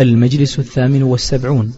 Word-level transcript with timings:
المجلس 0.00 0.58
الثامن 0.58 1.02
والسبعون 1.02 1.74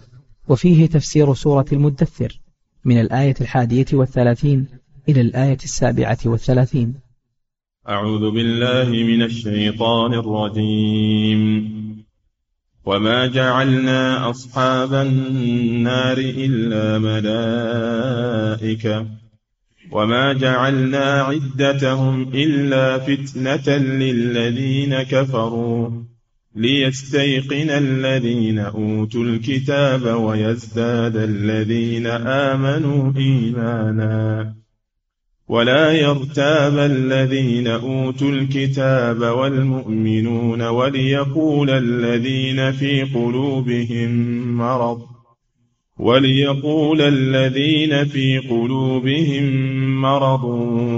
وفيه 0.47 0.85
تفسير 0.85 1.33
سورة 1.33 1.65
المدثر 1.71 2.39
من 2.85 3.01
الآية 3.01 3.35
الحادية 3.41 3.85
والثلاثين 3.93 4.67
إلى 5.09 5.21
الآية 5.21 5.57
السابعة 5.63 6.17
والثلاثين. 6.25 6.93
أعوذ 7.89 8.31
بالله 8.31 8.89
من 8.89 9.21
الشيطان 9.23 10.13
الرجيم. 10.13 11.73
وما 12.85 13.27
جعلنا 13.27 14.29
أصحاب 14.29 14.93
النار 14.93 16.17
إلا 16.17 16.99
ملائكة. 18.59 19.07
وما 19.91 20.33
جعلنا 20.33 21.21
عدتهم 21.21 22.21
إلا 22.21 22.97
فتنة 22.99 23.77
للذين 23.77 25.03
كفروا. 25.03 26.12
ليستيقن 26.55 27.69
الذين 27.69 28.59
أوتوا 28.59 29.23
الكتاب 29.23 30.21
ويزداد 30.21 31.17
الذين 31.17 32.07
آمنوا 32.07 33.13
إيمانا. 33.17 34.53
ولا 35.47 35.91
يرتاب 35.91 36.77
الذين 36.77 37.67
أوتوا 37.67 38.31
الكتاب 38.31 39.21
والمؤمنون 39.21 40.61
وليقول 40.61 41.69
الذين 41.69 42.71
في 42.71 43.03
قلوبهم 43.03 44.11
مرض. 44.57 45.01
وليقول 45.97 47.01
الذين 47.01 48.05
في 48.05 48.37
قلوبهم 48.37 49.45
مرض. 50.01 50.45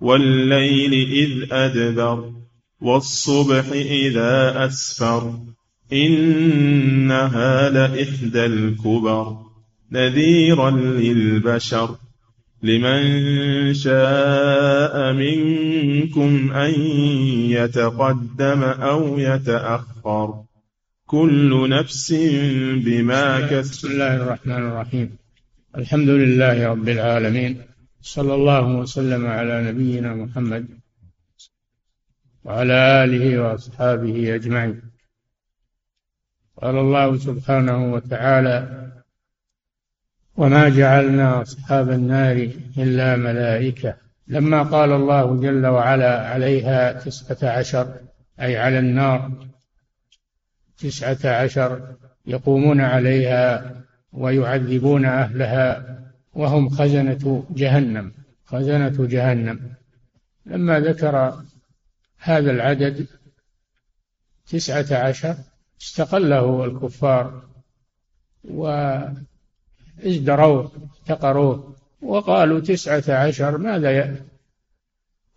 والليل 0.00 0.92
إذ 1.12 1.52
أدبر 1.52 2.32
والصبح 2.80 3.64
إذا 3.72 4.66
أسفر 4.66 5.38
إنها 5.92 7.70
لإحدى 7.70 8.46
الكبر 8.46 9.36
نذيرا 9.92 10.70
للبشر 10.70 11.96
لمن 12.62 13.74
شاء 13.74 15.12
منكم 15.12 16.52
أن 16.52 16.74
يتقدم 17.50 18.62
أو 18.62 19.18
يتأخر 19.18 20.42
كل 21.06 21.68
نفس 21.68 22.12
بما 22.84 23.40
كسبت. 23.40 23.76
بسم 23.76 23.88
الله 23.88 24.16
الرحمن 24.16 24.52
الرحيم. 24.52 25.16
الحمد 25.76 26.08
لله 26.08 26.68
رب 26.68 26.88
العالمين. 26.88 27.65
صلى 28.06 28.34
الله 28.34 28.66
وسلم 28.66 29.26
على 29.26 29.62
نبينا 29.62 30.14
محمد 30.14 30.68
وعلى 32.44 33.04
آله 33.04 33.40
وأصحابه 33.40 34.34
أجمعين. 34.34 34.82
قال 36.62 36.78
الله 36.78 37.18
سبحانه 37.18 37.92
وتعالى 37.92 38.88
وما 40.36 40.68
جعلنا 40.68 41.42
أصحاب 41.42 41.90
النار 41.90 42.50
إلا 42.78 43.16
ملائكة. 43.16 43.96
لما 44.28 44.62
قال 44.62 44.92
الله 44.92 45.40
جل 45.40 45.66
وعلا 45.66 46.28
عليها 46.28 46.92
تسعة 46.92 47.50
عشر 47.50 47.94
أي 48.40 48.56
على 48.56 48.78
النار 48.78 49.46
تسعة 50.78 51.42
عشر 51.42 51.96
يقومون 52.26 52.80
عليها 52.80 53.74
ويعذبون 54.12 55.04
أهلها 55.04 55.95
وهم 56.36 56.68
خزنة 56.68 57.44
جهنم 57.50 58.12
خزنة 58.44 59.06
جهنم. 59.06 59.60
لما 60.46 60.80
ذكر 60.80 61.42
هذا 62.18 62.50
العدد 62.50 63.06
تسعة 64.46 64.98
عشر 64.98 65.36
استقله 65.80 66.64
الكفار 66.64 67.42
وازدروه 68.44 69.20
افتقروه 71.00 71.76
وقالوا 72.02 72.60
تسعة 72.60 73.04
عشر 73.08 73.58
ماذا 73.58 74.16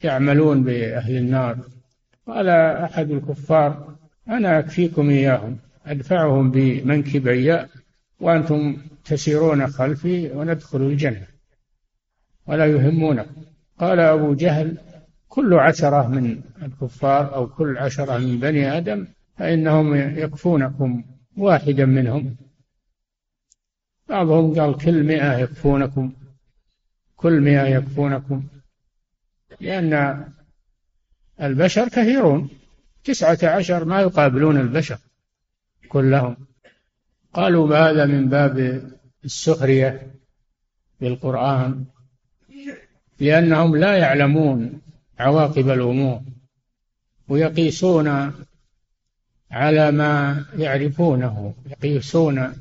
يعملون 0.03 0.63
بأهل 0.63 1.17
النار؟ 1.17 1.57
قال 2.27 2.49
أحد 2.83 3.11
الكفار 3.11 3.95
أنا 4.29 4.59
أكفيكم 4.59 5.09
إياهم 5.09 5.57
أدفعهم 5.85 6.51
بمنكبي 6.51 7.65
وأنتم 8.19 8.77
تسيرون 9.05 9.67
خلفي 9.67 10.31
وندخل 10.31 10.81
الجنة 10.81 11.27
ولا 12.47 12.65
يهمونكم. 12.65 13.41
قال 13.79 13.99
أبو 13.99 14.33
جهل 14.33 14.77
كل 15.27 15.53
عشرة 15.53 16.07
من 16.07 16.41
الكفار 16.61 17.35
أو 17.35 17.47
كل 17.47 17.77
عشرة 17.77 18.17
من 18.17 18.39
بني 18.39 18.77
آدم 18.77 19.07
فإنهم 19.37 19.95
يكفونكم 19.95 21.03
واحدا 21.37 21.85
منهم. 21.85 22.35
بعضهم 24.09 24.59
قال 24.59 24.77
كل 24.77 25.03
مئة 25.03 25.37
يكفونكم 25.37 26.13
كل 27.15 27.41
مئة 27.41 27.63
يكفونكم 27.63 28.43
لأن 29.59 30.23
البشر 31.41 31.87
كثيرون. 31.87 32.49
تسعة 33.03 33.37
عشر 33.43 33.85
ما 33.85 34.01
يقابلون 34.01 34.57
البشر 34.57 34.97
كلهم. 35.89 36.48
قالوا 37.33 37.77
هذا 37.77 38.05
من 38.05 38.29
باب 38.29 38.81
السخرية 39.25 40.07
بالقرآن 41.01 41.85
لأنهم 43.19 43.75
لا 43.75 43.97
يعلمون 43.97 44.81
عواقب 45.19 45.69
الأمور 45.69 46.21
ويقيسون 47.27 48.31
على 49.51 49.91
ما 49.91 50.45
يعرفونه 50.57 51.53
يقيسون 51.65 52.53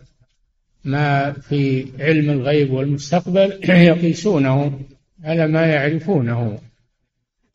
ما 0.85 1.33
في 1.33 1.87
علم 1.99 2.31
الغيب 2.31 2.73
والمستقبل 2.73 3.61
يقيسونه 3.91 4.81
على 5.25 5.47
ما 5.47 5.67
يعرفونه. 5.67 6.59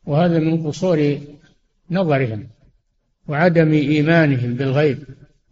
وهذا 0.06 0.40
من 0.40 0.68
قصور 0.68 1.18
نظرهم 1.92 2.48
وعدم 3.28 3.72
إيمانهم 3.72 4.54
بالغيب. 4.54 5.04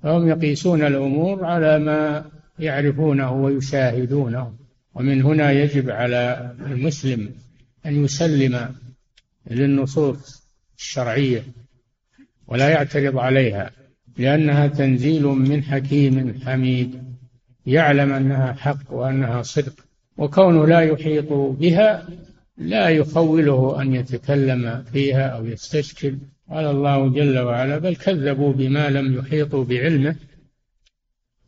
فهم 0.03 0.27
يقيسون 0.27 0.83
الأمور 0.83 1.45
على 1.45 1.79
ما 1.79 2.25
يعرفونه 2.59 3.31
ويشاهدونه 3.31 4.53
ومن 4.95 5.21
هنا 5.21 5.51
يجب 5.51 5.89
على 5.89 6.51
المسلم 6.65 7.31
أن 7.85 8.03
يسلم 8.03 8.69
للنصوص 9.51 10.43
الشرعية 10.77 11.43
ولا 12.47 12.69
يعترض 12.69 13.17
عليها 13.17 13.71
لأنها 14.17 14.67
تنزيل 14.67 15.23
من 15.23 15.63
حكيم 15.63 16.41
حميد 16.45 17.03
يعلم 17.65 18.13
أنها 18.13 18.53
حق 18.53 18.93
وأنها 18.93 19.41
صدق 19.41 19.73
وكونه 20.17 20.67
لا 20.67 20.79
يحيط 20.81 21.33
بها 21.33 22.07
لا 22.61 22.89
يخوله 22.89 23.81
أن 23.81 23.95
يتكلم 23.95 24.83
فيها 24.93 25.27
أو 25.27 25.45
يستشكل. 25.45 26.17
قال 26.49 26.65
الله 26.65 27.09
جل 27.09 27.39
وعلا 27.39 27.77
بل 27.77 27.95
كذبوا 27.95 28.53
بما 28.53 28.89
لم 28.89 29.17
يحيطوا 29.17 29.63
بعلمه 29.63 30.15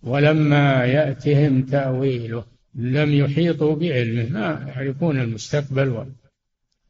ولما 0.04 0.86
يأتهم 0.86 1.62
تأويله 1.62 2.44
لم 2.76 3.14
يحيطوا 3.14 3.76
بعلمه. 3.76 4.30
ما 4.30 4.66
يعرفون 4.68 5.20
المستقبل 5.20 6.06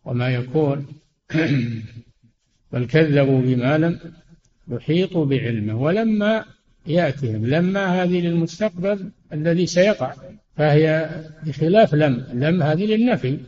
وما 0.05 0.29
يكون. 0.29 0.87
بل 2.73 2.85
كذبوا 2.85 3.41
بما 3.41 3.77
لم 3.77 3.99
يحيطوا 4.67 5.25
بعلمه. 5.25 5.75
ولما 5.75 6.45
يأتهم 6.87 7.45
لما 7.45 8.03
هذه 8.03 8.21
للمستقبل 8.21 9.11
الذي 9.33 9.65
سيقع 9.65 10.13
فهي 10.55 11.09
بخلاف 11.45 11.95
لم 11.95 12.25
لم 12.33 12.63
هذه 12.63 12.85
للنفي. 12.85 13.39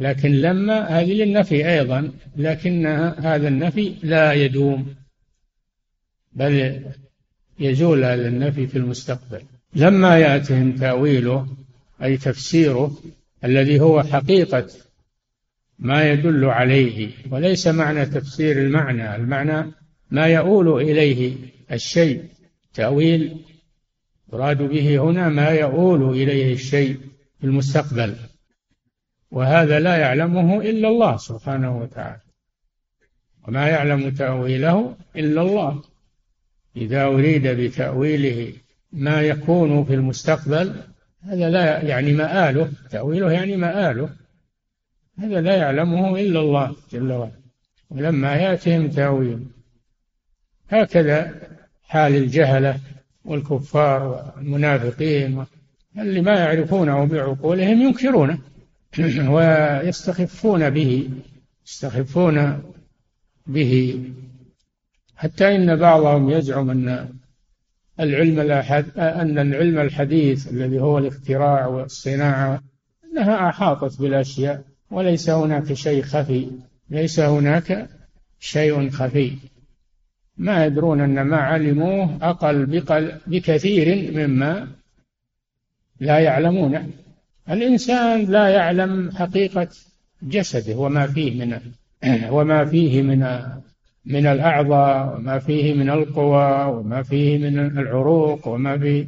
لكن 0.00 0.30
لما 0.30 1.00
هذه 1.00 1.12
للنفي 1.12 1.68
أيضا 1.70 2.12
لكن 2.36 2.86
هذا 3.18 3.48
النفي 3.48 3.94
لا 4.02 4.32
يدوم 4.32 4.94
بل 6.32 6.82
يزول 7.60 8.04
هذا 8.04 8.28
النفي 8.28 8.66
في 8.66 8.78
المستقبل. 8.78 9.42
لما 9.74 10.18
يأتهم 10.18 10.72
تأويله 10.72 11.46
أي 12.02 12.16
تفسيره 12.16 12.98
الذي 13.44 13.80
هو 13.80 14.02
حقيقة 14.02 14.66
ما 15.78 16.10
يدل 16.10 16.44
عليه 16.44 17.10
وليس 17.30 17.66
معنى 17.66 18.06
تفسير 18.06 18.58
المعنى 18.58 19.16
المعنى 19.16 19.72
ما 20.10 20.26
يؤول 20.26 20.82
إليه 20.82 21.36
الشيء. 21.72 22.24
تأويل 22.74 23.36
يراد 24.32 24.62
به 24.62 24.98
هنا 24.98 25.28
ما 25.28 25.48
يؤول 25.48 26.10
إليه 26.10 26.52
الشيء 26.52 26.96
في 27.40 27.46
المستقبل. 27.46 28.16
وهذا 29.32 29.80
لا 29.80 29.96
يعلمه 29.96 30.60
إلا 30.60 30.88
الله 30.88 31.16
سبحانه 31.16 31.78
وتعالى. 31.78 32.20
وما 33.48 33.68
يعلم 33.68 34.10
تأويله 34.10 34.96
إلا 35.16 35.42
الله. 35.42 35.82
إذا 36.76 37.04
أريد 37.04 37.46
بتأويله 37.46 38.52
ما 38.92 39.22
يكون 39.22 39.84
في 39.84 39.94
المستقبل 39.94 40.74
هذا 41.22 41.50
لا 41.50 41.84
يعني 41.84 42.12
مآله 42.12 42.70
تأويله 42.90 43.32
يعني 43.32 43.56
مآله. 43.56 44.08
هذا 45.18 45.40
لا 45.40 45.56
يعلمه 45.56 46.16
إلا 46.18 46.40
الله 46.40 46.76
جل 46.92 47.12
وعلا. 47.12 47.42
ولما 47.90 48.34
يأتهم 48.34 48.88
تأويل 48.88 49.46
هكذا 50.68 51.34
حال 51.82 52.14
الجهلة 52.16 52.80
والكفار 53.24 54.32
والمنافقين 54.36 55.44
اللي 55.98 56.20
ما 56.20 56.38
يعرفونه 56.38 57.04
بعقولهم 57.04 57.82
ينكرونه. 57.82 58.38
ويستخفون 59.34 60.70
به 60.70 61.10
يستخفون 61.66 62.62
به. 63.46 64.04
حتى 65.16 65.56
إن 65.56 65.76
بعضهم 65.76 66.30
يزعم 66.30 66.70
أن 66.70 67.08
العلم 68.00 68.40
أن 68.98 69.38
العلم 69.38 69.78
الحديث 69.78 70.52
الذي 70.52 70.80
هو 70.80 70.98
الاختراع 70.98 71.66
والصناعة 71.66 72.62
أنها 73.04 73.48
أحاطت 73.48 74.00
بالأشياء 74.00 74.64
وليس 74.90 75.30
هناك 75.30 75.72
شيء 75.72 76.02
خفي 76.02 76.50
ليس 76.90 77.20
هناك 77.20 77.88
شيء 78.40 78.90
خفي. 78.90 79.32
ما 80.36 80.66
يدرون 80.66 81.00
أن 81.00 81.22
ما 81.22 81.36
علموه 81.36 82.18
أقل 82.22 82.66
بكثير 83.26 84.12
مما 84.12 84.68
لا 86.00 86.18
يعلمونه. 86.18 86.88
الإنسان 87.50 88.24
لا 88.24 88.48
يعلم 88.48 89.10
حقيقة 89.10 89.68
جسده 90.22 90.76
وما 90.76 91.06
فيه 91.06 91.44
من 91.44 91.60
وما 92.36 92.64
فيه 92.64 93.02
من 93.02 93.26
من 94.04 94.26
الأعضاء 94.26 95.16
وما 95.16 95.38
فيه 95.38 95.74
من 95.74 95.90
القوى 95.90 96.64
وما 96.64 97.02
فيه 97.02 97.38
من 97.38 97.58
العروق 97.78 98.48
وما 98.48 98.78
فيه 98.78 99.06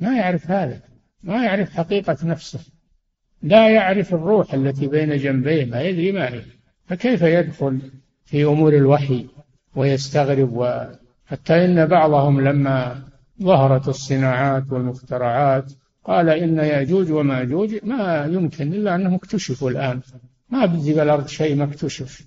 ما 0.00 0.16
يعرف 0.18 0.50
هذا 0.50 0.80
ما 1.22 1.44
يعرف 1.44 1.76
حقيقة 1.76 2.16
نفسه 2.24 2.60
لا 3.42 3.68
يعرف 3.68 4.14
الروح 4.14 4.54
التي 4.54 4.86
بين 4.86 5.16
جنبيه 5.16 5.64
ما 5.64 5.80
يدري 5.80 6.12
ما 6.12 6.28
هي. 6.28 6.42
فكيف 6.86 7.22
يدخل 7.22 7.80
في 8.24 8.44
أمور 8.44 8.74
الوحي 8.74 9.26
ويستغرب 9.76 10.52
وحتى 10.52 11.64
إن 11.64 11.86
بعضهم 11.86 12.40
لما 12.40 13.02
ظهرت 13.42 13.88
الصناعات 13.88 14.72
والمخترعات 14.72 15.72
قال 16.06 16.28
إن 16.28 16.58
يأجوج 16.58 17.10
وماجوج 17.12 17.78
ما 17.82 18.24
يمكن 18.24 18.72
إلا 18.72 18.94
أنهم 18.94 19.14
اكتشفوا 19.14 19.70
الآن. 19.70 20.00
ما 20.50 20.66
بتجي 20.66 21.02
الأرض 21.02 21.26
شيء 21.26 21.56
ما 21.56 21.64
اكتشف. 21.64 22.26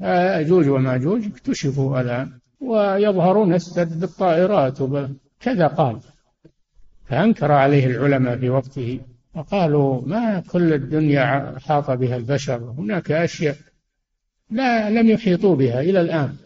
يأجوج 0.00 0.68
وماجوج 0.68 1.26
اكتشفوا 1.26 2.00
الآن. 2.00 2.32
ويظهرون 2.60 3.58
بالطائرات 3.76 4.78
كذا 5.40 5.66
قال. 5.66 6.00
فأنكر 7.04 7.52
عليه 7.52 7.86
العلماء 7.86 8.36
في 8.36 8.50
وقته. 8.50 9.00
وقالوا 9.34 10.02
ما 10.06 10.40
كل 10.40 10.72
الدنيا 10.72 11.54
حاط 11.58 11.90
بها 11.90 12.16
البشر. 12.16 12.74
هناك 12.78 13.10
أشياء 13.10 13.56
لا 14.50 14.90
لم 14.90 15.08
يحيطوا 15.10 15.56
بها 15.56 15.80
إلى 15.80 16.00
الآن. 16.00 16.36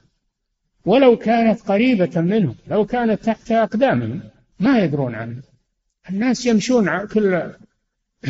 ولو 0.84 1.16
كانت 1.16 1.60
قريبة 1.60 2.20
منهم 2.20 2.54
لو 2.68 2.86
كانت 2.86 3.24
تحت 3.24 3.52
أقدامهم 3.52 4.20
ما 4.60 4.78
يدرون 4.78 5.14
عنها. 5.14 5.42
الناس 6.10 6.46
يمشون 6.46 7.06
كل 7.06 7.52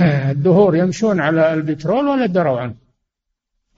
الدهور 0.02 0.76
يمشون 0.76 1.20
على 1.20 1.54
البترول 1.54 2.06
ولا 2.06 2.26
دروا 2.26 2.60
عنه. 2.60 2.74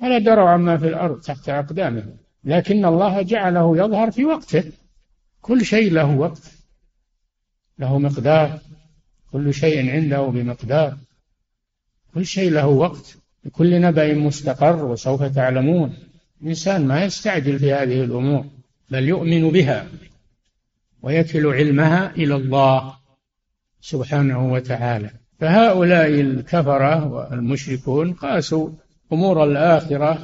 ولا 0.03 0.19
دروا 0.19 0.49
عما 0.49 0.79
في 0.79 0.89
الأرض 0.89 1.21
تحت 1.21 1.49
أقدامهم. 1.49 2.17
لكن 2.45 2.85
الله 2.85 3.23
جعله 3.23 3.77
يظهر 3.77 4.11
في 4.11 4.25
وقته. 4.25 4.65
كل 5.41 5.65
شيء 5.65 5.93
له 5.93 6.17
وقت. 6.17 6.43
له 7.79 7.99
مقدار. 7.99 8.59
كل 9.33 9.55
شيء 9.55 9.91
عنده 9.91 10.21
بمقدار. 10.23 10.97
كل 12.15 12.27
شيء 12.27 12.51
له 12.51 12.67
وقت. 12.67 13.17
لكل 13.45 13.81
نبأ 13.81 14.15
مستقر 14.15 14.85
وسوف 14.85 15.23
تعلمون. 15.23 15.97
الإنسان 16.43 16.87
ما 16.87 17.05
يستعجل 17.05 17.59
في 17.59 17.73
هذه 17.73 18.05
الأمور. 18.05 18.45
بل 18.91 19.05
يؤمن 19.05 19.51
بها. 19.51 19.87
ويكل 21.03 21.47
علمها 21.47 22.11
إلى 22.11 22.35
الله. 22.35 22.98
سبحانه 23.81 24.53
وتعالى. 24.53 25.11
فهؤلاء 25.41 26.09
الكفرة 26.09 27.07
والمشركون 27.07 28.13
قاسوا 28.13 28.71
أمور 29.13 29.45
الآخرة 29.45 30.19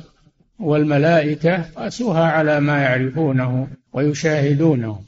والملائكة 0.59 1.63
قاسوها 1.63 2.25
على 2.25 2.61
ما 2.61 2.83
يعرفونه 2.83 3.69
ويشاهدونه. 3.93 5.01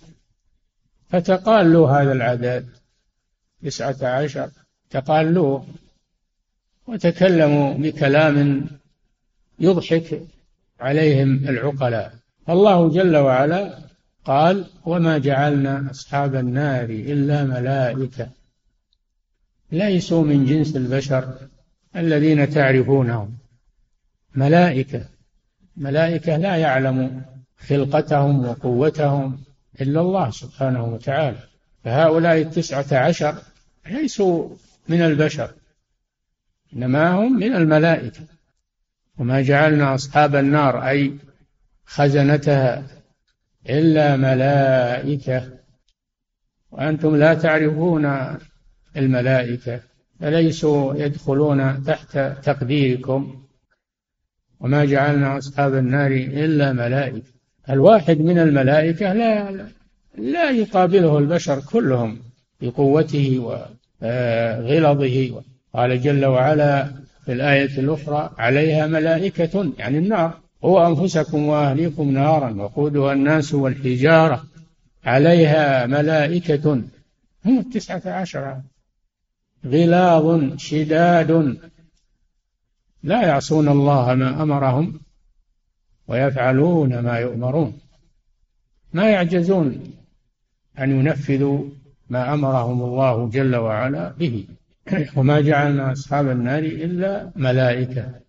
فتقالوا 1.08 1.90
هذا 1.90 2.12
العدد 2.12 2.66
تسعة 3.62 3.96
عشر 4.02 4.50
تقالوه 4.90 5.66
وتكلموا 6.86 7.74
بكلام 7.74 8.66
يضحك 9.58 10.22
عليهم 10.80 11.48
العقلاء. 11.48 12.14
الله 12.48 12.88
جل 12.88 13.16
وعلا 13.16 13.85
قال 14.26 14.66
وما 14.84 15.18
جعلنا 15.18 15.90
أصحاب 15.90 16.34
النار 16.34 16.84
إلا 16.84 17.44
ملائكة. 17.44 18.28
ليسوا 19.72 20.24
من 20.24 20.44
جنس 20.44 20.76
البشر 20.76 21.34
الذين 21.96 22.50
تعرفونهم. 22.50 23.36
ملائكة. 24.34 25.04
ملائكة 25.76 26.36
لا 26.36 26.56
يعلم 26.56 27.22
خلقتهم 27.68 28.46
وقوتهم 28.46 29.38
إلا 29.80 30.00
الله 30.00 30.30
سبحانه 30.30 30.84
وتعالى. 30.84 31.38
فهؤلاء 31.84 32.40
التسعة 32.40 32.98
عشر 32.98 33.34
ليسوا 33.90 34.48
من 34.88 35.02
البشر 35.02 35.50
إنما 36.72 37.10
هم 37.10 37.36
من 37.36 37.52
الملائكة. 37.52 38.20
وما 39.18 39.42
جعلنا 39.42 39.94
أصحاب 39.94 40.36
النار 40.36 40.88
أي 40.88 41.12
خزنتها 41.84 42.96
إلا 43.70 44.16
ملائكة. 44.16 45.42
وأنتم 46.70 47.16
لا 47.16 47.34
تعرفون 47.34 48.36
الملائكة 48.96 49.80
فليسوا 50.20 50.94
يدخلون 50.94 51.84
تحت 51.84 52.18
تقديركم. 52.42 53.42
وما 54.60 54.84
جعلنا 54.84 55.38
أصحاب 55.38 55.74
النار 55.74 56.10
إلا 56.10 56.72
ملائكة. 56.72 57.36
الواحد 57.70 58.20
من 58.20 58.38
الملائكة 58.38 59.12
لا 59.12 59.66
لا 60.18 60.50
يقابله 60.50 61.18
البشر 61.18 61.60
كلهم 61.60 62.18
بقوته 62.60 63.38
وغلظه 64.02 65.42
قال 65.74 66.00
جل 66.02 66.26
وعلا 66.26 66.84
في 67.24 67.32
الآية 67.32 67.78
الأخرى 67.78 68.34
عليها 68.38 68.86
ملائكة 68.86 69.72
يعني 69.78 69.98
النار. 69.98 70.40
هو 70.66 70.86
أنفسكم 70.86 71.46
وأهليكم 71.46 72.10
نارا 72.10 72.50
وقودها 72.50 73.12
الناس 73.12 73.54
والحجارة 73.54 74.44
عليها 75.04 75.86
ملائكة 75.86 76.72
هم 77.44 77.58
التسعة 77.58 78.02
عشر. 78.06 78.60
غلاظ 79.66 80.56
شداد. 80.56 81.58
لا 83.02 83.22
يعصون 83.22 83.68
الله 83.68 84.14
ما 84.14 84.42
أمرهم 84.42 85.00
ويفعلون 86.08 86.98
ما 86.98 87.18
يؤمرون. 87.18 87.78
ما 88.92 89.10
يعجزون 89.10 89.92
أن 90.78 91.00
ينفذوا 91.00 91.64
ما 92.10 92.34
أمرهم 92.34 92.82
الله 92.82 93.28
جل 93.28 93.56
وعلا 93.56 94.12
به. 94.18 94.44
وما 95.16 95.40
جعلنا 95.40 95.92
أصحاب 95.92 96.30
النار 96.30 96.58
إلا 96.58 97.30
ملائكة. 97.36 98.25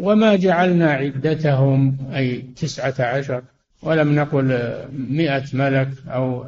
وما 0.00 0.36
جعلنا 0.36 0.90
عدتهم 0.90 1.96
أي 2.14 2.42
تسعة 2.56 2.94
عشر 2.98 3.42
ولم 3.82 4.14
نقل 4.14 4.48
مئة 4.92 5.44
ملك 5.52 5.88
أو 6.08 6.46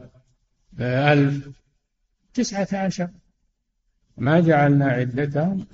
ألف. 0.81 1.49
تسعة 2.35 2.69
عشر. 2.73 3.09
ما 4.17 4.41
جعلنا 4.41 4.87
عدتهم 4.87 5.67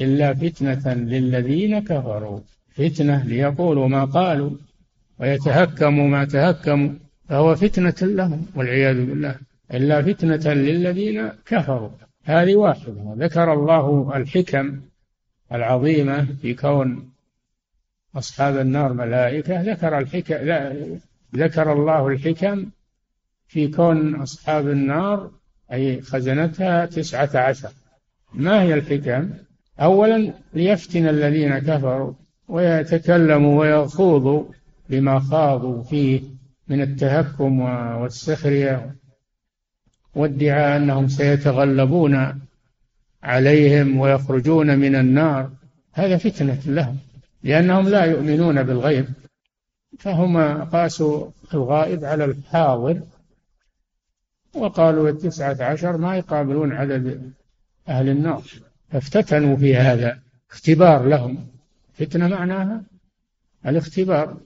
إلا 0.00 0.34
فتنة 0.34 0.94
للذين 0.94 1.78
كفروا. 1.78 2.40
فتنة 2.70 3.24
ليقولوا 3.24 3.88
ما 3.88 4.04
قالوا 4.04 4.50
ويتهكموا 5.18 6.08
ما 6.08 6.24
تهكموا 6.24 6.90
فهو 7.28 7.54
فتنة 7.54 7.94
لهم 8.02 8.46
والعياذ 8.54 9.06
بالله. 9.06 9.34
إلا 9.74 10.02
فتنة 10.02 10.52
للذين 10.54 11.28
كفروا. 11.46 11.90
هذه 12.24 12.56
واحدة. 12.56 13.14
ذكر 13.18 13.52
الله 13.52 14.16
الحكم 14.16 14.80
العظيمة 15.52 16.26
في 16.42 16.54
كون 16.54 17.17
أصحاب 18.16 18.56
النار 18.56 18.92
ملائكة. 18.92 19.62
ذكر 19.62 19.98
الحكم 19.98 20.98
ذكر 21.36 21.72
الله 21.72 22.08
الحكم 22.08 22.66
في 23.48 23.68
كون 23.68 24.14
أصحاب 24.14 24.68
النار 24.68 25.30
أي 25.72 26.00
خزنتها 26.02 26.86
تسعة 26.86 27.30
عشر. 27.34 27.70
ما 28.34 28.62
هي 28.62 28.74
الحكم؟ 28.74 29.30
أولا 29.80 30.32
ليفتن 30.54 31.08
الذين 31.08 31.58
كفروا 31.58 32.12
ويتكلموا 32.48 33.60
ويخوضوا 33.60 34.44
بما 34.90 35.18
خاضوا 35.18 35.82
فيه 35.82 36.20
من 36.68 36.80
التهكم 36.80 37.60
والسخرية 38.00 38.94
وادعاء 40.14 40.76
أنهم 40.76 41.08
سيتغلبون 41.08 42.40
عليهم 43.22 43.98
ويخرجون 43.98 44.78
من 44.78 44.94
النار. 44.94 45.50
هذا 45.92 46.16
فتنة 46.16 46.60
لهم. 46.66 46.96
لأنهم 47.42 47.88
لا 47.88 48.04
يؤمنون 48.04 48.62
بالغيب 48.62 49.06
فهم 49.98 50.64
قاسوا 50.64 51.30
الغائب 51.54 52.04
على 52.04 52.24
الحاضر 52.24 53.00
وقالوا 54.54 55.08
التسعة 55.08 55.56
عشر 55.60 55.96
ما 55.96 56.16
يقابلون 56.16 56.72
عدد 56.72 57.32
أهل 57.88 58.08
النار. 58.08 58.42
فافتتنوا 58.90 59.56
في 59.56 59.76
هذا 59.76 60.18
اختبار 60.50 61.06
لهم. 61.06 61.46
فتنة 61.94 62.28
معناها 62.28 62.82
الاختبار 63.66 64.36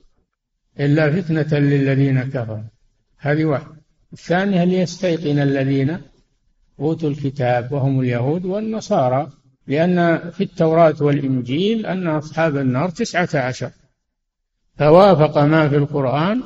إلا 0.81 1.21
فتنة 1.23 1.59
للذين 1.59 2.23
كفروا. 2.23 2.63
هذه 3.19 3.45
واحدة. 3.45 3.77
الثانية 4.13 4.65
ليستيقن 4.65 5.39
الذين 5.39 5.99
أوتوا 6.81 7.11
الكتاب 7.11 7.73
وهم 7.73 8.01
اليهود 8.01 8.45
والنصارى. 8.45 9.31
لأن 9.67 10.31
في 10.31 10.45
التوراة 10.45 10.95
والإنجيل 11.01 11.87
أن 11.87 12.07
أصحاب 12.07 12.57
النار 12.57 12.89
تسعة 12.89 13.29
عشر. 13.35 13.71
فوافق 14.79 15.39
ما 15.39 15.69
في 15.69 15.77
القرآن 15.77 16.43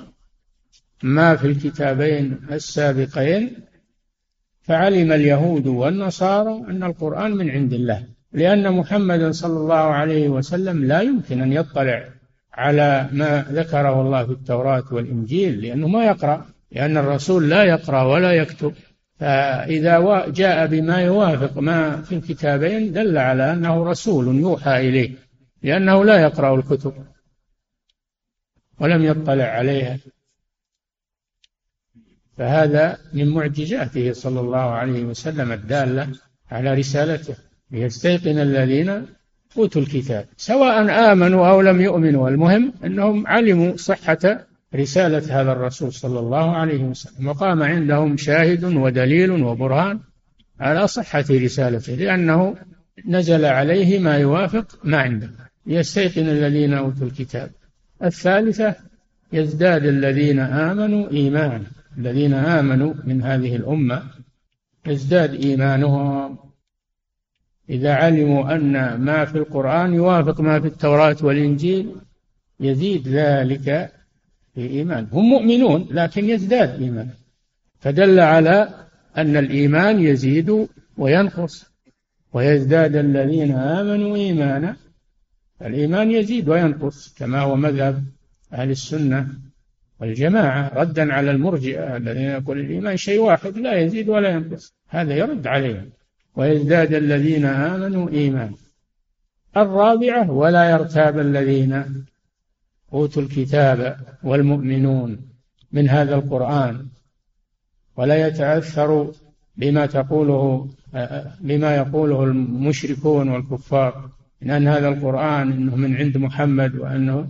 ما 1.03 1.37
في 1.37 1.47
الكتابين 1.47 2.39
السابقين 2.53 3.57
فعلم 4.63 5.13
اليهود 5.13 5.67
والنصارى 5.67 6.71
أن 6.71 6.83
القرآن 6.83 7.37
من 7.37 7.51
عند 7.51 7.73
الله. 7.73 8.07
لأن 8.33 8.73
محمدا 8.73 9.33
صلى 9.33 9.57
الله 9.57 9.75
عليه 9.75 10.29
وسلم 10.29 10.85
لا 10.85 11.01
يمكن 11.01 11.43
أن 11.43 11.53
يطلع 11.53 12.09
على 12.55 13.09
ما 13.13 13.47
ذكره 13.51 14.01
الله 14.03 14.27
في 14.27 14.33
التوراة 14.33 14.85
والإنجيل 14.91 15.61
لأنه 15.61 15.89
ما 15.89 16.05
يقرأ 16.05 16.47
لأن 16.73 16.97
الرسول 16.97 17.51
لا 17.51 17.65
يقرأ 17.65 18.03
ولا 18.03 18.33
يكتب. 18.33 18.75
فإذا 19.21 20.27
جاء 20.29 20.67
بما 20.67 21.01
يوافق 21.01 21.59
ما 21.59 22.03
في 22.03 22.15
الكتابين 22.15 22.93
دل 22.93 23.19
على 23.19 23.53
أنه 23.53 23.85
رسول 23.85 24.37
يوحى 24.37 24.89
إليه 24.89 25.11
لأنه 25.63 26.05
لا 26.05 26.23
يقرأ 26.23 26.57
الكتب 26.57 26.95
ولم 28.81 29.05
يطلع 29.05 29.45
عليها. 29.45 29.99
فهذا 32.37 32.99
من 33.13 33.29
معجزاته 33.29 34.13
صلى 34.13 34.41
الله 34.41 34.59
عليه 34.59 35.05
وسلم 35.05 35.53
الدالة 35.53 36.09
على 36.51 36.75
رسالته 36.75 37.35
ليستيقن 37.71 38.39
الذين 38.39 39.07
أوتوا 39.59 39.83
الكتاب 39.83 40.27
سواء 40.37 40.91
آمنوا 41.13 41.49
أو 41.49 41.61
لم 41.61 41.81
يؤمنوا. 41.81 42.29
المهم 42.29 42.73
أنهم 42.85 43.27
علموا 43.27 43.77
صحة 43.77 44.47
رسالة 44.75 45.41
هذا 45.41 45.53
الرسول 45.53 45.93
صلى 45.93 46.19
الله 46.19 46.57
عليه 46.57 46.85
وسلم. 46.85 47.29
وقام 47.29 47.63
عندهم 47.63 48.17
شاهد 48.17 48.65
ودليل 48.65 49.31
وبرهان 49.31 50.01
على 50.61 50.87
صحة 50.87 51.25
رسالته 51.31 51.95
لأنه 51.95 52.55
نزل 53.07 53.45
عليه 53.45 53.99
ما 53.99 54.17
يوافق 54.17 54.79
ما 54.85 54.99
عنده. 54.99 55.31
ليستيقن 55.67 56.29
الذين 56.29 56.75
أوتوا 56.75 57.07
الكتاب. 57.07 57.51
الثالثة 58.05 58.75
يزداد 59.33 59.85
الذين 59.85 60.39
آمنوا 60.39 61.11
إيمانا. 61.11 61.67
الذين 61.99 62.35
آمنوا 62.35 62.95
من 63.05 63.23
هذه 63.23 63.57
الأمة 63.57 64.03
يزداد 64.87 65.35
إيمانهم. 65.35 66.39
إذا 67.71 67.95
علموا 67.95 68.55
أن 68.55 68.95
ما 69.01 69.25
في 69.25 69.39
القرآن 69.39 69.95
يوافق 69.95 70.41
ما 70.41 70.61
في 70.61 70.67
التوراة 70.67 71.17
والإنجيل 71.23 71.95
يزيد 72.61 73.09
ذلك 73.09 73.96
في 74.57 74.67
إيمان 74.67 75.07
هم 75.13 75.25
مؤمنون 75.25 75.89
لكن 75.91 76.29
يزداد 76.29 76.83
إيمان 76.83 77.09
فدل 77.79 78.21
على 78.21 78.69
أن 79.17 79.37
الإيمان 79.37 80.01
يزيد 80.01 80.69
وينقص. 80.99 81.67
ويزداد 82.33 82.97
الذين 82.97 83.53
آمنوا 83.53 84.17
إيمانا 84.17 84.77
الإيمان 85.63 86.11
يزيد 86.11 86.49
وينقص 86.49 87.15
كما 87.19 87.41
هو 87.41 87.57
مذهب 87.57 88.05
أهل 88.53 88.71
السنة 88.71 89.29
والجماعة. 90.01 90.73
ردا 90.75 91.13
على 91.13 91.31
المرجئة 91.31 91.97
الذين 91.97 92.31
يقول 92.31 92.61
الإيمان 92.61 92.97
شيء 92.97 93.21
واحد 93.21 93.59
لا 93.59 93.81
يزيد 93.81 94.09
ولا 94.09 94.29
ينقص. 94.29 94.75
هذا 94.89 95.17
يرد 95.17 95.47
عليهم. 95.47 95.91
ويزداد 96.37 96.95
الذين 96.95 97.45
آمنوا 97.45 98.11
إيمانا. 98.11 98.55
الرابعة 99.57 100.31
ولا 100.31 100.71
يرتاب 100.71 101.19
الذين 101.19 101.85
أوتوا 102.93 103.23
الكتاب 103.23 104.01
والمؤمنون 104.23 105.19
من 105.73 105.89
هذا 105.89 106.15
القرآن 106.15 106.87
ولا 107.97 108.27
يتأثروا 108.29 109.13
بما 109.57 109.87
تقوله 109.87 110.69
بما 111.41 111.77
يقوله 111.77 112.25
المشركون 112.25 113.29
والكفار 113.29 114.11
من 114.43 114.51
أن 114.51 114.69
هذا 114.69 114.89
القرآن 114.89 115.53
أنه 115.53 115.77
من 115.77 115.97
عند 115.97 116.17
محمد 116.17 116.75
وأنه 116.75 117.29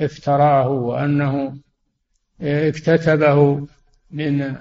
افتراه 0.00 0.68
وأنه 0.68 1.56
اكتتبه 2.40 3.66
من 4.10 4.56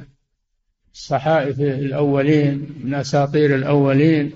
الصحائف 0.94 1.60
الأولين 1.60 2.70
من 2.84 2.94
أساطير 2.94 3.56
الأولين 3.56 4.32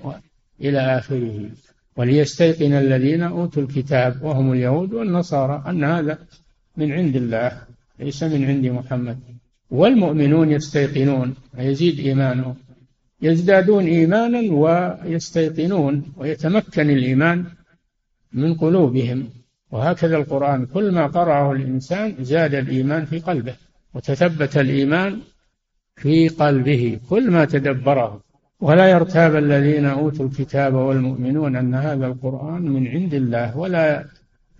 إلى 0.60 0.98
آخره. 0.98 1.50
وليستيقن 1.96 2.72
الذين 2.72 3.22
أوتوا 3.22 3.62
الكتاب 3.62 4.22
وهم 4.22 4.52
اليهود 4.52 4.94
والنصارى 4.94 5.64
أن 5.68 5.84
هذا 5.84 6.18
من 6.76 6.92
عند 6.92 7.16
الله 7.16 7.62
ليس 7.98 8.22
من 8.22 8.44
عند 8.44 8.66
محمد. 8.66 9.18
والمؤمنون 9.70 10.52
يستيقنون 10.52 11.34
ويزيد 11.58 11.98
إيمانهم 11.98 12.54
يزدادون 13.22 13.86
إيمانا 13.86 14.40
ويستيقنون 14.52 16.12
ويتمكن 16.16 16.90
الإيمان 16.90 17.44
من 18.32 18.54
قلوبهم. 18.54 19.28
وهكذا 19.70 20.16
القرآن 20.16 20.66
كل 20.66 20.92
ما 20.92 21.06
قرأه 21.06 21.52
الإنسان 21.52 22.14
زاد 22.20 22.54
الإيمان 22.54 23.04
في 23.04 23.18
قلبه 23.18 23.54
وتثبت 23.94 24.56
الإيمان 24.56 25.20
في 25.96 26.28
قلبه. 26.28 27.00
كل 27.10 27.30
ما 27.30 27.44
تدبره 27.44 28.25
ولا 28.60 28.90
يرتاب 28.90 29.36
الذين 29.36 29.84
أوتوا 29.84 30.26
الكتاب 30.26 30.74
والمؤمنون 30.74 31.56
أن 31.56 31.74
هذا 31.74 32.06
القرآن 32.06 32.62
من 32.62 32.88
عند 32.88 33.14
الله 33.14 33.58
ولا 33.58 34.04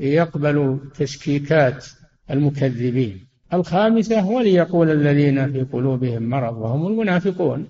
يقبل 0.00 0.78
تشكيكات 0.98 1.86
المكذبين. 2.30 3.26
الخامسة 3.52 4.26
وليقول 4.26 4.90
الذين 4.90 5.52
في 5.52 5.62
قلوبهم 5.62 6.22
مرض 6.22 6.56
وهم 6.56 6.86
المنافقون. 6.86 7.66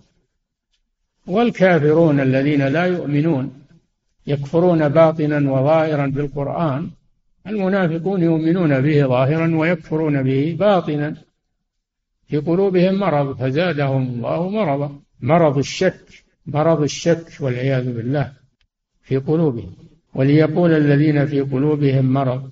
والكافرون 1.27 2.21
الذين 2.21 2.67
لا 2.67 2.85
يؤمنون 2.85 3.53
يكفرون 4.27 4.89
باطنا 4.89 5.51
وظاهرا 5.53 6.07
بالقرآن. 6.07 6.91
المنافقون 7.47 8.23
يؤمنون 8.23 8.81
به 8.81 9.07
ظاهرا 9.07 9.57
ويكفرون 9.57 10.23
به 10.23 10.57
باطنا. 10.59 11.15
في 12.27 12.37
قلوبهم 12.37 12.95
مرض 12.95 13.37
فزادهم 13.37 14.03
الله 14.03 14.49
مرضا. 14.51 15.06
مرض 15.21 15.59
الشك 15.59 16.25
مرض 16.47 16.83
الشك 16.83 17.27
والعياذ 17.41 17.93
بالله 17.93 18.33
في 19.03 19.17
قلوبهم. 19.17 19.77
وليقول 20.15 20.73
الذين 20.73 21.27
في 21.27 21.41
قلوبهم 21.41 22.13
مرض. 22.13 22.51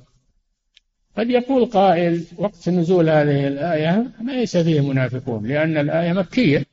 قد 1.16 1.30
يقول 1.30 1.66
قائل 1.66 2.24
وقت 2.38 2.68
نزول 2.68 3.08
هذه 3.08 3.48
الآية 3.48 4.06
ليس 4.26 4.56
فيه 4.56 4.80
منافقون 4.88 5.46
لأن 5.46 5.76
الآية 5.76 6.12
مكية. 6.12 6.64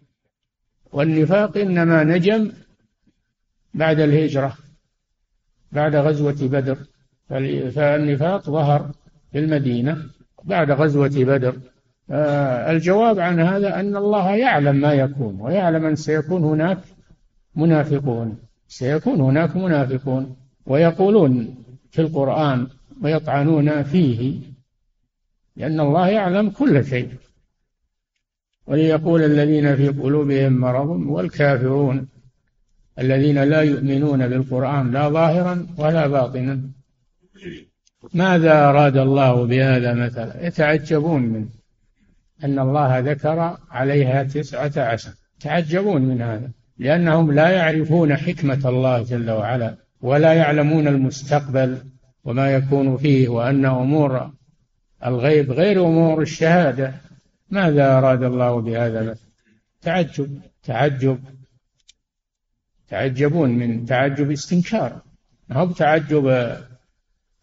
والنفاق 0.92 1.58
إنما 1.58 2.04
نجم 2.04 2.52
بعد 3.74 4.00
الهجرة 4.00 4.58
بعد 5.72 5.96
غزوة 5.96 6.38
بدر. 6.42 6.78
فالنفاق 7.76 8.50
ظهر 8.50 8.92
في 9.32 9.40
المدينة 9.40 10.10
بعد 10.44 10.72
غزوة 10.72 11.24
بدر. 11.24 11.56
الجواب 12.12 13.20
عن 13.20 13.40
هذا 13.40 13.80
أن 13.80 13.96
الله 13.96 14.36
يعلم 14.36 14.76
ما 14.76 14.94
يكون 14.94 15.38
ويعلم 15.42 15.86
أن 15.86 15.96
سيكون 15.96 16.44
هناك 16.44 16.78
منافقون 17.56 18.38
سيكون 18.68 19.22
هناك 19.22 19.56
منافقون 19.56 20.36
ويقولون 20.66 21.56
في 21.92 22.02
القرآن 22.02 22.68
ويطعنون 23.04 23.84
فيه 23.84 24.34
لأن 25.56 25.80
الله 25.80 26.08
يعلم 26.08 26.50
كل 26.50 26.86
شيء. 26.86 27.10
وليقول 28.68 29.24
الذين 29.24 29.76
في 29.76 29.88
قلوبهم 29.88 30.54
مرض 30.54 30.90
والكافرون 30.90 32.08
الذين 33.00 33.44
لا 33.44 33.62
يؤمنون 33.62 34.28
بالقرآن 34.28 34.92
لا 34.92 35.10
ظاهرا 35.10 35.68
ولا 35.78 36.08
باطنا. 36.08 36.62
ماذا 38.14 38.70
أراد 38.70 38.98
الله 38.98 39.46
بهذا 39.46 39.94
مثلا؟ 39.94 40.48
يتعجبون 40.48 41.22
منه. 41.22 41.61
أن 42.44 42.60
الله 42.60 43.00
ذكر 43.00 43.58
عليها 43.72 44.24
تسعة 44.24 44.72
عشر. 44.78 45.12
تعجبون 45.40 46.02
من 46.02 46.22
هذا 46.22 46.52
لأنهم 46.78 47.32
لا 47.32 47.50
يعرفون 47.50 48.18
حكمة 48.18 48.62
الله 48.66 49.04
جل 49.04 49.32
وعلا 49.32 49.76
ولا 50.02 50.34
يعلمون 50.34 50.88
المستقبل 50.88 51.78
وما 52.24 52.54
يكون 52.54 52.98
فيه 52.98 53.30
وأن 53.30 53.66
أمور 53.66 54.32
الغيب 55.06 55.52
غير 55.52 55.86
أمور 55.86 56.22
الشهادة. 56.22 56.94
ماذا 57.50 57.98
أراد 57.98 58.24
الله 58.24 58.62
بهذا؟ 58.62 59.16
تعجب 59.82 60.42
تعجب 60.64 61.20
تعجبون 62.90 63.50
من 63.50 63.86
تعجب 63.86 64.32
استنكار. 64.32 65.02
ما 65.50 65.56
هو 65.56 65.72
تعجب 65.72 66.56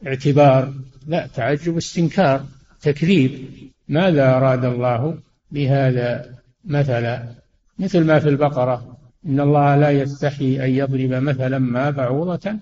اعتبار؟ 0.07 0.75
لا 1.07 1.26
تعجب 1.26 1.76
استنكار 1.76 2.47
تكذيب. 2.81 3.49
ماذا 3.88 4.37
أراد 4.37 4.64
الله 4.64 5.18
بهذا 5.50 6.35
مثلا 6.64 7.35
مثل 7.78 8.04
ما 8.04 8.18
في 8.18 8.28
البقرة. 8.28 8.97
إن 9.26 9.40
الله 9.40 9.76
لا 9.76 9.90
يستحي 9.90 10.64
أن 10.64 10.71
يضرب 10.71 11.23
مثلا 11.23 11.59
ما 11.59 11.90
بعوضة 11.90 12.57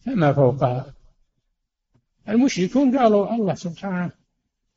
فما 0.00 0.32
فوقها. 0.32 0.86
المشركون 2.28 2.98
قالوا 2.98 3.34
الله 3.34 3.54
سبحانه 3.54 4.10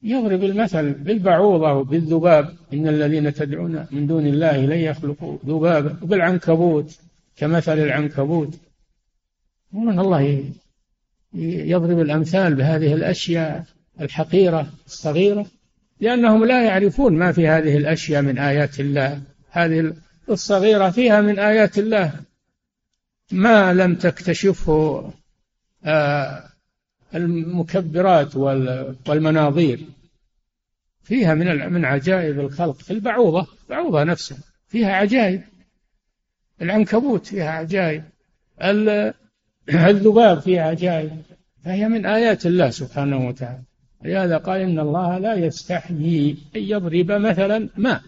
يضرب 0.04 0.44
المثل 0.44 0.94
بالبعوضة 0.94 1.74
وبالذباب. 1.74 2.56
إن 2.74 2.88
الذين 2.88 3.34
تدعون 3.34 3.86
من 3.92 4.08
دون 4.08 4.26
الله 4.26 4.58
لن 4.58 4.78
يخلقوا 4.78 5.38
ذبابا 5.46 5.98
وبالعنكبوت 6.02 7.00
كمثل 7.36 7.80
العنكبوت. 7.80 8.60
يقولون 9.74 10.00
الله 10.00 10.44
يضرب 11.34 12.00
الأمثال 12.00 12.56
بهذه 12.56 12.94
الأشياء 12.94 13.66
الحقيرة 14.02 14.68
الصغيرة. 14.86 15.46
لأنهم 16.02 16.46
لا 16.46 16.64
يعرفون 16.64 17.18
ما 17.18 17.32
في 17.32 17.48
هذه 17.48 17.78
الأشياء 17.78 18.22
من 18.22 18.38
آيات 18.38 18.80
الله. 18.80 19.22
هذه 19.50 19.94
الصغيرة 20.30 20.90
فيها 20.90 21.22
من 21.22 21.40
آيات 21.40 21.78
الله. 21.78 22.14
ما 23.32 23.74
لم 23.74 23.96
تكتشفه 23.96 25.14
آه، 25.86 26.44
المكبرات 27.16 28.36
والمناظير. 28.36 29.80
فيها 31.04 31.34
من 31.34 31.74
من 31.74 31.86
عجائب 31.86 32.40
الخلق. 32.40 32.76
في 32.76 32.92
البعوضة 32.92 33.48
البعوضة 33.64 34.04
نفسها. 34.04 34.38
فيها 34.68 34.94
عجائب. 34.94 35.42
العنكبوت 36.62 37.26
فيها 37.26 37.52
عجائب. 37.52 38.04
الذباب 39.70 40.40
فيها 40.40 40.64
عجائب. 40.64 41.22
فهي 41.66 41.90
من 41.90 42.06
آيات 42.06 42.46
الله 42.46 42.70
سبحانه 42.70 43.28
وتعالى. 43.28 43.71
لهذا 44.04 44.38
قال 44.38 44.62
إن 44.62 44.80
الله 44.80 45.18
لا 45.18 45.34
يستحيي 45.34 46.38
أن 46.56 46.62
يضرب 46.62 47.12
مثلا 47.12 47.70
ما 47.78 48.02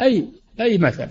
أي 0.00 0.24
أي 0.60 0.78
مثل 0.78 1.08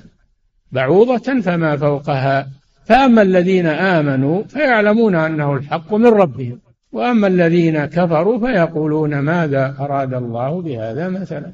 بعوضة 0.72 1.42
فما 1.42 1.78
فوقها. 1.78 2.48
فأما 2.86 3.22
الذين 3.22 3.66
آمنوا 3.66 4.44
فيعلمون 4.44 5.16
أنه 5.16 5.54
الحق 5.54 5.94
من 5.94 6.06
ربهم 6.06 6.60
وأما 6.92 7.28
الذين 7.28 7.86
كفروا 7.86 8.40
فيقولون 8.40 9.20
ماذا 9.20 9.76
أراد 9.80 10.14
الله 10.14 10.62
بهذا 10.62 11.10
مثلا. 11.10 11.52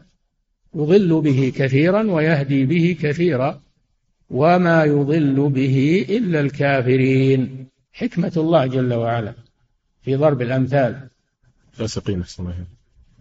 يضل 0.76 1.22
به 1.22 1.54
كثيرا 1.56 2.12
ويهدي 2.12 2.66
به 2.66 2.98
كثيرا 3.02 3.62
وما 4.30 4.84
يضل 4.84 5.50
به 5.50 6.06
إلا 6.10 6.40
الكافرين. 6.40 7.68
حكمة 7.94 8.34
الله 8.38 8.66
جل 8.66 8.94
وعلا 8.94 9.34
في 10.02 10.16
ضرب 10.16 10.42
الأمثال. 10.42 11.11
فاسقين 11.82 12.24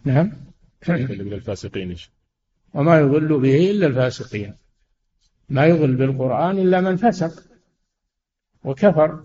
نعم. 0.05 0.33
الفاسقين 0.89 1.97
وما 2.75 3.01
يضل 3.01 3.41
به 3.41 3.71
إلا 3.71 3.87
الفاسقين. 3.87 4.55
ما 5.49 5.67
يضل 5.67 5.95
بالقرآن 5.95 6.59
إلا 6.59 6.81
من 6.81 6.97
فسق 6.97 7.43
وكفر. 8.65 9.25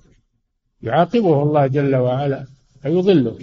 يعاقبه 0.81 1.43
الله 1.43 1.67
جل 1.67 1.95
وعلا 1.95 2.45
فيضله. 2.81 3.39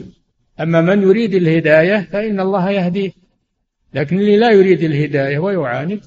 أما 0.60 0.80
من 0.80 1.02
يريد 1.02 1.34
الهداية 1.34 2.08
فإن 2.12 2.40
الله 2.40 2.70
يهديه. 2.70 3.12
لكن 3.94 4.18
اللي 4.18 4.36
لا 4.36 4.50
يريد 4.50 4.82
الهداية 4.82 5.38
ويعاند 5.38 6.00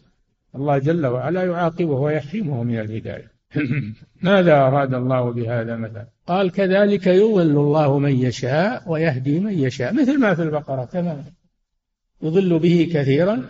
الله 0.55 0.77
جل 0.77 1.05
وعلا 1.05 1.43
يعاقبه 1.43 1.93
ويحرمه 1.93 2.63
من 2.63 2.79
الهداية. 2.79 3.34
ماذا 4.21 4.53
أراد 4.53 4.93
الله 4.93 5.31
بهذا 5.31 5.75
مثلا؟ 5.75 6.07
قال 6.27 6.51
كذلك 6.51 7.07
يضل 7.07 7.57
الله 7.57 7.99
من 7.99 8.11
يشاء 8.11 8.83
ويهدي 8.87 9.39
من 9.39 9.59
يشاء 9.59 9.93
مثل 9.93 10.19
ما 10.19 10.35
في 10.35 10.41
البقرة 10.41 10.85
تماما 10.85 11.23
يضل 12.21 12.59
به 12.59 12.89
كثيرا 12.93 13.49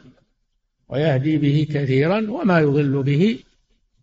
ويهدي 0.90 1.38
به 1.38 1.68
كثيرا 1.74 2.32
وما 2.32 2.60
يضل 2.60 3.04
به 3.04 3.40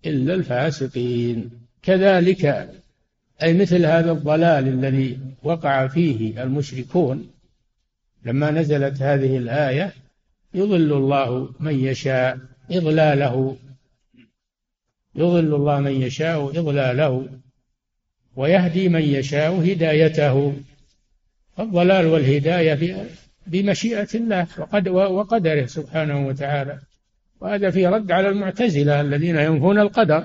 إلا 0.06 0.34
الفاسقين. 0.34 1.50
كذلك 1.82 2.70
أي 3.42 3.54
مثل 3.54 3.86
هذا 3.86 4.12
الضلال 4.12 4.68
الذي 4.68 5.18
وقع 5.42 5.86
فيه 5.86 6.42
المشركون 6.42 7.30
لما 8.24 8.50
نزلت 8.50 9.02
هذه 9.02 9.36
الآية 9.36 9.92
يضل 10.54 10.92
الله 10.92 11.54
من 11.60 11.80
يشاء 11.80 12.38
إضلاله 12.70 13.56
يضل 15.14 15.55
الله 15.55 15.81
من 15.81 16.03
يشاء 16.03 16.48
إضلاله 16.48 17.29
ويهدي 18.37 18.88
من 18.88 19.03
يشاء 19.03 19.72
هدايته 19.72 20.55
الضلال 21.61 22.07
والهداية 22.07 23.07
بمشيئة 23.46 24.09
الله 24.14 24.46
وقدره 24.90 25.66
سبحانه 25.66 26.27
وتعالى. 26.27 26.79
وهذا 27.40 27.70
في 27.70 27.87
رد 27.87 28.12
على 28.12 28.29
المعتزلة 28.29 29.01
الذين 29.01 29.37
ينفون 29.37 29.79
القدر 29.79 30.25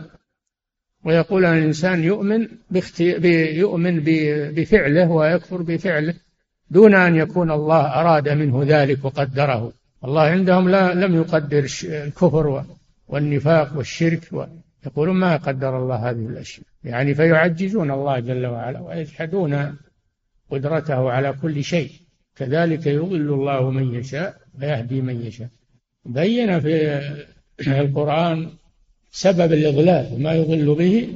ويقول 1.06 1.46
أن 1.46 1.58
الإنسان 1.58 2.04
يؤمن 2.04 2.48
يؤمن 3.56 4.00
بفعله 4.56 5.12
ويكفر 5.12 5.62
بفعله 5.62 6.14
دون 6.70 6.96
أن 6.96 7.16
يكون 7.16 7.52
الله 7.52 7.82
أراد 7.82 8.30
منه 8.30 8.64
ذلك 8.68 9.06
وقدره. 9.06 9.72
الله 10.04 10.22
عندهم 10.22 10.70
لا 10.70 10.94
لم 10.94 11.16
يقدر 11.16 11.68
الكفر 11.84 12.66
والنفاق 13.08 13.78
والشرك 13.78 14.34
يقولون 14.86 15.16
ما 15.16 15.36
قدر 15.36 15.78
الله 15.78 15.96
هذه 15.96 16.26
الأشياء. 16.26 16.68
يعني 16.84 17.16
فيعجزون 17.16 17.92
الله 17.92 18.20
جل 18.20 18.46
وعلا 18.46 18.80
ويجحدون 18.80 19.78
قدرته 20.52 21.12
على 21.12 21.34
كل 21.42 21.64
شيء. 21.64 21.92
كذلك 22.36 22.88
يضل 22.88 23.34
الله 23.34 23.72
من 23.72 23.94
يشاء 23.94 24.38
ويهدي 24.62 25.02
من 25.02 25.22
يشاء. 25.22 25.50
بين 26.06 26.60
في 26.60 27.02
القرآن 27.68 28.50
سبب 29.12 29.54
الإضلال 29.54 30.14
وما 30.14 30.34
يضل 30.34 30.76
به 30.76 31.14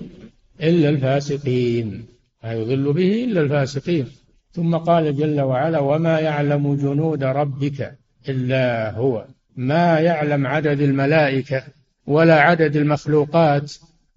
إلا 0.63 0.89
الفاسقين. 0.89 2.05
ما 2.43 2.53
يضل 2.53 2.93
به 2.93 3.23
إلا 3.23 3.41
الفاسقين. 3.41 4.07
ثم 4.51 4.77
قال 4.77 5.17
جل 5.17 5.41
وعلا 5.41 5.79
وما 5.79 6.19
يعلم 6.19 6.75
جنود 6.75 7.23
ربك 7.23 7.97
إلا 8.29 8.91
هو. 8.91 9.25
ما 9.55 9.99
يعلم 9.99 10.47
عدد 10.47 10.81
الملائكة 10.81 11.63
ولا 12.07 12.41
عدد 12.41 12.75
المخلوقات 12.75 13.73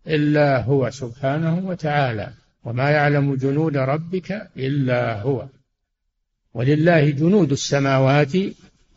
إلا 0.07 0.63
هو 0.63 0.91
سبحانه 0.91 1.69
وتعالى 1.69 2.33
وما 2.65 2.91
يعلم 2.91 3.35
جنود 3.35 3.77
ربك 3.77 4.49
إلا 4.57 5.23
هو. 5.23 5.47
ولله 6.55 7.11
جنود 7.11 7.53
السماوات 7.53 8.33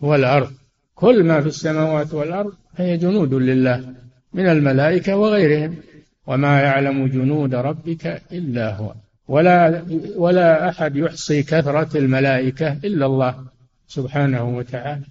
والأرض. 0.02 0.52
كل 0.96 1.24
ما 1.24 1.42
في 1.42 1.48
السماوات 1.48 2.14
والأرض 2.14 2.54
هي 2.76 2.98
جنود 2.98 3.34
لله 3.34 3.94
من 4.34 4.48
الملائكة 4.48 5.16
وغيرهم. 5.16 5.76
وما 6.28 6.62
يعلم 6.62 7.08
جنود 7.08 7.56
ربك 7.56 8.22
إلا 8.32 8.76
هو. 8.76 8.94
ولا 9.28 9.86
ولا 10.16 10.70
أحد 10.70 10.96
يحصي 10.96 11.44
كثرة 11.44 11.98
الملائكة 11.98 12.74
إلا 12.74 13.06
الله 13.06 13.46
سبحانه 13.88 14.44
وتعالى. 14.58 15.06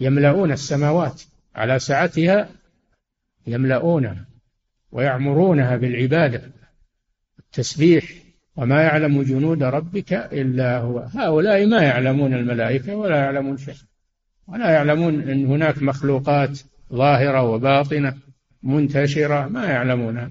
يملؤون 0.00 0.52
السماوات. 0.52 1.22
على 1.56 1.78
سعتها 1.78 2.48
يملؤونها 3.46 4.24
ويعمرونها 4.92 5.76
بالعبادة 5.76 6.42
التسبيح 7.38 8.04
وما 8.56 8.82
يعلم 8.82 9.22
جنود 9.22 9.62
ربك 9.62 10.12
إلا 10.12 10.78
هو. 10.78 10.98
هؤلاء 10.98 11.66
ما 11.66 11.82
يعلمون 11.82 12.34
الملائكة 12.34 12.96
ولا 12.96 13.16
يعلمون 13.16 13.56
شيء. 13.56 13.74
ولا 14.46 14.70
يعلمون 14.70 15.20
أن 15.20 15.46
هناك 15.46 15.82
مخلوقات 15.82 16.58
ظاهرة 16.92 17.42
وباطنة 17.42 18.14
منتشرة 18.62 19.48
ما 19.48 19.66
يعلمونها. 19.66 20.30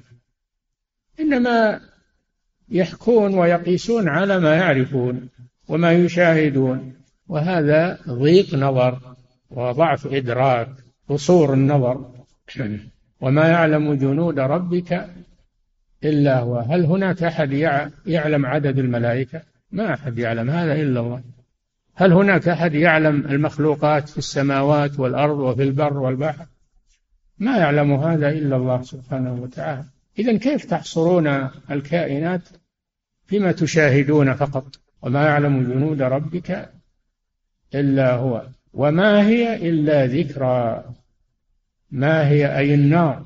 إنما 1.19 1.81
يحكون 2.69 3.33
ويقيسون 3.33 4.09
على 4.09 4.39
ما 4.39 4.55
يعرفون 4.55 5.29
وما 5.67 5.93
يشاهدون. 5.93 6.93
وهذا 7.27 7.99
ضيق 8.09 8.55
نظر 8.55 9.15
وضعف 9.49 10.07
إدراك 10.07 10.84
قصور 11.09 11.53
النظر. 11.53 12.11
وما 13.21 13.47
يعلم 13.47 13.93
جنود 13.93 14.39
ربك 14.39 15.09
إلا 16.03 16.39
هو. 16.39 16.57
هل 16.57 16.85
هناك 16.85 17.23
أحد 17.23 17.51
يعلم 18.05 18.45
عدد 18.45 18.79
الملائكة؟ 18.79 19.41
ما 19.71 19.93
أحد 19.93 20.17
يعلم 20.17 20.49
هذا 20.49 20.73
إلا 20.73 20.99
الله. 20.99 21.21
هل 21.95 22.13
هناك 22.13 22.47
أحد 22.47 22.73
يعلم 22.73 23.25
المخلوقات 23.25 24.09
في 24.09 24.17
السماوات 24.17 24.99
والأرض 24.99 25.39
وفي 25.39 25.63
البر 25.63 25.97
والبحر؟ 25.97 26.45
ما 27.39 27.57
يعلم 27.57 27.93
هذا 27.93 28.29
إلا 28.29 28.55
الله 28.55 28.81
سبحانه 28.81 29.33
وتعالى. 29.33 29.83
إذا 30.19 30.37
كيف 30.37 30.65
تحصرون 30.65 31.49
الكائنات؟ 31.71 32.41
فيما 33.25 33.51
تشاهدون 33.51 34.33
فقط. 34.33 34.65
وما 35.01 35.25
يعلم 35.25 35.63
جنود 35.63 36.01
ربك 36.01 36.69
إلا 37.75 38.13
هو. 38.13 38.47
وما 38.73 39.27
هي 39.27 39.69
إلا 39.69 40.05
ذكرى؟ 40.05 40.83
ما 41.95 42.27
هي 42.27 42.57
أي 42.57 42.73
النار؟ 42.73 43.25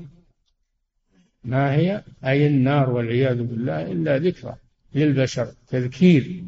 ما 1.44 1.74
هي 1.74 2.04
أي 2.26 2.48
النار 2.48 2.90
والعياذ 2.90 3.44
بالله 3.44 3.92
إلا 3.92 4.18
ذكرى 4.18 4.56
للبشر 4.96 5.46
تذكير 5.68 6.44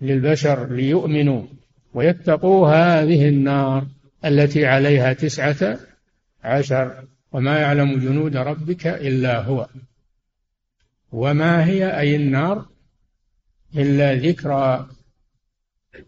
للبشر 0.00 0.72
ليؤمنوا 0.72 1.46
ويتقوا 1.94 2.68
هذه 2.68 3.28
النار 3.28 3.86
التي 4.24 4.66
عليها 4.66 5.12
تسعة 5.12 5.78
عشر 6.44 7.04
وما 7.32 7.58
يعلم 7.58 7.98
جنود 7.98 8.36
ربك 8.36 8.86
إلا 8.86 9.42
هو. 9.42 9.68
وما 11.12 11.64
هي 11.64 11.98
أي 11.98 12.16
النار؟ 12.16 12.66
إلا 13.76 14.14
ذكرى 14.14 14.88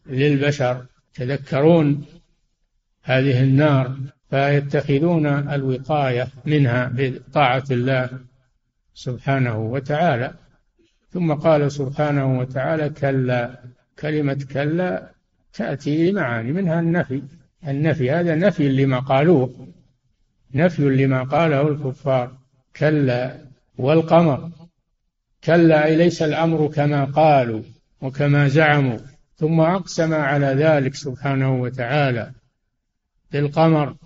للبشر 0.06 0.86
تذكرون 1.14 2.04
هذه 3.02 3.42
النار. 3.42 3.96
فيتخذون 4.30 5.26
الوقاية 5.26 6.28
منها 6.46 6.92
بطاعة 6.94 7.64
الله 7.70 8.10
سبحانه 8.94 9.58
وتعالى. 9.58 10.34
ثم 11.10 11.34
قال 11.34 11.72
سبحانه 11.72 12.38
وتعالى 12.38 12.90
كلا 12.90 13.62
كلمة 13.98 14.46
كلا 14.52 15.10
تأتي 15.52 16.10
لمعاني 16.10 16.52
منها 16.52 16.80
النفي. 16.80 17.22
النفي 17.68 18.10
هذا 18.10 18.34
نفي 18.34 18.68
لما 18.68 18.98
قالوه 18.98 19.68
نفي 20.54 20.82
لما 20.82 21.22
قاله 21.22 21.68
الكفار. 21.68 22.36
كلا 22.76 23.38
والقمر. 23.78 24.50
كلا 25.44 25.84
أي 25.84 25.96
ليس 25.96 26.22
الأمر 26.22 26.66
كما 26.66 27.04
قالوا 27.04 27.62
وكما 28.00 28.48
زعموا. 28.48 28.98
ثم 29.36 29.60
أقسم 29.60 30.14
على 30.14 30.46
ذلك 30.46 30.94
سبحانه 30.94 31.60
وتعالى 31.60 32.32
بالقمر. 33.32 33.96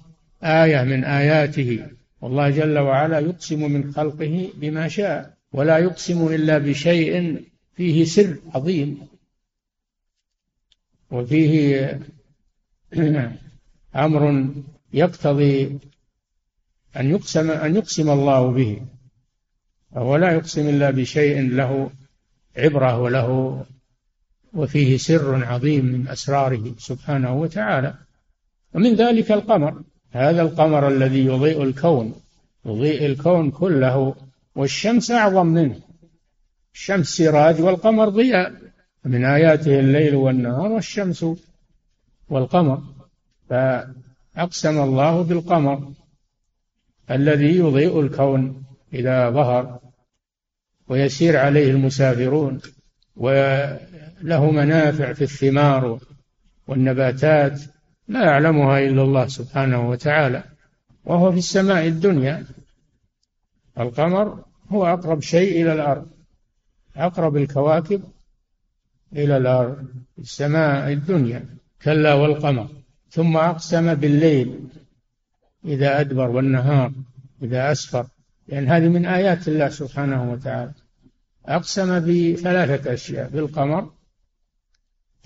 آية 0.44 0.84
من 0.84 1.04
آياته. 1.04 1.86
والله 2.20 2.50
جل 2.50 2.78
وعلا 2.78 3.18
يقسم 3.18 3.72
من 3.72 3.92
خلقه 3.92 4.48
بما 4.54 4.88
شاء 4.88 5.34
ولا 5.52 5.78
يقسم 5.78 6.26
إلا 6.26 6.58
بشيء 6.58 7.44
فيه 7.76 8.04
سر 8.04 8.38
عظيم. 8.54 8.98
وفيه 11.10 12.00
أمر 13.96 14.48
يقتضي 14.92 15.78
أن 16.96 17.10
يقسم 17.10 17.50
أن 17.50 17.76
يقسم 17.76 18.10
الله 18.10 18.52
به. 18.52 18.82
فهو 19.94 20.16
لا 20.16 20.32
يقسم 20.32 20.68
إلا 20.68 20.90
بشيء 20.90 21.50
له 21.50 21.90
عبرة 22.56 23.00
وله 23.00 23.64
وفيه 24.52 24.96
سر 24.96 25.44
عظيم 25.44 25.84
من 25.84 26.08
أسراره 26.08 26.74
سبحانه 26.78 27.34
وتعالى. 27.34 27.94
ومن 28.74 28.94
ذلك 28.94 29.32
القمر. 29.32 29.82
هذا 30.14 30.42
القمر 30.42 30.88
الذي 30.88 31.24
يضيء 31.24 31.62
الكون 31.62 32.14
يضيء 32.66 33.06
الكون 33.06 33.50
كله 33.50 34.14
والشمس 34.56 35.10
أعظم 35.10 35.46
منه. 35.46 35.80
الشمس 36.74 37.06
سراج 37.06 37.60
والقمر 37.60 38.08
ضياء. 38.08 38.52
من 39.04 39.24
آياته 39.24 39.78
الليل 39.78 40.14
والنهار 40.14 40.72
والشمس 40.72 41.26
والقمر. 42.28 42.82
فأقسم 43.50 44.80
الله 44.80 45.22
بالقمر 45.22 45.92
الذي 47.10 47.56
يضيء 47.56 48.00
الكون 48.00 48.64
إذا 48.92 49.30
ظهر 49.30 49.78
ويسير 50.88 51.36
عليه 51.36 51.70
المسافرون 51.70 52.60
وله 53.16 54.50
منافع 54.50 55.12
في 55.12 55.22
الثمار 55.22 55.98
والنباتات. 56.68 57.60
لا 58.08 58.24
يعلمها 58.24 58.78
إلا 58.78 59.02
الله 59.02 59.26
سبحانه 59.26 59.88
وتعالى 59.88 60.44
وهو 61.04 61.32
في 61.32 61.38
السماء 61.38 61.86
الدنيا. 61.86 62.46
القمر 63.78 64.44
هو 64.68 64.86
أقرب 64.86 65.22
شيء 65.22 65.62
إلى 65.62 65.72
الأرض 65.72 66.06
أقرب 66.96 67.36
الكواكب 67.36 68.02
إلى 69.12 69.36
الأرض 69.36 69.86
السماء 70.18 70.92
الدنيا 70.92 71.44
كلا 71.82 72.14
والقمر. 72.14 72.68
ثم 73.10 73.36
أقسم 73.36 73.94
بالليل 73.94 74.60
إذا 75.64 76.00
أدبر 76.00 76.30
والنهار 76.30 76.92
إذا 77.42 77.72
أسفر. 77.72 78.06
لأن 78.48 78.68
هذه 78.68 78.88
من 78.88 79.06
آيات 79.06 79.48
الله 79.48 79.68
سبحانه 79.68 80.32
وتعالى. 80.32 80.72
أقسم 81.46 82.00
بثلاثة 82.00 82.94
أشياء 82.94 83.28
بالقمر 83.28 83.90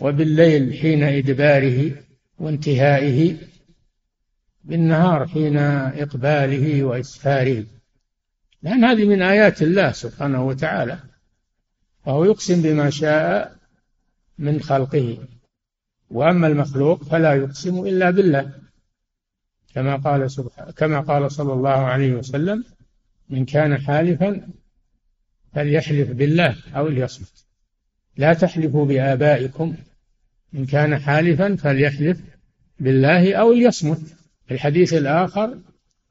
وبالليل 0.01 0.75
حين 0.75 1.03
إدباره 1.03 2.08
وانتهائه 2.39 3.37
بالنهار 4.65 5.27
حين 5.27 5.57
إقباله 5.57 6.85
وإسفاره. 6.85 7.65
لأن 8.63 8.85
هذه 8.85 9.05
من 9.05 9.23
آيات 9.23 9.63
الله 9.63 9.93
سبحانه 9.93 10.47
وتعالى. 10.47 10.99
فهو 12.05 12.25
يقسم 12.25 12.63
بما 12.63 12.91
شاء 12.91 13.57
من 14.39 14.61
خلقه. 14.61 15.19
وأما 16.11 16.47
المخلوق 16.47 17.05
فلا 17.05 17.35
يقسم 17.35 17.87
إلا 17.87 18.11
بالله. 18.11 18.53
كما 19.75 19.97
قال 19.97 20.31
سبحانه 20.31 20.71
كما 20.71 21.01
قال 21.01 21.33
صلى 21.33 21.53
الله 21.53 21.71
عليه 21.71 22.13
وسلم 22.13 22.65
من 23.29 23.45
كان 23.45 23.79
حالفا 23.79 24.49
فليحلف 25.53 26.11
بالله 26.11 26.57
أو 26.77 26.89
ليصمت. 26.89 27.47
لا 28.17 28.35
تحلفوا 28.35 28.87
بآبائكم 28.87 29.77
إن 30.55 30.67
كان 30.67 30.99
حالفا 30.99 31.57
فليحلف 31.57 32.21
بالله 32.81 33.35
أو 33.35 33.53
ليصمت. 33.53 34.01
في 34.47 34.55
الحديث 34.55 34.95
الآخر 34.95 35.59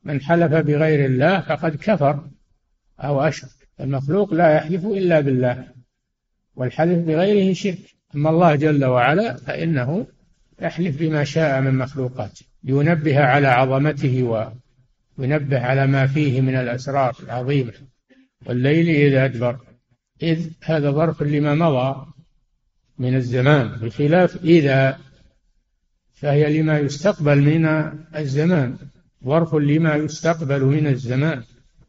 من 0.04 0.22
حلف 0.22 0.54
بغير 0.54 1.06
الله 1.06 1.42
فقد 1.42 1.76
كفر 1.76 2.28
أو 3.00 3.22
أشرك. 3.22 3.50
المخلوق 3.80 4.34
لا 4.34 4.56
يحلف 4.56 4.86
إلا 4.86 5.20
بالله 5.20 5.68
والحلف 6.56 7.00
بغيره 7.00 7.54
شرك. 7.54 7.78
أما 8.16 8.30
الله 8.30 8.56
جل 8.56 8.86
وعلا 8.86 9.36
فإنه 9.36 10.08
يحلف 10.62 11.00
بما 11.00 11.24
شاء 11.24 11.62
من 11.62 11.74
مخلوقاته 11.74 12.46
لينبه 12.64 13.20
على 13.20 13.48
عظمته 13.48 14.48
وينبه 15.18 15.60
على 15.60 15.88
ما 15.88 16.08
فيه 16.08 16.42
من 16.42 16.56
الأسرار 16.56 17.16
العظيمة. 17.24 17.74
والليل 18.46 18.90
إذا 18.90 19.26
أدبر. 19.26 19.60
إذ 20.24 20.50
هذا 20.64 20.92
ظرف 20.92 21.24
لما 21.24 21.56
مضى. 21.56 22.17
من 23.00 23.16
الزمان 23.16 23.68
بخلاف 23.68 24.44
إذا 24.44 25.00
فهي 26.14 26.62
لما 26.62 26.80
يستقبل 26.80 27.42
من 27.42 27.66
الزمان 28.16 28.78
ظرف 29.26 29.56
لما 29.56 29.96
يستقبل 29.96 30.64
من 30.64 30.88
الزمان 30.88 31.44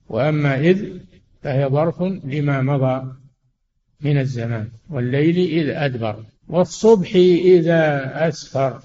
وأما 0.08 0.60
إذ 0.60 0.98
فهي 1.42 1.66
ظرف 1.66 2.02
لما 2.02 2.62
مضى 2.62 3.14
من 4.00 4.18
الزمان 4.18 4.68
والليل 4.90 5.36
إذ 5.38 5.68
أدبر 5.68 6.24
والصبح 6.48 7.14
إذا 7.44 8.12
أسفر. 8.28 8.82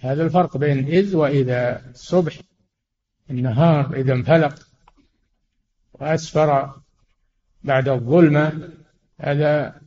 هذا 0.00 0.22
الفرق 0.24 0.56
بين 0.56 0.86
إذ 0.86 1.16
وإذا 1.16 1.90
الصبح 1.90 2.38
النهار 3.30 3.96
إذا 3.96 4.12
انفلق 4.12 4.66
وأسفر 5.92 6.74
بعد 7.64 7.88
الظلمة 7.88 8.68
هذا 9.20 9.80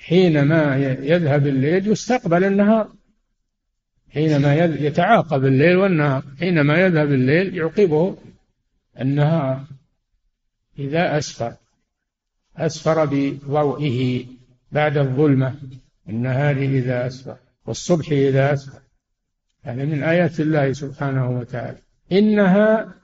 حينما 0.00 0.76
يذهب 1.02 1.46
الليل 1.46 1.88
يستقبل 1.88 2.44
النهار. 2.44 2.88
حينما 4.14 4.54
يتعاقب 4.64 5.44
الليل 5.44 5.76
والنهار. 5.76 6.24
حينما 6.40 6.80
يذهب 6.80 7.12
الليل 7.12 7.56
يعقبه 7.56 8.16
النهار. 9.00 9.64
إذا 10.78 11.18
أسفر 11.18 11.54
أسفر 12.56 13.04
بضوئه 13.04 14.26
بعد 14.72 14.98
الظلمة. 14.98 15.54
النهار 16.08 16.56
إذا 16.56 17.06
أسفر 17.06 17.36
والصبح 17.66 18.12
إذا 18.12 18.52
أسفر. 18.52 18.80
هذا 19.62 19.84
من 19.84 20.02
آيات 20.02 20.40
الله 20.40 20.72
سبحانه 20.72 21.30
وتعالى. 21.38 21.78
إنها 22.12 22.94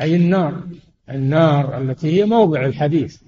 أي 0.00 0.16
النار 0.16 0.62
النار 1.10 1.78
التي 1.78 2.20
هي 2.20 2.24
موضع 2.24 2.64
الحديث. 2.64 3.22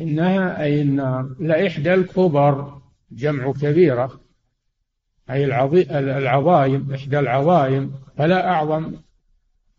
إنها 0.00 0.62
أي 0.62 0.82
النار 0.82 1.34
لإحدى 1.40 1.94
الكبر 1.94 2.80
جمع 3.10 3.52
كبيرة 3.52 4.20
أي 5.30 5.44
العظائم 6.18 6.94
إحدى 6.94 7.18
العظائم 7.18 7.92
فلا 8.16 8.50
أعظم 8.50 8.94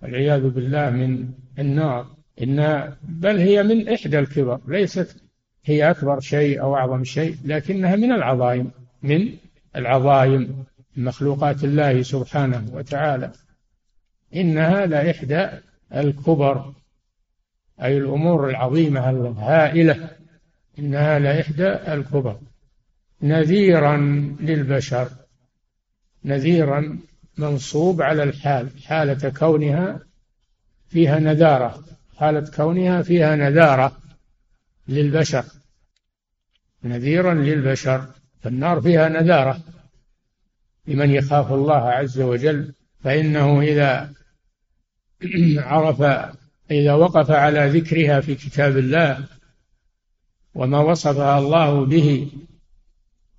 والعياذ 0.02 0.50
بالله 0.50 0.90
من 0.90 1.30
النار. 1.60 2.08
إنها 2.42 2.98
بل 3.04 3.38
هي 3.38 3.64
من 3.64 3.90
إحدى 3.90 4.20
الكبر 4.20 4.60
ليست 4.68 5.24
هي 5.66 5.92
أكبر 5.92 6.20
شيء 6.20 6.62
أو 6.62 6.76
أعظم 6.76 7.04
شيء 7.04 7.36
لكنها 7.46 7.96
من 7.96 8.12
العظائم 8.12 8.72
من 9.04 9.30
العظائم 9.76 10.66
مخلوقات 10.98 11.64
الله 11.64 12.02
سبحانه 12.02 12.66
وتعالى. 12.74 13.32
إنها 14.36 14.86
لإحدى 14.86 15.48
الكبر. 15.96 16.74
أي 17.84 17.98
الأمور 17.98 18.50
العظيمة 18.50 19.10
الهائلة 19.10 20.10
إنها 20.80 21.20
لإحدى 21.20 21.68
الكبر. 21.68 22.40
نذيرا 23.22 23.98
للبشر 24.40 25.10
نذيرا 26.26 27.00
منصوب 27.38 28.02
على 28.02 28.24
الحال 28.24 28.70
حالة 28.86 29.30
كونها 29.30 30.00
فيها 30.88 31.20
نذارة 31.20 31.84
حالة 32.18 32.52
كونها 32.56 33.02
فيها 33.02 33.36
نذارة 33.36 33.98
للبشر. 34.88 35.46
نذيرا 36.84 37.34
للبشر 37.34 38.06
فالنار 38.42 38.82
فيها 38.82 39.10
نذارة 39.10 39.60
لمن 40.88 41.10
يخاف 41.10 41.54
الله 41.54 41.90
عز 41.90 42.20
وجل 42.20 42.74
فإنه 43.04 43.62
إذا 43.62 44.14
عرف 45.72 46.02
إذا 46.72 46.94
وقف 46.94 47.32
على 47.32 47.70
ذكرها 47.80 48.20
في 48.22 48.36
كتاب 48.36 48.78
الله 48.78 49.26
وما 50.56 50.80
وصفها 50.80 51.40
الله 51.40 51.86
به 51.86 52.32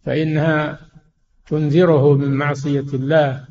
فإنها 0.04 0.80
تنذره 1.46 2.14
من 2.14 2.34
معصية 2.34 2.80
الله 2.94 3.46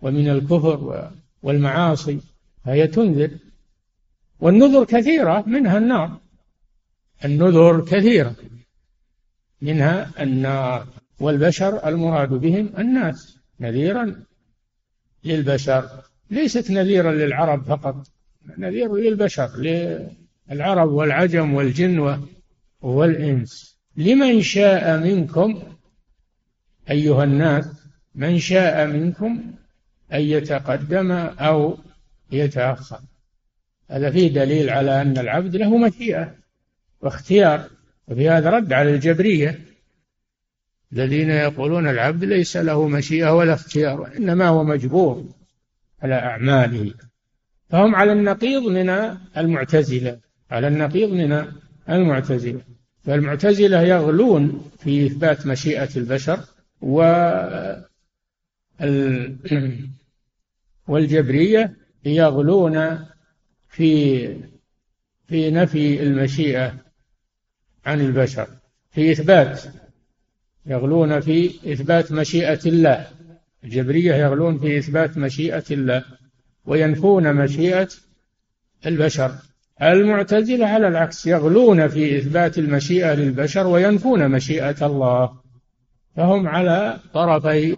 ومن 0.00 0.28
الكفر 0.28 1.10
والمعاصي 1.42 2.20
فهي 2.64 2.86
تنذر. 2.86 3.30
والنذر 4.40 4.84
كثيرة 4.84 5.44
منها 5.46 5.78
النار. 5.78 6.20
النذر 7.24 7.84
كثيرة 7.84 8.34
منها 9.62 10.22
النار. 10.22 10.86
والبشر 11.20 11.88
المراد 11.88 12.28
بهم 12.28 12.72
الناس 12.78 13.38
نذيرا 13.60 14.24
للبشر. 15.24 15.88
ليست 16.30 16.70
نذيرا 16.70 17.12
للعرب 17.12 17.64
فقط. 17.64 18.15
نذير 18.58 18.96
للبشر 18.96 19.50
للعرب 20.50 20.88
والعجم 20.88 21.54
والجن 21.54 22.22
والإنس. 22.80 23.78
لمن 23.96 24.42
شاء 24.42 25.00
منكم 25.00 25.62
أيها 26.90 27.24
الناس 27.24 27.68
من 28.14 28.38
شاء 28.38 28.86
منكم 28.86 29.52
أن 30.12 30.20
يتقدم 30.20 31.12
أو 31.12 31.78
يتأخر. 32.32 33.00
هذا 33.90 34.10
فيه 34.10 34.28
دليل 34.32 34.70
على 34.70 35.02
أن 35.02 35.18
العبد 35.18 35.56
له 35.56 35.78
مشيئة 35.78 36.34
واختيار. 37.00 37.70
وفي 38.08 38.28
هذا 38.28 38.50
رد 38.50 38.72
على 38.72 38.94
الجبرية 38.94 39.60
الذين 40.92 41.30
يقولون 41.30 41.88
العبد 41.88 42.24
ليس 42.24 42.56
له 42.56 42.88
مشيئة 42.88 43.36
ولا 43.36 43.54
اختيار 43.54 44.00
وإنما 44.00 44.48
هو 44.48 44.64
مجبور 44.64 45.24
على 46.02 46.14
أعماله. 46.14 46.94
فهم 47.68 47.94
على 47.94 48.12
النقيض 48.12 48.62
من 48.62 48.88
المعتزلة 49.36 50.20
على 50.50 50.68
النقيض 50.68 51.08
من 51.10 51.52
المعتزلة. 51.88 52.60
فالمعتزلة 53.04 53.82
يغلون 53.82 54.70
في 54.78 55.06
إثبات 55.06 55.46
مشيئة 55.46 55.88
البشر 55.96 56.40
و 56.80 57.02
والجبرية 60.88 61.76
يغلون 62.04 63.06
في 63.68 64.26
في 65.28 65.50
نفي 65.50 66.02
المشيئة 66.02 66.74
عن 67.86 68.00
البشر. 68.00 68.48
في 68.90 69.12
إثبات 69.12 69.62
يغلون 70.66 71.20
في 71.20 71.72
إثبات 71.72 72.12
مشيئة 72.12 72.60
الله. 72.66 73.10
الجبرية 73.64 74.14
يغلون 74.14 74.58
في 74.58 74.78
إثبات 74.78 75.18
مشيئة 75.18 75.64
الله. 75.70 76.04
وينفون 76.66 77.34
مشيئة 77.34 77.88
البشر. 78.86 79.32
المعتزلة 79.82 80.66
على 80.66 80.88
العكس 80.88 81.26
يغلون 81.26 81.88
في 81.88 82.18
إثبات 82.18 82.58
المشيئة 82.58 83.14
للبشر 83.14 83.66
وينفون 83.66 84.30
مشيئة 84.30 84.86
الله. 84.86 85.40
فهم 86.16 86.48
على 86.48 87.00
طرفي 87.14 87.76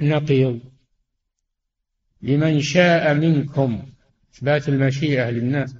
نقيض. 0.00 0.60
لمن 2.22 2.60
شاء 2.60 3.14
منكم 3.14 3.82
إثبات 4.34 4.68
المشيئة 4.68 5.30
للناس. 5.30 5.74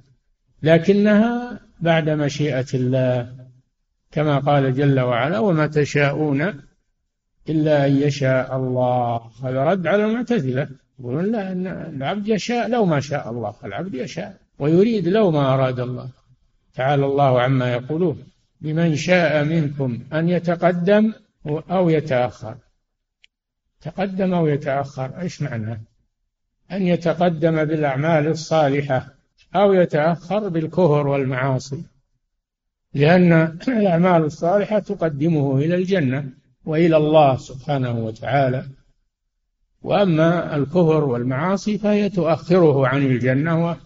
لكنها 0.63 1.59
بعد 1.79 2.09
مشيئة 2.09 2.65
الله 2.73 3.47
كما 4.11 4.39
قال 4.39 4.73
جل 4.73 4.99
وعلا 4.99 5.39
وما 5.39 5.67
تشاءون 5.67 6.61
إلا 7.49 7.87
أن 7.87 7.97
يشاء 7.97 8.57
الله. 8.57 9.31
هذا 9.43 9.63
رد 9.63 9.87
على 9.87 10.05
المعتزلة. 10.05 10.69
يقولون 10.99 11.31
لا 11.31 11.51
إن 11.51 11.67
العبد 11.67 12.27
يشاء 12.27 12.69
لو 12.69 12.85
ما 12.85 12.99
شاء 12.99 13.29
الله 13.31 13.55
العبد 13.63 13.93
يشاء 13.93 14.37
ويريد 14.59 15.07
لو 15.07 15.31
ما 15.31 15.53
أراد 15.53 15.79
الله. 15.79 16.09
تعالى 16.75 17.05
الله 17.05 17.41
عما 17.41 17.73
يقولون. 17.73 18.23
لمن 18.61 18.95
شاء 18.95 19.43
منكم 19.43 19.99
أن 20.13 20.29
يتقدم 20.29 21.13
أو 21.47 21.89
يتأخر. 21.89 22.55
تقدم 23.81 24.33
أو 24.33 24.47
يتأخر 24.47 25.21
إيش 25.21 25.41
معناه 25.41 25.79
أن 26.71 26.87
يتقدم 26.87 27.65
بالأعمال 27.65 28.27
الصالحة 28.27 29.07
أو 29.55 29.73
يتأخر 29.73 30.47
بالكفر 30.49 31.07
والمعاصي. 31.07 31.83
لأن 32.93 33.57
الأعمال 33.67 34.23
الصالحة 34.23 34.79
تقدمه 34.79 35.57
إلى 35.57 35.75
الجنة 35.75 36.29
وإلى 36.65 36.97
الله 36.97 37.37
سبحانه 37.37 37.99
وتعالى. 37.99 38.76
وأما 39.83 40.55
الكفر 40.55 41.03
والمعاصي 41.03 41.77
فهي 41.77 42.09
تؤخره 42.09 42.87
عن 42.87 43.05
الجنة 43.05 43.77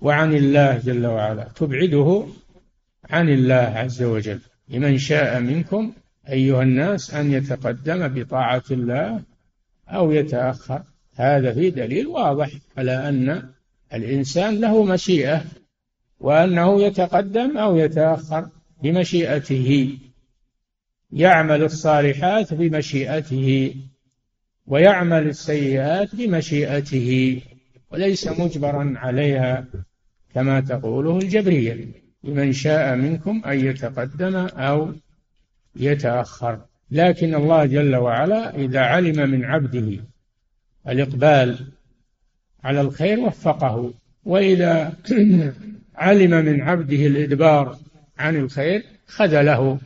وعن 0.00 0.34
الله 0.34 0.78
جل 0.78 1.06
وعلا 1.06 1.48
تبعده 1.54 2.26
عن 3.10 3.28
الله 3.28 3.54
عز 3.54 4.02
وجل. 4.02 4.40
لمن 4.68 4.98
شاء 4.98 5.40
منكم 5.40 5.92
أيها 6.28 6.62
الناس 6.62 7.14
أن 7.14 7.32
يتقدم 7.32 8.08
بطاعة 8.08 8.62
الله 8.70 9.22
أو 9.88 10.12
يتأخر. 10.12 10.82
هذا 11.14 11.52
في 11.52 11.70
دليل 11.70 12.06
واضح 12.06 12.50
على 12.78 13.08
أن 13.08 13.48
الإنسان 13.94 14.60
له 14.60 14.84
مشيئة 14.84 15.44
وأنه 16.20 16.82
يتقدم 16.82 17.58
أو 17.58 17.76
يتأخر 17.76 18.48
بمشيئته. 18.82 19.98
يعمل 21.12 21.62
الصالحات 21.62 22.54
بمشيئته. 22.54 23.74
ويعمل 24.66 25.28
السيئات 25.28 26.14
بمشيئته 26.14 27.40
وليس 27.90 28.28
مجبرا 28.28 28.94
عليها 28.96 29.64
كما 30.34 30.60
تقوله 30.60 31.18
الجبرية 31.18 31.86
لمن 32.24 32.52
شاء 32.52 32.96
منكم 32.96 33.42
أن 33.46 33.66
يتقدم 33.66 34.36
أو 34.36 34.92
يتأخر. 35.76 36.60
لكن 36.90 37.34
الله 37.34 37.66
جل 37.66 37.96
وعلا 37.96 38.56
إذا 38.56 38.80
علم 38.80 39.30
من 39.30 39.44
عبده 39.44 39.98
الإقبال 40.88 41.66
على 42.64 42.80
الخير 42.80 43.20
وفقه. 43.20 43.92
وإذا 44.24 44.92
علم 45.96 46.30
من 46.30 46.60
عبده 46.60 47.06
الإدبار 47.06 47.78
عن 48.18 48.36
الخير 48.36 48.84
خذله 49.06 49.78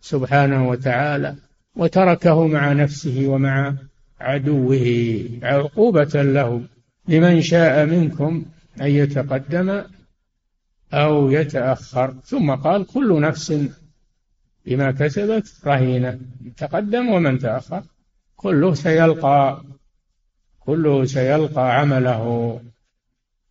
سبحانه 0.00 0.68
وتعالى 0.68 1.36
وتركه 1.76 2.46
مع 2.46 2.72
نفسه 2.72 3.26
ومع 3.26 3.74
عدوه 4.20 5.24
عقوبة 5.42 6.22
له 6.22 6.62
لمن 7.08 7.40
شاء 7.40 7.86
منكم 7.86 8.44
أن 8.80 8.86
يتقدم 8.86 9.84
أو 10.92 11.30
يتأخر. 11.30 12.14
ثم 12.24 12.54
قال 12.54 12.86
كل 12.86 13.20
نفس 13.20 13.54
بما 14.66 14.90
كسبت 14.90 15.52
رهينة 15.66 16.20
تقدم 16.56 17.08
ومن 17.08 17.38
تأخر 17.38 17.82
كله 18.36 18.74
سيلقى 18.74 19.64
كله 20.60 21.04
سيلقى 21.04 21.80
عمله 21.80 22.60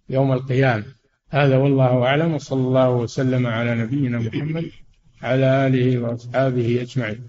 يوم 0.10 0.32
القيامة. 0.32 0.86
هذا 1.30 1.58
والله 1.58 2.04
أعلم 2.04 2.34
وصلى 2.34 2.62
الله 2.62 2.90
وسلم 2.90 3.48
على 3.48 3.76
نبينا 3.76 4.20
محمد 4.20 4.72
على 5.22 5.68
آله 5.68 5.98
وأصحابه 5.98 6.82
أجمعين. 6.82 7.28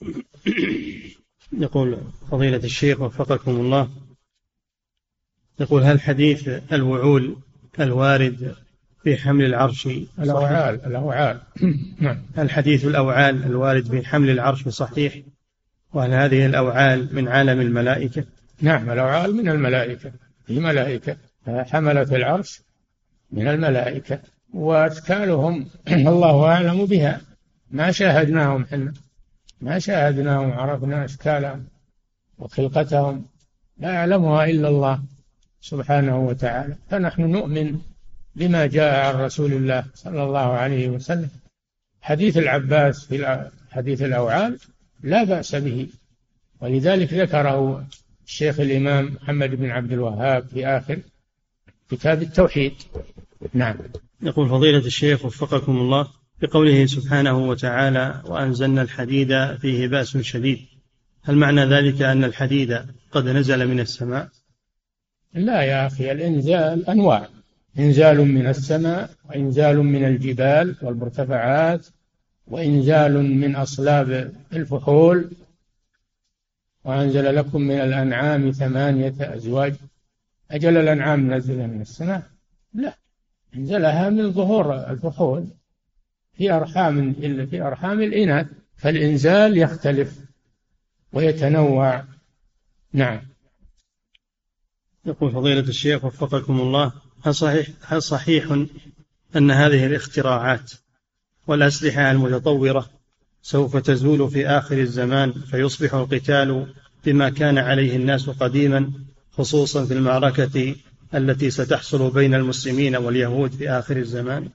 يقول 1.52 1.98
فضيلة 2.30 2.56
الشيخ 2.56 3.00
وفقكم 3.00 3.50
الله. 3.50 3.90
يقول 5.60 5.82
هل 5.82 6.00
حديث 6.00 6.48
الوعول 6.72 7.36
الوارد 7.80 8.54
في 9.02 9.16
حمل 9.16 9.44
العرش 9.44 9.88
الأوعال 10.18 10.84
الأوعال. 10.86 11.40
نعم. 12.00 12.22
هل 12.36 12.50
حديث 12.50 12.84
الأوعال 12.84 13.44
الوارد 13.44 13.86
في 13.86 14.06
حمل 14.06 14.30
العرش 14.30 14.68
صحيح؟ 14.68 15.20
وهل 15.92 16.12
هذه 16.12 16.46
الأوعال 16.46 17.14
من 17.14 17.28
عالم 17.28 17.60
الملائكة؟ 17.60 18.24
نعم 18.60 18.90
الأوعال 18.90 19.36
من 19.36 19.48
الملائكة. 19.48 20.12
في 20.46 20.60
ملائكة 20.60 21.16
حملة 21.46 22.16
العرش 22.16 22.62
من 23.32 23.48
ما 27.70 27.90
شاهدناهم 27.90 28.66
عرفنا 30.52 31.04
أشكالهم 31.04 31.66
وخلقتهم 32.38 33.24
لا 33.78 33.92
يعلمها 33.92 34.44
إلا 34.44 34.68
الله 34.68 35.02
سبحانه 35.60 36.18
وتعالى. 36.18 36.76
فنحن 36.90 37.22
نؤمن 37.22 37.78
بما 38.36 38.66
جاء 38.66 39.06
عن 39.06 39.20
رسول 39.20 39.52
الله 39.52 39.84
صلى 39.94 40.22
الله 40.22 40.52
عليه 40.52 40.88
وسلم. 40.88 41.28
حديث 42.00 42.36
العباس 42.36 43.04
في 43.04 43.48
حديث 43.70 44.02
الأوعال 44.02 44.58
لا 45.02 45.24
بأس 45.24 45.54
به. 45.54 45.88
ولذلك 46.60 47.14
ذكره 47.14 47.86
الشيخ 48.26 48.60
الإمام 48.60 49.04
محمد 49.22 49.50
بن 49.50 49.70
عبد 49.70 49.92
الوهاب 49.92 50.46
في 50.46 50.66
آخر 50.66 50.98
كتاب 51.90 52.22
التوحيد. 52.22 52.74
نعم. 53.54 53.76
يقول 54.22 54.48
فضيلة 54.48 54.86
الشيخ 54.86 55.24
وفقكم 55.24 55.76
الله 55.76 56.19
بقوله 56.42 56.86
سبحانه 56.86 57.38
وتعالى 57.48 58.22
وأنزلنا 58.24 58.82
الحديد 58.82 59.54
فيه 59.56 59.88
بأس 59.88 60.16
شديد. 60.16 60.58
هل 61.22 61.36
معنى 61.36 61.64
ذلك 61.64 62.02
أن 62.02 62.24
الحديد 62.24 62.80
قد 63.12 63.28
نزل 63.28 63.68
من 63.68 63.80
السماء؟ 63.80 64.28
لا 65.34 65.62
يا 65.62 65.86
أخي 65.86 66.12
الإنزال 66.12 66.90
أنواع. 66.90 67.28
إنزال 67.78 68.18
من 68.18 68.46
السماء 68.46 69.10
وإنزال 69.28 69.76
من 69.76 70.04
الجبال 70.04 70.76
والمرتفعات 70.82 71.86
وإنزال 72.46 73.22
من 73.22 73.56
أصلاب 73.56 74.32
الفحول. 74.52 75.30
وأنزل 76.84 77.36
لكم 77.36 77.60
من 77.60 77.80
الأنعام 77.80 78.50
ثمانية 78.50 79.14
أزواج. 79.20 79.74
أجل 80.50 80.76
الأنعام 80.76 81.34
نزل 81.34 81.58
من 81.68 81.80
السماء؟ 81.80 82.22
لا. 82.74 82.94
إنزلها 83.56 84.10
من 84.10 84.32
ظهور 84.32 84.90
الفحول. 84.90 85.46
في 86.40 86.52
أرحام 86.52 87.14
في 87.50 87.62
أرحام 87.62 88.02
الإناث 88.02 88.46
فالإنزال 88.76 89.58
يختلف 89.58 90.18
ويتنوع. 91.12 92.04
نعم. 92.92 93.20
يقول 95.06 95.32
فضيلة 95.32 95.60
الشيخ 95.60 96.04
وفقكم 96.04 96.60
الله 96.60 96.92
هل 97.24 97.34
صحيح 97.34 97.66
هل 97.82 98.02
صحيح 98.02 98.64
أن 99.36 99.50
هذه 99.50 99.86
الاختراعات 99.86 100.72
والأسلحة 101.46 102.10
المتطورة 102.10 102.90
سوف 103.42 103.76
تزول 103.76 104.30
في 104.30 104.48
آخر 104.48 104.78
الزمان 104.78 105.32
فيصبح 105.32 105.94
القتال 105.94 106.74
بما 107.04 107.30
كان 107.30 107.58
عليه 107.58 107.96
الناس 107.96 108.30
قديما 108.30 108.92
خصوصا 109.32 109.84
في 109.84 109.94
المعركة 109.94 110.74
التي 111.14 111.50
ستحصل 111.50 112.10
بين 112.10 112.34
المسلمين 112.34 112.96
واليهود 112.96 113.52
في 113.52 113.70
آخر 113.70 113.96
الزمان؟ 113.96 114.48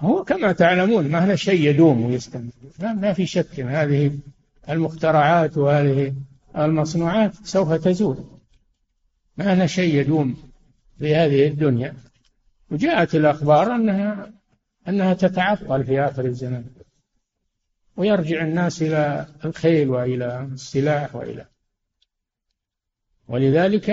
هو 0.00 0.24
كما 0.24 0.52
تعلمون 0.52 1.08
ما 1.08 1.18
هذا 1.18 1.36
شيء 1.36 1.60
يدوم 1.60 2.04
ويستمر 2.04 2.50
ما 2.80 3.12
في 3.12 3.26
شك 3.26 3.60
هذه 3.60 4.18
المخترعات 4.68 5.58
وهذه 5.58 6.14
المصنوعات 6.56 7.34
سوف 7.34 7.72
تزول. 7.72 8.24
ما 9.36 9.52
هذا 9.52 9.66
شيء 9.66 9.94
يدوم 9.94 10.36
في 10.98 11.14
هذه 11.14 11.46
الدنيا. 11.46 11.94
وجاءت 12.70 13.14
الأخبار 13.14 13.74
أنها 13.74 14.32
أنها 14.88 15.14
تتعطل 15.14 15.84
في 15.84 16.00
آخر 16.00 16.24
الزمان 16.24 16.64
ويرجع 17.96 18.42
الناس 18.42 18.82
إلى 18.82 19.26
الخيل 19.44 19.90
وإلى 19.90 20.48
السلاح 20.52 21.16
وإلى. 21.16 21.46
ولذلك 23.28 23.90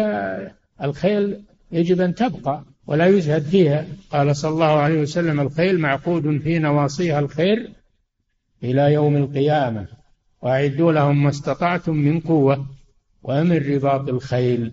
الخيل 0.81 1.43
يجب 1.71 2.01
أن 2.01 2.15
تبقى. 2.15 2.63
ولا 2.87 3.07
يزهد 3.07 3.41
فيها. 3.41 3.87
قال 4.11 4.35
صلى 4.35 4.51
الله 4.51 4.65
عليه 4.65 5.01
وسلم 5.01 5.39
الخيل 5.39 5.79
معقود 5.79 6.41
في 6.43 6.59
نواصيها 6.59 7.19
الخير 7.19 7.69
إلى 8.63 8.93
يوم 8.93 9.15
القيامة. 9.15 9.87
وأعدوا 10.41 10.91
لهم 10.91 11.23
ما 11.23 11.29
استطعتم 11.29 11.95
من 11.95 12.19
قوة. 12.19 12.65
ومن 13.23 13.57
رباط 13.57 14.09
الخيل. 14.09 14.71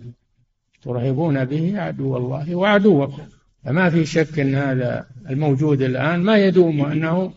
ترهبون 0.83 1.45
به 1.45 1.79
عدو 1.81 2.17
الله 2.17 2.55
وعدوكم. 2.55 3.23
فما 3.65 3.89
في 3.89 4.05
شك 4.05 4.39
أن 4.39 4.55
هذا 4.55 5.05
الموجود 5.29 5.81
الآن 5.81 6.19
ما 6.19 6.37
يدوم 6.37 6.79
وأنه 6.79 7.33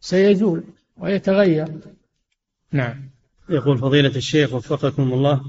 سيزول 0.00 0.64
ويتغير. 0.96 1.68
نعم. 2.72 3.10
يقول 3.48 3.78
فضيلة 3.78 4.16
الشيخ 4.16 4.54
وفقكم 4.54 5.12
الله 5.12 5.40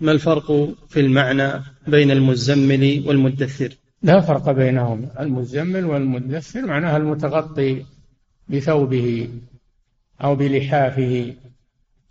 ما 0.00 0.12
الفرق 0.12 0.74
في 0.88 1.00
المعنى 1.00 1.52
بين 1.86 2.10
المزمل 2.10 3.04
والمدثر؟ 3.06 3.76
لا 4.02 4.20
فرق 4.20 4.50
بينهم 4.50 5.08
المزمل 5.20 5.84
والمدثر 5.84 6.66
معناها 6.66 6.96
المتغطي 6.96 7.84
بثوبه 8.48 9.28
أو 10.24 10.34
بلحافه 10.34 11.34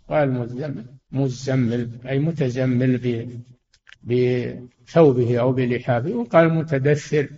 والمزمل 0.08 0.84
مزمل 1.12 1.88
أي 2.08 2.18
متزمل 2.18 3.28
بثوبه 4.04 5.40
أو 5.40 5.52
بلحافه 5.52 6.12
وقال 6.14 6.54
متدثر 6.54 7.28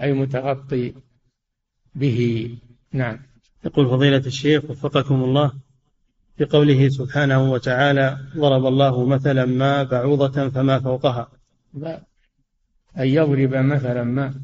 أي 0.00 0.12
متغطي 0.12 0.94
به. 1.94 2.50
نعم. 2.92 3.18
يقول 3.64 3.88
فضيلة 3.88 4.16
الشيخ 4.26 4.70
وفقكم 4.70 5.24
الله 5.24 5.52
في 6.36 6.44
قوله 6.44 6.88
سبحانه 6.88 7.52
وتعالى 7.52 8.18
ضرب 8.36 8.66
الله 8.66 9.06
مثلا 9.06 9.44
ما 9.44 9.82
بعوضة 9.82 10.48
فما 10.48 10.80
فوقها. 10.80 11.28
أن 12.98 13.06
يضرب 13.06 13.54
مثلا 13.54 14.02
ما. 14.04 14.34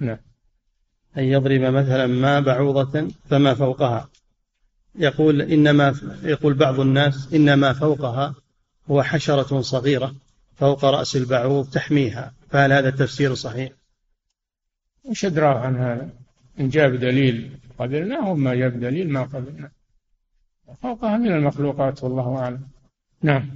نعم. 0.00 0.18
أن 1.18 1.24
يضرب 1.24 1.60
مثلا 1.60 2.06
ما 2.06 2.40
بعوضة 2.40 3.08
فما 3.30 3.54
فوقها. 3.54 4.08
يقول 4.94 5.42
إنما 5.42 5.94
يقول 6.22 6.54
بعض 6.54 6.80
الناس 6.80 7.34
إنما 7.34 7.72
فوقها 7.72 8.34
هو 8.90 9.02
حشرة 9.02 9.60
صغيرة 9.60 10.14
فوق 10.56 10.84
رأس 10.84 11.16
البعوض 11.16 11.70
تحميها. 11.70 12.32
فهل 12.50 12.72
هذا 12.72 12.88
التفسير 12.88 13.34
صحيح؟ 13.34 13.72
وش 15.04 15.24
أدراه 15.24 15.58
عن 15.58 15.76
هذا؟ 15.76 16.10
إن 16.60 16.68
جاب 16.68 16.94
دليل 16.94 17.58
قبلناه 17.78 18.30
وما 18.30 18.54
جاب 18.54 18.80
دليل 18.80 19.12
ما 19.12 19.22
قبلناه 19.22 19.70
فوقها 20.82 21.16
من 21.16 21.32
المخلوقات 21.32 22.04
والله 22.04 22.36
أعلم. 22.38 22.68
نعم. 23.22 23.50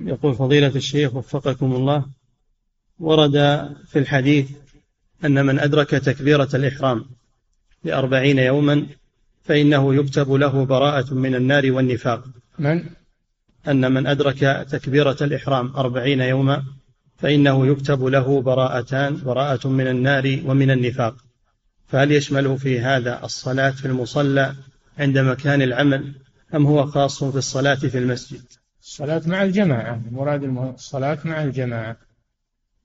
يقول 0.00 0.34
فضيلة 0.34 0.76
الشيخ 0.76 1.14
وفقكم 1.14 1.74
الله 1.74 2.06
ورد 2.98 3.32
في 3.88 3.98
الحديث 3.98 4.50
أن 5.24 5.46
من 5.46 5.58
أدرك 5.58 5.90
تكبيرة 5.90 6.48
الإحرام 6.54 7.04
لأربعين 7.84 8.38
يوما 8.38 8.86
فإنه 9.44 9.94
يكتب 9.94 10.32
له 10.32 10.64
براءة 10.64 11.14
من 11.14 11.34
النار 11.34 11.72
والنفاق. 11.72 12.24
من؟ 12.58 12.84
أن 13.68 13.92
من 13.92 14.06
أدرك 14.06 14.38
تكبيرة 14.70 15.16
الإحرام 15.20 15.76
أربعين 15.76 16.20
يوما 16.20 16.62
فإنه 17.18 17.66
يكتب 17.66 18.04
له 18.04 18.42
براءتان 18.42 19.16
براءة 19.16 19.68
من 19.68 19.86
النار 19.86 20.40
ومن 20.44 20.70
النفاق. 20.70 21.16
فهل 21.88 22.12
يشمل 22.12 22.58
في 22.58 22.80
هذا 22.80 23.24
الصلاة 23.24 23.70
في 23.70 23.86
المصلى 23.86 24.54
عند 24.98 25.18
مكان 25.18 25.62
العمل 25.62 26.12
أم 26.54 26.66
هو 26.66 26.86
خاص 26.86 27.24
في 27.24 27.38
الصلاة 27.38 27.74
في 27.74 27.98
المسجد؟ 27.98 28.42
الصلاة 28.82 29.22
مع 29.26 29.42
الجماعة. 29.42 30.02
مراد 30.10 30.42
الصلاة 30.44 31.18
مع 31.24 31.42
الجماعة. 31.42 32.05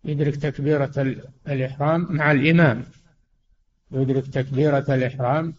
يدرك 0.06 0.36
تكبيرة 0.36 1.16
الإحرام 1.48 2.08
مع 2.10 2.32
الإمام. 2.32 2.84
يدرك 3.92 4.28
تكبيرة 4.28 4.86
الإحرام 4.90 5.54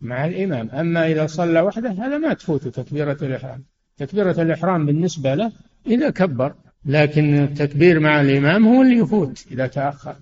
مع 0.00 0.26
الإمام. 0.26 0.70
أما 0.70 1.06
إذا 1.06 1.26
صلى 1.26 1.60
وحده 1.60 1.90
هذا 1.90 2.18
ما 2.18 2.34
تفوت 2.34 2.68
تكبيرة 2.68 3.18
الإحرام. 3.22 3.64
تكبيرة 3.96 4.42
الإحرام 4.42 4.86
بالنسبة 4.86 5.34
له 5.34 5.52
إذا 5.86 6.10
كبر 6.10 6.54
لكن 6.84 7.34
التكبير 7.34 8.00
مع 8.00 8.20
الإمام 8.20 8.66
هو 8.66 8.82
اللي 8.82 8.96
يفوت 8.96 9.46
إذا 9.50 9.66
تأخر. 9.66 10.16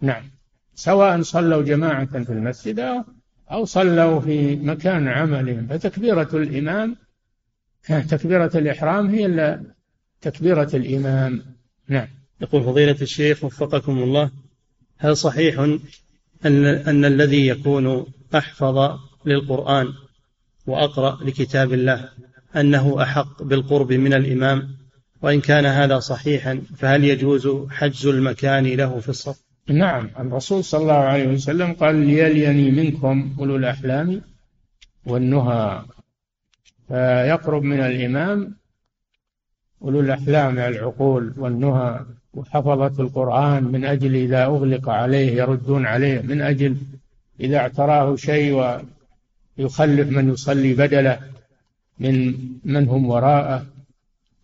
نعم. 0.00 0.22
سواء 0.74 1.22
صلوا 1.22 1.62
جماعة 1.62 2.24
في 2.24 2.32
المسجد 2.32 3.04
أو 3.50 3.64
صلوا 3.64 4.20
في 4.20 4.56
مكان 4.56 5.08
عملهم 5.08 5.66
فتكبيرة 5.66 6.28
الإمام 6.34 6.96
تكبيرة 7.88 8.50
الإحرام 8.54 9.06
هي 9.06 9.60
تكبيرة 10.20 10.70
الإمام. 10.74 11.42
نعم. 11.88 12.08
يقول 12.40 12.62
فضيلة 12.64 12.96
الشيخ 13.02 13.44
وفقكم 13.44 13.98
الله 13.98 14.30
هل 14.98 15.16
صحيح 15.16 15.58
أن, 15.58 15.80
أن 16.64 17.04
الذي 17.04 17.46
يكون 17.46 18.06
أحفظ 18.34 18.98
للقرآن 19.26 19.92
وأقرأ 20.66 21.24
لكتاب 21.24 21.72
الله 21.72 22.08
أنه 22.56 23.02
أحق 23.02 23.42
بالقرب 23.42 23.92
من 23.92 24.14
الإمام؟ 24.14 24.76
وإن 25.22 25.40
كان 25.40 25.66
هذا 25.66 25.98
صحيحا 25.98 26.62
فهل 26.76 27.04
يجوز 27.04 27.48
حجز 27.70 28.06
المكان 28.06 28.66
له 28.66 29.00
في 29.00 29.08
الصف؟ 29.08 29.40
نعم 29.68 30.10
الرسول 30.18 30.64
صلى 30.64 30.82
الله 30.82 30.94
عليه 30.94 31.28
وسلم 31.28 31.72
قال 31.72 31.94
ليليني 31.96 32.70
منكم 32.70 33.36
أولو 33.38 33.56
الأحلام 33.56 34.22
والنهى. 35.06 35.84
فيقرب 36.88 37.62
من 37.62 37.80
الإمام 37.80 38.56
أولو 39.82 40.00
الأحلام 40.00 40.58
العقول 40.58 41.34
والنهى. 41.36 42.06
وحفظة 42.36 43.02
القرآن 43.02 43.64
من 43.64 43.84
أجل 43.84 44.14
إذا 44.14 44.44
أغلق 44.44 44.88
عليه 44.88 45.36
يردون 45.36 45.86
عليه 45.86 46.20
من 46.20 46.40
أجل 46.40 46.76
إذا 47.40 47.56
اعتراه 47.56 48.16
شيء 48.16 48.52
ويخلف 49.58 50.08
من 50.08 50.32
يصلي 50.32 50.74
بدله 50.74 51.18
من 51.98 52.34
من 52.64 52.88
هم 52.88 53.06
وراءه. 53.06 53.66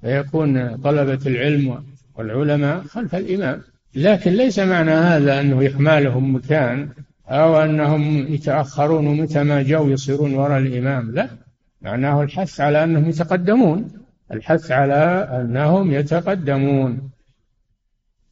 فيكون 0.01 0.77
طلبة 0.77 1.19
العلم 1.27 1.85
والعلماء 2.15 2.83
خلف 2.83 3.15
الإمام. 3.15 3.63
لكن 3.95 4.31
ليس 4.31 4.59
معنى 4.59 4.91
هذا 4.91 5.41
أنه 5.41 5.63
يحمالهم 5.65 6.35
مكان 6.35 6.89
أو 7.29 7.63
أنهم 7.63 8.33
يتأخرون 8.35 9.21
متى 9.21 9.43
ما 9.43 9.63
جو 9.63 9.89
يصيرون 9.89 10.35
وراء 10.35 10.59
الإمام 10.59 11.11
لا. 11.11 11.29
معناه 11.83 12.23
الحث 12.23 12.61
على 12.61 12.85
أنهم 12.85 13.09
يتقدمون. 13.09 13.91
الحث 14.33 14.71
على 14.71 15.29
أنهم 15.41 15.93
يتقدمون. 15.93 17.12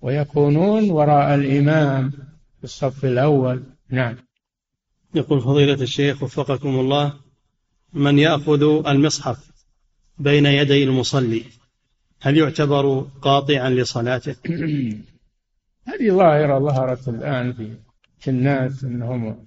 ويكونون 0.01 0.91
وراء 0.91 1.35
الإمام 1.35 2.11
في 2.59 2.65
الصف 2.65 3.05
الأول. 3.05 3.63
نعم. 3.91 4.17
يقول 5.15 5.41
فضيلة 5.41 5.83
الشيخ 5.83 6.23
وفقكم 6.23 6.69
الله 6.69 7.15
من 7.93 8.19
يأخذ 8.19 8.63
المصحف 8.89 9.51
بين 10.19 10.47
يدي 10.47 10.85
المصلي 10.85 11.45
هل 12.21 12.39
يعتبر 12.39 13.07
قاطعا 13.23 13.71
لصلاته؟ 13.71 14.37
هذه 15.89 16.11
ظاهرة 16.11 16.59
ظهرت 16.59 17.09
الآن 17.09 17.77
في 18.19 18.31
الناس 18.31 18.85
أنهم 18.85 19.47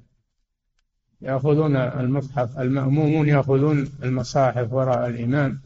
يأخذون 1.21 1.75
المصحف 1.75 2.59
المأمومون 2.59 3.29
يأخذون 3.29 3.91
المصاحف 4.03 4.73
وراء 4.73 5.07
الإمام. 5.07 5.61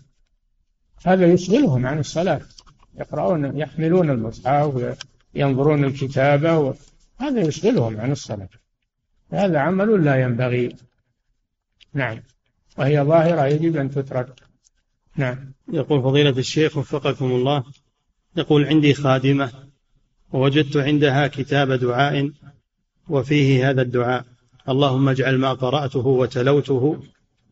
هذا 1.06 1.34
يشغلهم 1.34 1.86
عن 1.86 2.00
الصلاة. 2.00 2.42
يقرؤون 3.00 3.58
يحملون 3.58 4.10
المصحف 4.10 4.98
وينظرون 5.36 5.84
الكتابة 5.84 6.76
هذا 7.18 7.42
يشغلهم 7.42 8.00
عن 8.02 8.12
الصلاة. 8.12 8.50
هذا 9.32 9.60
عمل 9.60 10.06
لا 10.06 10.22
ينبغي. 10.22 10.76
نعم. 11.94 12.20
وهي 12.78 13.02
ظاهرة 13.02 13.46
يجب 13.46 13.78
أن 13.78 13.92
تترك. 13.92 14.34
نعم. 15.16 15.54
يقول 15.74 16.02
فضيلة 16.02 16.30
الشيخ 16.30 16.78
وفقكم 16.78 17.26
الله 17.26 17.64
يقول 18.38 18.66
عندي 18.66 18.94
خادمة 18.94 19.52
ووجدت 20.34 20.78
عندها 20.78 21.28
كتاب 21.28 21.72
دعاء 21.72 22.32
وفيه 23.10 23.70
هذا 23.70 23.82
الدعاء. 23.82 24.26
اللهم 24.70 25.10
اجعل 25.10 25.38
ما 25.38 25.54
قرأته 25.54 26.08
وتلوته 26.08 27.04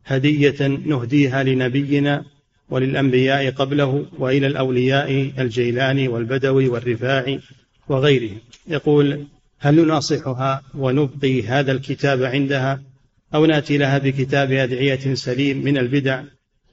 هدية 0.05 0.67
نهديها 0.67 1.43
لنبينا 1.43 2.25
وللأنبياء 2.69 3.51
قبله 3.51 4.05
وإلى 4.19 4.47
الأولياء 4.47 5.31
الجيلاني 5.39 6.07
والبدوي 6.07 6.67
والرفاعي 6.67 7.39
وغيرهم. 7.89 8.37
يقول 8.67 9.25
هل 9.59 9.75
نناصحها 9.75 10.61
ونبقي 10.77 11.43
هذا 11.43 11.71
الكتاب 11.71 12.23
عندها 12.23 12.81
أو 13.35 13.45
نأتي 13.45 13.77
لها 13.77 13.97
بكتاب 13.97 14.51
أدعية 14.51 15.13
سليم 15.13 15.63
من 15.63 15.77
البدع؟ 15.77 16.23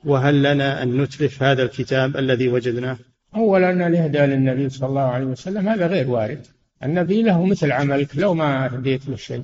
وهل 0.05 0.43
لنا 0.43 0.83
أن 0.83 1.01
نتلف 1.01 1.43
هذا 1.43 1.63
الكتاب 1.63 2.17
الذي 2.17 2.49
وجدناه؟ 2.49 2.99
أولا 3.35 3.87
الإهداء 3.87 4.27
للنبي 4.27 4.69
صلى 4.69 4.89
الله 4.89 5.01
عليه 5.01 5.27
وسلم. 5.27 5.69
هذا 5.69 5.87
غير 5.87 6.11
وارد. 6.11 6.47
النبي 6.85 7.23
له 7.23 7.47
مثل 7.47 7.73
عملك 7.73 8.09
لو 8.17 8.35
ما 8.35 8.67
أهديت 8.67 9.09
له 9.09 9.17
شيء. 9.17 9.43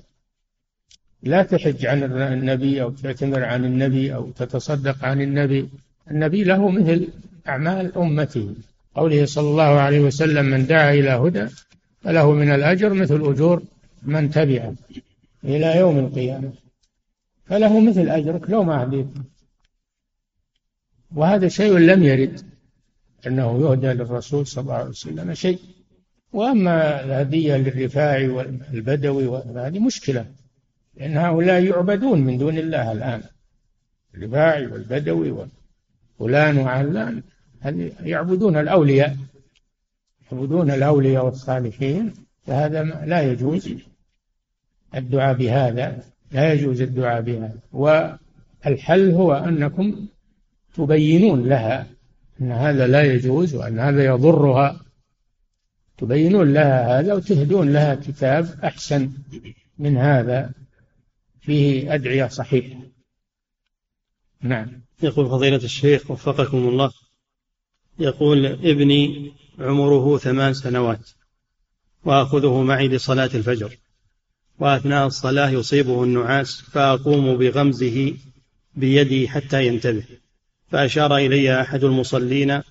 لا 1.22 1.42
تحج 1.42 1.86
عن 1.86 2.02
النبي 2.32 2.82
أو 2.82 2.90
تعتمر 2.90 3.44
عن 3.44 3.64
النبي 3.64 4.14
أو 4.14 4.30
تتصدق 4.30 5.04
عن 5.04 5.20
النبي. 5.20 5.68
النبي 6.10 6.44
له 6.44 6.68
مثل 6.70 7.08
أعمال 7.48 7.96
أمته 7.96 8.54
قوله 8.94 9.24
صلى 9.24 9.48
الله 9.50 9.62
عليه 9.80 10.00
وسلم 10.00 10.44
من 10.44 10.66
دعا 10.66 10.92
إلى 10.92 11.10
هدى 11.10 11.46
فله 12.02 12.32
من 12.32 12.50
الأجر 12.50 12.92
مثل 12.92 13.30
أجور 13.30 13.62
من 14.02 14.30
تبعه 14.30 14.74
إلى 15.44 15.76
يوم 15.76 15.98
القيامة. 15.98 16.52
فله 17.46 17.80
مثل 17.80 18.08
أجرك 18.08 18.50
لو 18.50 18.62
ما 18.62 18.84
هديت 18.84 19.06
وهذا 21.14 21.48
شيء 21.48 21.78
لم 21.78 22.02
يرد 22.02 22.40
أنه 23.26 23.60
يهدى 23.60 23.86
للرسول 23.86 24.46
صلى 24.46 24.62
الله 24.62 24.74
عليه 24.74 24.88
وسلم 24.88 25.34
شيء. 25.34 25.58
وأما 26.32 27.04
الهدية 27.04 27.56
للرفاعي 27.56 28.28
والبدوي 28.28 29.42
هذه 29.56 29.78
مشكلة 29.78 30.26
لأن 30.96 31.16
هؤلاء 31.16 31.62
يعبدون 31.62 32.20
من 32.20 32.38
دون 32.38 32.58
الله 32.58 32.92
الآن. 32.92 33.22
الرفاعي 34.14 34.66
والبدوي 34.66 35.48
وفلان 36.18 36.58
وعلان 36.58 37.22
هذه 37.60 37.92
يعبدون 38.00 38.56
الأولياء؟ 38.56 39.16
يعبدون 40.32 40.70
الأولياء 40.70 41.24
والصالحين 41.24 42.14
فهذا 42.46 42.82
لا 42.82 43.22
يجوز 43.22 43.74
الدعاء 44.94 45.34
بهذا 45.34 46.02
لا 46.32 46.52
يجوز 46.52 46.82
الدعاء 46.82 47.22
بهذا. 47.22 47.58
والحل 47.72 49.10
هو 49.10 49.32
أنكم 49.32 50.06
تبينون 50.74 51.48
لها 51.48 51.86
أن 52.40 52.52
هذا 52.52 52.86
لا 52.86 53.02
يجوز 53.02 53.54
وأن 53.54 53.78
هذا 53.78 54.04
يضرها. 54.04 54.80
تبينون 55.98 56.52
لها 56.52 57.00
هذا 57.00 57.14
وتهدون 57.14 57.72
لها 57.72 57.94
كتاب 57.94 58.48
أحسن 58.64 59.10
من 59.78 59.96
هذا 59.96 60.52
فيه 61.40 61.94
أدعية 61.94 62.26
صحيحة. 62.26 62.80
نعم. 64.42 64.87
يقول 65.02 65.26
فضيلة 65.26 65.56
الشيخ 65.56 66.10
وفقكم 66.10 66.68
الله. 66.68 66.90
يقول 67.98 68.46
ابني 68.46 69.32
عمره 69.58 70.18
ثمان 70.18 70.54
سنوات 70.54 71.10
وآخذه 72.04 72.62
معي 72.62 72.88
لصلاة 72.88 73.30
الفجر. 73.34 73.76
وأثناء 74.58 75.06
الصلاة 75.06 75.50
يصيبه 75.50 76.04
النعاس 76.04 76.60
فأقوم 76.60 77.36
بغمزه 77.36 78.14
بيدي 78.76 79.28
حتى 79.28 79.66
ينتبه. 79.66 80.04
فأشار 80.70 81.16
إلي 81.16 81.60
أحد 81.60 81.84
المصلين 81.84 82.62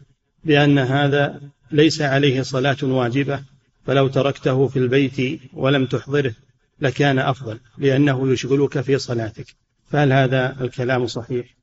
بأن 0.43 0.79
هذا 0.79 1.41
ليس 1.71 2.01
عليه 2.01 2.41
صلاة 2.41 2.77
واجبة 2.83 3.43
فلو 3.85 4.07
تركته 4.07 4.67
في 4.67 4.79
البيت 4.79 5.41
ولم 5.53 5.85
تحضره 5.85 6.33
لكان 6.79 7.19
أفضل 7.19 7.59
لأنه 7.77 8.31
يشغلك 8.31 8.81
في 8.81 8.97
صلاتك. 8.97 9.55
فهل 9.91 10.13
هذا 10.13 10.57
الكلام 10.61 11.07
صحيح؟ 11.07 11.57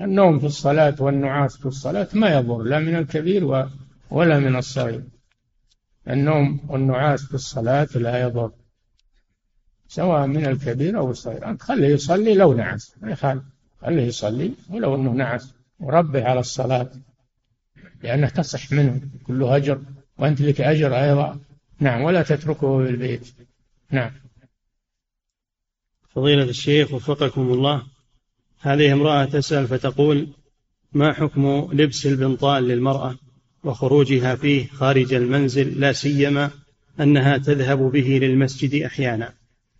النوم 0.00 0.38
في 0.38 0.46
الصلاة 0.46 0.94
والنعاس 1.00 1.56
في 1.56 1.66
الصلاة 1.66 2.08
ما 2.12 2.34
يضر 2.34 2.62
لا 2.62 2.78
من 2.78 2.96
الكبير 2.96 3.68
ولا 4.10 4.38
من 4.38 4.56
الصغير. 4.56 5.02
النوم 6.08 6.60
والنعاس 6.68 7.24
في 7.24 7.34
الصلاة 7.34 7.88
لا 7.94 8.22
يضر 8.22 8.52
سواء 9.88 10.26
من 10.26 10.46
الكبير 10.46 10.98
أو 10.98 11.10
الصغير. 11.10 11.56
خليه 11.56 11.88
يصلي 11.88 12.34
لو 12.34 12.52
نعس 12.52 12.94
ما 13.00 13.10
يخالف 13.10 13.42
خليه 13.80 14.02
يصلي 14.02 14.52
ولو 14.70 14.94
أنه 14.94 15.10
نعس. 15.10 15.54
وربه 15.80 16.24
على 16.24 16.40
الصلاة 16.40 16.90
لأنه 18.02 18.28
تصح 18.28 18.72
منه 18.72 19.00
كله 19.26 19.56
أجر 19.56 19.80
وأنت 20.18 20.40
لك 20.40 20.60
أجر 20.60 20.94
أيضا. 20.96 21.40
نعم 21.80 22.02
ولا 22.02 22.22
تتركه 22.22 22.84
في 22.84 22.90
البيت. 22.90 23.34
نعم. 23.90 24.12
فضيلة 26.08 26.42
الشيخ 26.42 26.92
وفقكم 26.92 27.40
الله. 27.40 27.91
هذه 28.62 28.92
امرأة 28.92 29.24
تسأل 29.24 29.66
فتقول 29.68 30.28
ما 30.92 31.12
حكم 31.12 31.68
لبس 31.72 32.06
البنطال 32.06 32.68
للمرأة 32.68 33.18
وخروجها 33.64 34.34
فيه 34.34 34.66
خارج 34.66 35.14
المنزل 35.14 35.80
لا 35.80 35.92
سيما 35.92 36.50
أنها 37.00 37.38
تذهب 37.38 37.78
به 37.78 38.18
للمسجد 38.22 38.82
أحيانا؟ 38.82 39.32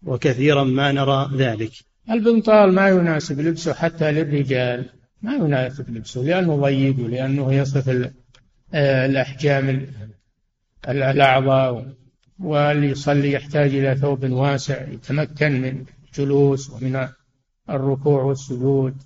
وكثيرا 0.02 0.64
ما 0.64 0.92
نرى 0.92 1.30
ذلك. 1.36 1.72
البنطال 2.10 2.72
ما 2.72 2.88
يناسب 2.88 3.40
لبسه 3.40 3.74
حتى 3.74 4.12
للرجال 4.12 4.84
ما 5.22 5.34
يناسب 5.34 5.90
لبسه 5.90 6.20
لأنه 6.20 6.56
ضيق 6.56 6.96
ولأنه 6.98 7.54
يصف 7.54 7.88
آه، 8.74 9.06
الأحجام 9.06 9.86
الأعضاء 10.88 11.92
واللي 12.38 12.86
يصلي 12.86 13.32
يحتاج 13.32 13.74
إلى 13.74 13.96
ثوب 13.96 14.30
واسع 14.30 14.88
يتمكن 14.88 15.60
من 15.62 15.84
الجلوس 16.08 16.70
ومن 16.70 17.08
الركوع 17.70 18.22
والسجود. 18.22 19.02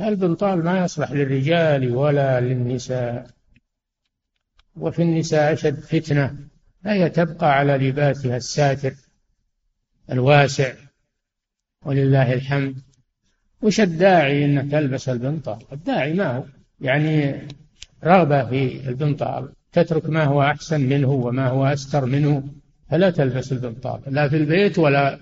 البنطال 0.00 0.64
ما 0.64 0.84
يصلح 0.84 1.12
للرجال 1.12 1.96
ولا 1.96 2.40
للنساء؟ 2.40 3.26
وفي 4.76 5.02
النساء 5.02 5.52
أشد 5.52 5.80
فتنة 5.80 6.36
فهي 6.84 7.10
تبقى 7.10 7.58
على 7.58 7.76
لباسها 7.76 8.36
الساتر 8.36 8.94
الواسع 10.10 10.74
ولله 11.84 12.32
الحمد. 12.32 12.86
وش 13.62 13.80
الداعي 13.80 14.44
إنك 14.44 14.70
تلبس 14.70 15.08
البنطال 15.08 15.58
الداعي 15.72 16.14
ما 16.14 16.36
هو 16.36 16.44
يعني 16.80 17.42
رغبة 18.04 18.44
في 18.44 18.88
البنطال 18.88 19.52
تترك 19.72 20.10
ما 20.10 20.24
هو 20.24 20.42
أحسن 20.42 20.80
منه 20.80 21.08
وما 21.08 21.48
هو 21.48 21.66
أستر 21.66 22.04
منه 22.06 22.44
فلا 22.90 23.10
تلبس 23.10 23.52
البنطال 23.52 24.00
لا 24.06 24.28
في 24.28 24.36
البيت 24.36 24.78
ولا 24.78 25.20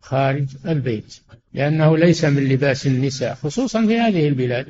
خارج 0.00 0.46
البيت 0.66 1.20
لأنه 1.54 1.96
ليس 1.96 2.24
من 2.24 2.48
لباس 2.48 2.86
النساء 2.86 3.34
خصوصا 3.34 3.86
في 3.86 3.98
هذه 3.98 4.28
البلاد 4.28 4.66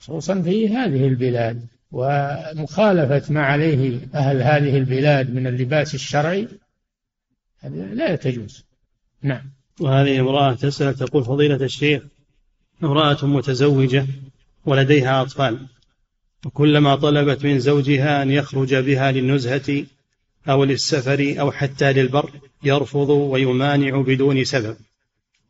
خصوصا 0.00 0.42
في 0.42 0.68
هذه 0.68 1.06
البلاد. 1.06 1.66
ومخالفة 1.92 3.32
ما 3.32 3.42
عليه 3.42 4.00
أهل 4.14 4.42
هذه 4.42 4.76
البلاد 4.78 5.34
من 5.34 5.46
اللباس 5.46 5.94
الشرعي 5.94 6.48
لا 7.92 8.16
تجوز. 8.16 8.64
نعم. 9.22 9.50
وهذه 9.80 10.20
امرأة 10.20 10.54
تسأل 10.54 10.94
تقول 10.94 11.24
فضيلة 11.24 11.64
الشيخ 11.64 12.02
امرأة 12.84 13.26
متزوجة 13.26 14.06
ولديها 14.66 15.22
أطفال 15.22 15.66
وكلما 16.46 16.96
طلبت 16.96 17.44
من 17.44 17.58
زوجها 17.58 18.22
أن 18.22 18.30
يخرج 18.30 18.74
بها 18.74 19.12
للنزهة 19.12 19.84
أو 20.48 20.64
للسفر 20.64 21.34
أو 21.40 21.52
حتى 21.52 21.92
للبر 21.92 22.30
يرفض 22.62 23.10
ويمانع 23.10 24.00
بدون 24.00 24.44
سبب. 24.44 24.76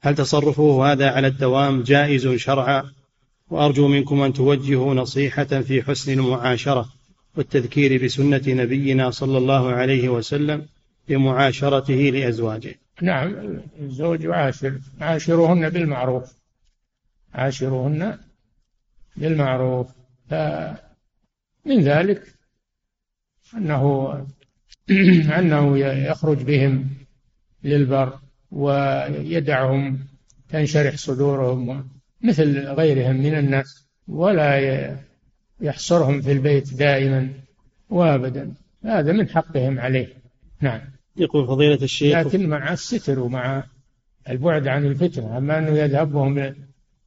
هل 0.02 0.14
تصرفه 0.14 0.92
هذا 0.92 1.10
على 1.10 1.26
الدوام 1.26 1.82
جائز 1.82 2.28
شرعا؟ 2.28 2.90
وأرجو 3.50 3.88
منكم 3.88 4.22
أن 4.22 4.32
توجهوا 4.32 4.94
نصيحة 4.94 5.44
في 5.44 5.82
حسن 5.82 6.12
المعاشرة 6.12 6.88
والتذكير 7.36 8.04
بسنة 8.04 8.42
نبينا 8.46 9.10
صلى 9.10 9.38
الله 9.38 9.70
عليه 9.70 10.08
وسلم 10.08 10.66
بمعاشرته 11.08 11.94
لأزواجه. 11.94 12.74
نعم 13.02 13.60
الزوج 13.80 14.24
يعاشر. 14.24 14.78
عاشروهن 15.00 15.70
بالمعروف. 15.70 16.24
عاشروهن 17.34 18.18
بالمعروف. 19.16 19.86
فمن 20.30 21.80
ذلك 21.80 22.34
أنه 23.54 24.12
أنه 25.38 25.78
يخرج 25.78 26.42
بهم 26.42 26.88
للبر 27.64 28.18
ويدعهم 28.50 29.98
تنشرح 30.48 30.96
صدورهم 30.96 31.88
مثل 32.22 32.58
غيرهم 32.58 33.16
من 33.16 33.34
الناس 33.34 33.86
ولا 34.08 34.96
يحصرهم 35.60 36.20
في 36.20 36.32
البيت 36.32 36.74
دائما 36.74 37.28
وأبدا. 37.90 38.52
هذا 38.84 39.12
من 39.12 39.28
حقهم 39.28 39.80
عليه. 39.80 40.08
نعم. 40.60 40.80
يقول 41.16 41.46
فضيلة 41.46 41.82
الشيخ. 41.82 42.18
لكن 42.18 42.48
مع 42.48 42.72
الستر 42.72 43.20
ومع 43.20 43.64
البعد 44.28 44.68
عن 44.68 44.86
الفتنة 44.86 45.38
أما 45.38 45.58
أنه 45.58 45.78
يذهب 45.78 46.12
بهم 46.12 46.54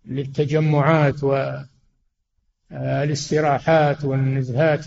للتجمعات 0.05 1.23
والاستراحات 2.71 4.05
والنزهات 4.05 4.85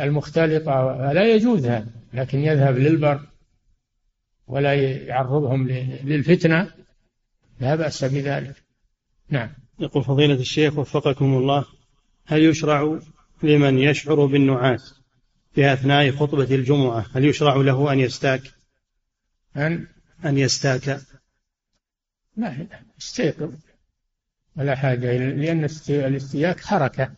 المختلطة 0.00 1.12
لا 1.12 1.34
يجوز 1.34 1.66
هذا. 1.66 1.97
لكن 2.12 2.38
يذهب 2.38 2.78
للبر 2.78 3.26
ولا 4.46 4.74
يعرضهم 4.74 5.68
للفتنة 6.04 6.70
لا 7.60 7.74
بأس 7.74 8.04
بذلك. 8.04 8.54
نعم. 9.30 9.50
يقول 9.78 10.04
فضيلة 10.04 10.34
الشيخ 10.34 10.78
وفقكم 10.78 11.36
الله 11.36 11.64
هل 12.26 12.42
يشرع 12.42 12.98
لمن 13.42 13.78
يشعر 13.78 14.26
بالنعاس 14.26 15.00
في 15.52 15.72
أثناء 15.72 16.10
خطبة 16.10 16.54
الجمعة 16.54 17.06
هل 17.14 17.24
يشرع 17.24 17.56
له 17.56 17.92
أن 17.92 17.98
يستاك؟ 17.98 18.42
أن؟ 19.56 19.86
أن 20.24 20.38
يستاك. 20.38 21.00
لا 22.36 22.66
يستيقظ 22.98 23.54
ولا 24.56 24.74
حاجة 24.76 25.16
لأن 25.16 25.64
الاستياك 25.88 26.60
حركة 26.60 27.12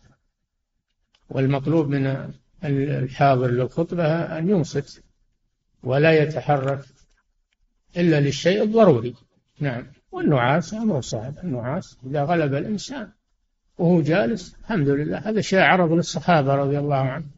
والمطلوب 1.29 1.87
من 1.87 2.33
الحاضر 2.63 3.47
للخطبة 3.47 4.37
أن 4.37 4.49
ينصت 4.49 5.03
ولا 5.83 6.23
يتحرك 6.23 6.85
إلا 7.97 8.19
للشيء 8.19 8.63
الضروري. 8.63 9.15
نعم. 9.59 9.87
والنعاس 10.11 10.73
أمر 10.73 11.01
صعب. 11.01 11.37
النعاس 11.43 11.97
إذا 12.05 12.23
غلب 12.23 12.53
الإنسان 12.53 13.11
وهو 13.77 14.01
جالس 14.01 14.55
الحمد 14.61 14.89
لله. 14.89 15.17
هذا 15.17 15.41
شيء 15.41 15.59
عرض 15.59 15.91
للصحابة 15.91 16.55
رضي 16.55 16.79
الله 16.79 16.95
عنهم. 16.95 17.31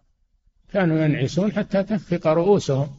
كانوا 0.73 1.05
ينعسون 1.05 1.51
حتى 1.51 1.83
تخفق 1.83 2.27
رؤوسهم. 2.27 2.95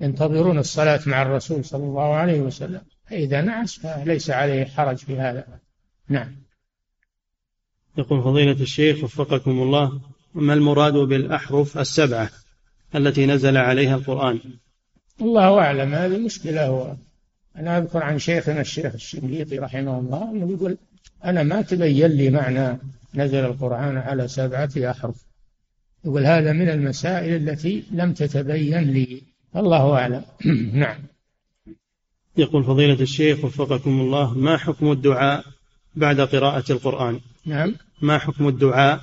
ينتظرون 0.00 0.58
الصلاة 0.58 1.00
مع 1.06 1.22
الرسول 1.22 1.64
صلى 1.64 1.84
الله 1.84 2.14
عليه 2.14 2.40
وسلم. 2.40 2.80
فإذا 3.06 3.40
نعس 3.40 3.78
فليس 3.78 4.30
عليه 4.30 4.64
حرج 4.64 4.96
في 4.96 5.20
هذا. 5.20 5.58
نعم. 6.08 6.36
يقول 7.98 8.22
فضيلة 8.22 8.62
الشيخ 8.62 9.04
وفقكم 9.04 9.50
الله. 9.50 10.00
ما 10.40 10.54
المراد 10.54 10.92
بالأحرف 10.92 11.78
السبعة 11.78 12.30
التي 12.94 13.26
نزل 13.26 13.56
عليها 13.56 13.96
القرآن؟ 13.96 14.38
الله 15.20 15.58
أعلم 15.58 15.94
هذه 15.94 16.18
مشكلة 16.18 16.66
هو. 16.66 16.94
أنا 17.56 17.78
أذكر 17.78 18.02
عن 18.02 18.18
شيخنا 18.18 18.60
الشيخ 18.60 18.94
الشنقيطي 18.94 19.58
رحمه 19.58 19.98
الله 19.98 20.30
أنه 20.30 20.52
يقول 20.52 20.76
أنا 21.24 21.42
ما 21.42 21.62
تبين 21.62 22.10
لي 22.10 22.30
معنى 22.30 22.78
نزل 23.14 23.44
القرآن 23.44 23.96
على 23.96 24.28
سبعة 24.28 24.70
أحرف. 24.76 25.16
يقول 26.04 26.26
هذا 26.26 26.52
من 26.52 26.68
المسائل 26.68 27.48
التي 27.48 27.84
لم 27.92 28.12
تتبين 28.12 28.82
لي. 28.82 29.22
الله 29.56 29.92
أعلم. 29.98 30.22
نعم. 30.82 30.98
يقول 32.36 32.64
فضيلة 32.64 33.00
الشيخ 33.00 33.44
وفقكم 33.44 34.00
الله 34.00 34.38
ما 34.38 34.56
حكم 34.56 34.92
الدعاء 34.92 35.44
بعد 35.96 36.20
قراءة 36.20 36.72
القرآن؟ 36.72 37.20
نعم. 37.46 37.74
ما 38.02 38.18
حكم 38.18 38.48
الدعاء 38.48 39.00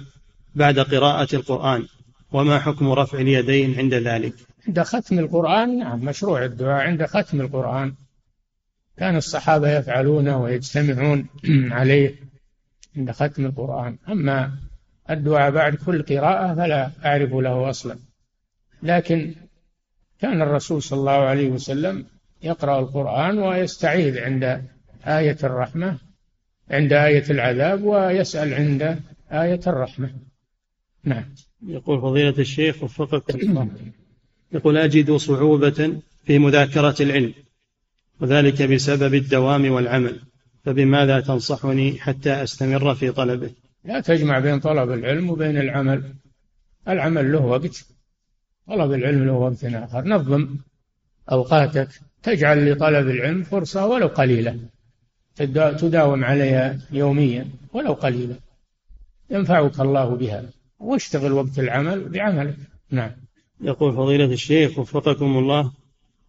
بعد 0.56 0.80
قراءة 0.80 1.36
القرآن. 1.36 1.86
وما 2.32 2.60
حكم 2.60 2.92
رفع 2.92 3.20
اليدين 3.20 3.80
عند 3.80 3.94
ذلك؟ 3.94 4.34
عند 4.68 4.82
ختم 4.82 5.20
القرآن 5.20 5.78
نعم 5.80 6.00
مشروع 6.00 6.46
الدعاء 6.46 6.88
عند 6.88 7.06
ختم 7.06 7.42
القرآن. 7.42 7.94
كان 8.98 9.16
الصحابة 9.16 9.78
يفعلونه 9.78 10.42
ويجتمعون 10.42 11.28
عليه 11.78 12.16
عند 12.98 13.12
ختم 13.12 13.46
القرآن. 13.46 13.98
أما 14.10 14.52
الدعاء 15.10 15.52
بعد 15.52 15.76
كل 15.76 16.04
قراءة 16.04 16.56
فلا 16.56 16.92
أعرف 17.06 17.34
له 17.34 17.70
أصلا. 17.70 17.98
لكن 18.84 19.36
كان 20.20 20.42
الرسول 20.42 20.82
صلى 20.84 21.00
الله 21.00 21.12
عليه 21.12 21.50
وسلم 21.50 22.06
يقرأ 22.44 22.80
القرآن 22.80 23.40
ويستعيذ 23.40 24.20
عند 24.20 24.62
آية 25.06 25.38
الرحمة 25.44 25.98
عند 26.72 26.94
آية 26.94 27.24
العذاب 27.30 27.84
ويسأل 27.84 28.54
عند 28.54 29.00
آية 29.32 29.60
الرحمة. 29.68 30.14
نعم. 31.06 31.26
يقول 31.68 32.02
فضيلة 32.02 32.36
الشيخ 32.40 32.84
وفقكم 32.84 33.40
الله. 33.40 33.70
يقول 34.52 34.78
أجد 34.78 35.12
صعوبة 35.12 36.02
في 36.26 36.40
مذاكرة 36.40 36.96
العلم 37.00 37.34
وذلك 38.22 38.62
بسبب 38.62 39.14
الدوام 39.14 39.72
والعمل 39.72 40.20
فبماذا 40.64 41.20
تنصحني 41.20 42.00
حتى 42.00 42.44
أستمر 42.44 42.96
في 42.96 43.12
طلبه؟ 43.12 43.52
لا 43.84 44.00
تجمع 44.00 44.40
بين 44.40 44.60
طلب 44.60 44.92
العلم 44.92 45.30
وبين 45.30 45.58
العمل. 45.58 46.14
العمل 46.88 47.32
له 47.32 47.46
وقت 47.46 47.86
طلب 48.68 48.94
العلم 48.94 49.26
له 49.26 49.34
وقت 49.34 49.66
آخر. 49.66 50.08
نظم 50.08 50.58
أوقاتك 51.32 51.90
تجعل 52.24 52.72
لطلب 52.72 53.10
العلم 53.10 53.44
فرصة 53.44 53.86
ولو 53.86 54.08
قليلة. 54.08 54.60
تداوم 55.36 56.24
عليها 56.24 56.80
يوميا 56.92 57.48
ولو 57.74 57.94
قليلا 57.94 58.36
ينفعك 59.30 59.80
الله 59.80 60.16
بها. 60.16 60.44
واشتغل 60.80 61.32
وقت 61.32 61.60
العمل 61.60 62.10
بعملك. 62.10 62.58
نعم. 62.92 63.12
يقول 63.62 63.94
فضيلة 63.94 64.26
الشيخ 64.26 64.80
وفقكم 64.80 65.38
الله 65.38 65.72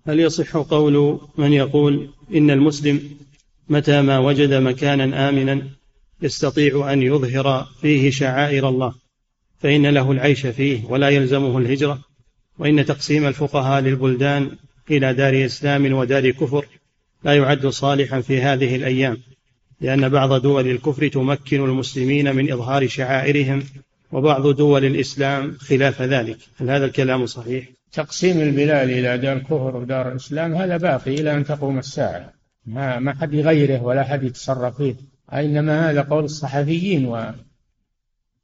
هل 0.07 0.21
يصح 0.21 0.57
قول 0.57 1.21
من 1.39 1.53
يقول 1.53 2.09
إن 2.35 2.51
المسلم 2.51 3.11
متى 3.69 4.03
ما 4.03 4.19
وجد 4.19 4.55
مكانا 4.55 5.29
آمنا 5.29 5.63
يستطيع 6.23 6.93
أن 6.93 7.03
يظهر 7.03 7.67
فيه 7.81 8.11
شعائر 8.11 8.69
الله؟ 8.69 8.95
فإن 9.59 9.87
له 9.87 10.13
العيش 10.13 10.47
فيه 10.47 10.85
ولا 10.85 11.09
يلزمه 11.09 11.59
الهجرة 11.59 11.99
وإن 12.59 12.85
تقسيم 12.85 13.27
الفقهاء 13.27 13.83
للبلدان 13.83 14.51
إلى 14.91 15.15
دار 15.15 15.45
إسلام 15.45 15.93
ودار 15.93 16.31
كفر 16.31 16.67
لا 17.25 17.35
يعد 17.35 17.67
صالحا 17.67 18.21
في 18.21 18.41
هذه 18.41 18.77
الأيام 18.77 19.19
لأن 19.81 20.09
بعض 20.09 20.43
دول 20.43 20.71
الكفر 20.71 21.09
تمكن 21.09 21.65
المسلمين 21.65 22.37
من 22.37 22.53
إظهار 22.53 22.89
شعائرهم 22.89 23.63
وبعض 24.13 24.47
دول 24.47 24.85
الإسلام 24.85 25.57
خلاف 25.59 26.03
ذلك. 26.03 26.39
هل 26.61 26.71
هذا 26.71 26.85
الكلام 26.85 27.27
صحيح؟ 27.27 27.69
تقسيم 27.93 28.41
البلاد 28.41 28.89
إلى 28.89 29.19
دار 29.19 29.39
كفر 29.39 29.77
ودار 29.77 30.13
الإسلام 30.13 30.55
هذا 30.55 30.77
باقي 30.77 31.15
إلى 31.15 31.35
أن 31.35 31.45
تقوم 31.45 31.79
الساعة. 31.79 32.33
ما 32.67 32.99
ما 32.99 33.15
حد 33.15 33.35
يغيره 33.35 33.83
ولا 33.83 34.05
حد 34.05 34.23
يتصرف 34.23 34.77
فيه. 34.77 34.95
إنما 35.33 35.91
هذا 35.91 36.03
قول 36.03 36.25
الصحفيين 36.25 37.07
و 37.07 37.33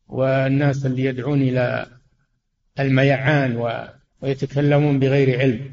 والناس 0.09 0.87
اللي 0.87 1.05
يدعون 1.05 1.43
إلى 1.43 1.87
الميعان 2.81 3.57
و... 3.57 3.89
ويتكلمون 4.21 4.99
بغير 4.99 5.39
علم. 5.39 5.71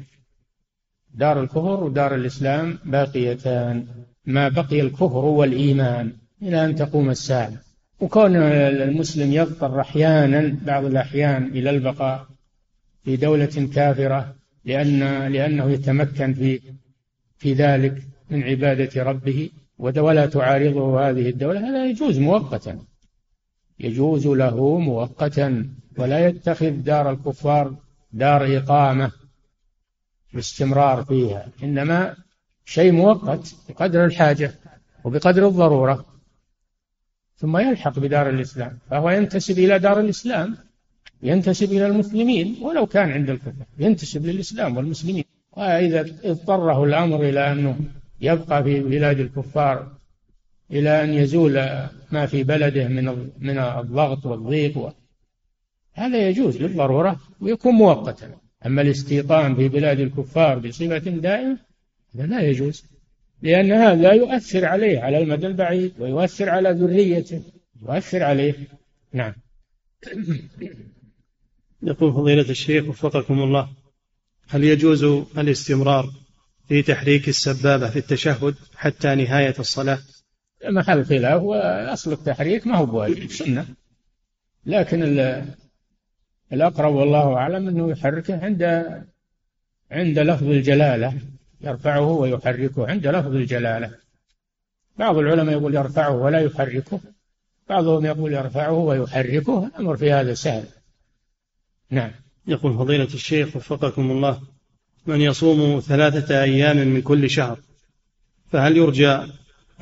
دار 1.14 1.42
الكفر 1.42 1.84
ودار 1.84 2.14
الإسلام 2.14 2.78
باقيتان. 2.84 3.86
ما 4.26 4.48
بقي 4.48 4.80
الكفر 4.80 5.24
والإيمان 5.24 6.12
إلى 6.42 6.64
أن 6.64 6.74
تقوم 6.76 7.10
الساعة. 7.10 7.69
وكون 8.00 8.36
المسلم 8.36 9.32
يضطر 9.32 9.80
أحيانا 9.80 10.56
بعض 10.62 10.84
الأحيان 10.84 11.46
إلى 11.46 11.70
البقاء 11.70 12.26
في 13.04 13.16
دولة 13.16 13.68
كافرة 13.74 14.34
لأن 14.64 14.98
لأنه 15.32 15.70
يتمكن 15.70 16.34
في 16.34 16.60
في 17.38 17.52
ذلك 17.52 18.02
من 18.30 18.42
عبادة 18.42 19.02
ربه 19.02 19.50
ولا 19.78 20.26
تعارضه 20.26 21.10
هذه 21.10 21.28
الدولة. 21.28 21.70
هذا 21.70 21.86
يجوز 21.86 22.18
مؤقتا. 22.18 22.78
يجوز 23.80 24.26
له 24.26 24.78
مؤقتا. 24.78 25.70
ولا 25.98 26.26
يتخذ 26.26 26.70
دار 26.70 27.10
الكفار 27.10 27.74
دار 28.12 28.56
إقامة 28.56 29.12
باستمرار 30.34 31.04
فيها. 31.04 31.48
إنما 31.62 32.16
شيء 32.64 32.92
مؤقت 32.92 33.54
بقدر 33.68 34.04
الحاجة 34.04 34.54
وبقدر 35.04 35.48
الضرورة. 35.48 36.04
ثم 37.40 37.56
يلحق 37.56 37.98
بدار 37.98 38.30
الإسلام 38.30 38.78
فهو 38.90 39.10
ينتسب 39.10 39.58
إلى 39.58 39.78
دار 39.78 40.00
الإسلام 40.00 40.56
ينتسب 41.22 41.72
إلى 41.72 41.86
المسلمين 41.86 42.56
ولو 42.62 42.86
كان 42.86 43.10
عند 43.12 43.30
الكفر 43.30 43.64
ينتسب 43.78 44.26
للإسلام 44.26 44.76
والمسلمين 44.76 45.24
وإذا 45.52 46.00
اضطره 46.24 46.84
الأمر 46.84 47.22
إلى 47.28 47.52
أنه 47.52 47.76
يبقى 48.20 48.64
في 48.64 48.80
بلاد 48.80 49.20
الكفار 49.20 49.92
إلى 50.70 51.04
أن 51.04 51.14
يزول 51.14 51.54
ما 52.12 52.26
في 52.26 52.42
بلده 52.42 52.88
من 52.88 53.30
من 53.38 53.58
الضغط 53.58 54.26
والضيق. 54.26 54.94
هذا 55.92 56.28
يجوز 56.28 56.56
للضرورة 56.56 57.20
ويكون 57.40 57.74
مؤقتا 57.74 58.30
أما 58.66 58.82
الاستيطان 58.82 59.54
في 59.54 59.68
بلاد 59.68 60.00
الكفار 60.00 60.58
بصفة 60.58 60.98
دائمة 60.98 61.58
هذا 62.14 62.26
لا 62.26 62.40
يجوز 62.40 62.84
لأن 63.42 63.72
هذا 63.72 64.12
يؤثر 64.12 64.64
عليه 64.64 65.00
على 65.00 65.18
المدى 65.18 65.46
البعيد 65.46 65.92
ويؤثر 65.98 66.48
على 66.48 66.70
ذريته. 66.70 67.42
يؤثر 67.82 68.22
عليه. 68.22 68.54
نعم. 69.12 69.34
يقول 71.82 72.12
فضيلة 72.12 72.50
الشيخ 72.50 72.88
وفقكم 72.88 73.42
الله 73.42 73.68
هل 74.48 74.64
يجوز 74.64 75.04
الاستمرار 75.38 76.10
في 76.68 76.82
تحريك 76.82 77.28
السبابة 77.28 77.90
في 77.90 77.98
التشهد 77.98 78.54
حتى 78.76 79.14
نهاية 79.14 79.54
الصلاة؟ 79.58 79.98
محل 80.64 81.04
خلاف 81.04 81.42
وأصل 81.42 82.12
التحريك 82.12 82.66
ما 82.66 82.76
هو 82.76 82.86
بواجب 82.86 83.30
سنة. 83.30 83.66
لكن 84.66 85.02
الأقرب 86.52 86.94
والله 86.94 87.34
أعلم 87.34 87.68
أنه 87.68 87.90
يحركه 87.90 88.44
عند 88.44 88.62
عند 89.90 90.18
لفظ 90.18 90.46
الجلالة. 90.46 91.14
يرفعه 91.60 92.00
ويحركه 92.00 92.88
عند 92.88 93.06
لفظ 93.06 93.34
الجلالة. 93.34 93.90
بعض 94.98 95.16
العلماء 95.16 95.54
يقول 95.54 95.74
يرفعه 95.74 96.10
ولا 96.10 96.40
يحركه. 96.40 97.00
بعضهم 97.68 98.06
يقول 98.06 98.32
يرفعه 98.32 98.72
ويحركه. 98.72 99.66
الأمر 99.66 99.96
في 99.96 100.12
هذا 100.12 100.34
سهل. 100.34 100.64
نعم. 101.90 102.10
يقول 102.46 102.74
فضيلة 102.74 103.04
الشيخ 103.14 103.56
وفقكم 103.56 104.10
الله 104.10 104.40
من 105.06 105.20
يصوم 105.20 105.80
ثلاثة 105.80 106.42
أيام 106.42 106.76
من 106.76 107.02
كل 107.02 107.30
شهر 107.30 107.58
فهل 108.52 108.76
يرجى 108.76 109.18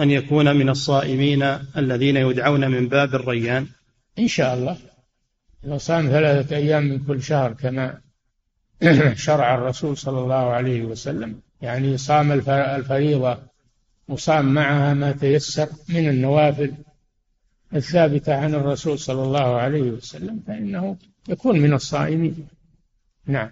أن 0.00 0.10
يكون 0.10 0.56
من 0.56 0.68
الصائمين 0.68 1.42
الذين 1.76 2.16
يدعون 2.16 2.70
من 2.70 2.88
باب 2.88 3.14
الريان؟ 3.14 3.66
إن 4.18 4.28
شاء 4.28 4.54
الله. 4.54 4.76
لو 5.64 5.78
صام 5.78 6.06
ثلاثة 6.06 6.56
أيام 6.56 6.84
من 6.84 6.98
كل 6.98 7.22
شهر 7.22 7.52
كما 7.52 8.00
شرع 9.16 9.54
الرسول 9.54 9.96
صلى 9.96 10.20
الله 10.20 10.50
عليه 10.50 10.82
وسلم 10.82 11.40
يعني 11.62 11.96
صام 11.96 12.32
الفريضة 12.32 13.38
وصام 14.08 14.54
معها 14.54 14.94
ما 14.94 15.12
تيسر 15.12 15.68
من 15.88 16.08
النوافل 16.08 16.74
الثابتة 17.74 18.34
عن 18.34 18.54
الرسول 18.54 18.98
صلى 18.98 19.22
الله 19.22 19.56
عليه 19.56 19.82
وسلم 19.82 20.42
فإنه 20.46 20.96
يكون 21.28 21.60
من 21.60 21.72
الصائمين. 21.72 22.48
نعم. 23.26 23.50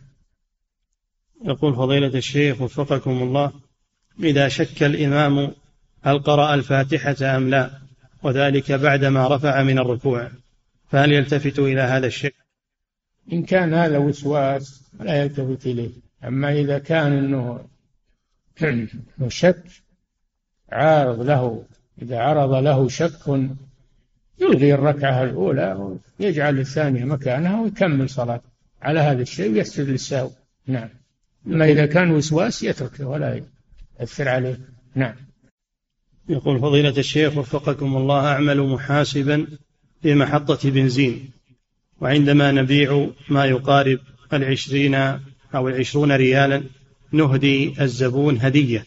يقول 1.45 1.75
فضيلة 1.75 2.07
الشيخ 2.07 2.61
وفقكم 2.61 3.23
الله 3.23 3.53
إذا 4.21 4.49
شك 4.49 4.83
الإمام 4.83 5.53
هل 6.03 6.19
قرأ 6.19 6.55
الفاتحة 6.55 7.37
أم 7.37 7.51
لا؟ 7.51 7.71
وذلك 8.23 8.73
بعدما 8.73 9.37
رفع 9.37 9.63
من 9.63 9.79
الركوع. 9.79 10.31
فهل 10.91 11.13
يلتفت 11.13 11.59
إلى 11.59 11.81
هذا 11.81 12.07
الشك 12.07 12.35
إن 13.33 13.43
كان 13.43 13.75
هذا 13.75 13.99
وسواس 13.99 14.83
لا 15.01 15.23
يلتفت 15.23 15.67
إليه. 15.67 15.91
أما 16.25 16.53
إذا 16.53 16.79
كان 16.79 17.13
أنه 17.13 17.61
شك. 19.29 19.63
عارض 20.73 21.21
له 21.21 21.65
إذا 22.03 22.19
عرض 22.19 22.53
له 22.55 22.89
شك 22.89 23.51
يلغي 24.41 24.75
الركعة 24.75 25.25
الأولى 25.25 25.99
ويجعل 26.21 26.59
الثانية 26.59 27.05
مكانها 27.05 27.61
ويكمل 27.61 28.11
صلاته 28.11 28.49
على 28.83 29.01
هذا 29.01 29.23
الشيء 29.23 29.53
ويسجد 29.53 29.89
للسهو. 29.89 30.31
نعم. 30.67 30.89
أما 31.47 31.65
إذا 31.65 31.87
كان 31.87 32.11
وسواس 32.11 32.63
يتركه 32.63 33.07
ولا 33.07 33.43
يأثر 34.01 34.29
عليه. 34.29 34.59
نعم. 34.95 35.15
يقول 36.29 36.61
فضيلة 36.61 36.99
الشيخ 36.99 37.37
وفقكم 37.37 37.97
الله 37.97 38.27
أعمل 38.27 38.61
محاسبا 38.61 39.47
في 40.03 40.15
محطة 40.15 40.71
بنزين 40.71 41.31
وعندما 42.01 42.53
نبيع 42.53 43.09
ما 43.29 43.45
يقارب 43.45 43.99
العشرين 44.33 44.95
أو 45.55 45.69
العشرون 45.69 46.13
ريالا 46.13 46.63
نهدي 47.13 47.83
الزبون 47.83 48.41
هدية. 48.41 48.87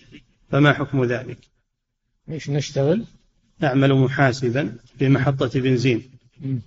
فما 0.49 0.74
حكم 0.74 1.03
ذلك؟ 1.03 1.38
إيش 2.30 2.49
نشتغل؟ 2.49 3.05
نعمل 3.59 3.93
محاسبا 3.93 4.76
في 4.99 5.09
محطة 5.09 5.59
بنزين 5.59 6.03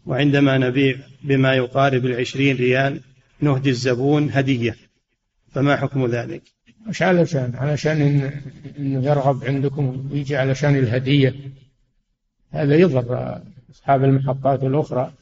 وعندما 0.06 0.58
نبيع 0.58 0.96
بما 1.22 1.54
يقارب 1.54 2.06
العشرين 2.06 2.56
ريال 2.56 3.00
نهدي 3.40 3.70
الزبون 3.70 4.30
هدية. 4.30 4.76
فما 5.52 5.76
حكم 5.76 6.06
ذلك؟ 6.06 6.42
مش 6.86 7.02
علشان 7.02 7.52
علشان 7.54 8.02
إن 8.02 8.42
إنه 8.78 9.04
يرغب 9.04 9.44
عندكم 9.44 10.08
ويجي 10.12 10.36
علشان 10.36 10.76
الهدية. 10.76 11.34
هذا 12.50 12.76
يضر 12.76 13.40
أصحاب 13.70 14.04
المحطات 14.04 14.62
الأخرى. 14.62 15.12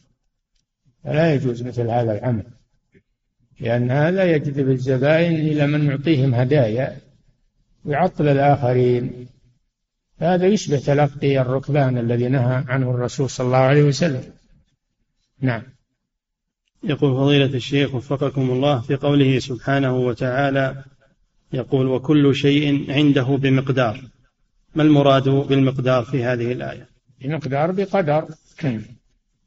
فلا 1.04 1.34
يجوز 1.34 1.62
مثل 1.62 1.90
هذا 1.90 2.18
العمل. 2.18 2.44
لأن 3.60 3.90
هذا 3.90 4.24
يجذب 4.24 4.70
الزبائن 4.70 5.34
إلى 5.34 5.66
من 5.66 5.86
يعطيهم 5.86 6.34
هدايا 6.34 6.96
ويعطل 7.84 8.28
الآخرين. 8.28 9.26
هذا 10.18 10.46
يشبه 10.46 10.78
تلقي 10.78 11.40
الركبان 11.40 11.98
الذي 11.98 12.28
نهى 12.28 12.64
عنه 12.68 12.90
الرسول 12.90 13.30
صلى 13.30 13.46
الله 13.46 13.58
عليه 13.58 13.82
وسلم. 13.82 14.22
نعم. 15.40 15.62
يقول 16.84 17.14
فضيلة 17.14 17.54
الشيخ 17.54 17.94
وفقكم 17.94 18.50
الله 18.50 18.80
في 18.80 18.96
قوله 18.96 19.38
سبحانه 19.38 19.96
وتعالى 19.96 20.84
يقول 21.52 21.86
وكل 21.86 22.34
شيء 22.34 22.92
عنده 22.92 23.22
بمقدار. 23.22 24.00
ما 24.74 24.82
المراد 24.82 25.28
بالمقدار 25.28 26.04
في 26.04 26.24
هذه 26.24 26.52
الآية؟ 26.52 26.88
بمقدار 27.20 27.70
بقدر. 27.70 28.28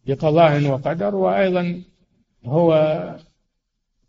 بقضاء 0.08 0.64
وقدر 0.68 1.16
وأيضا 1.16 1.82
هو 2.46 2.74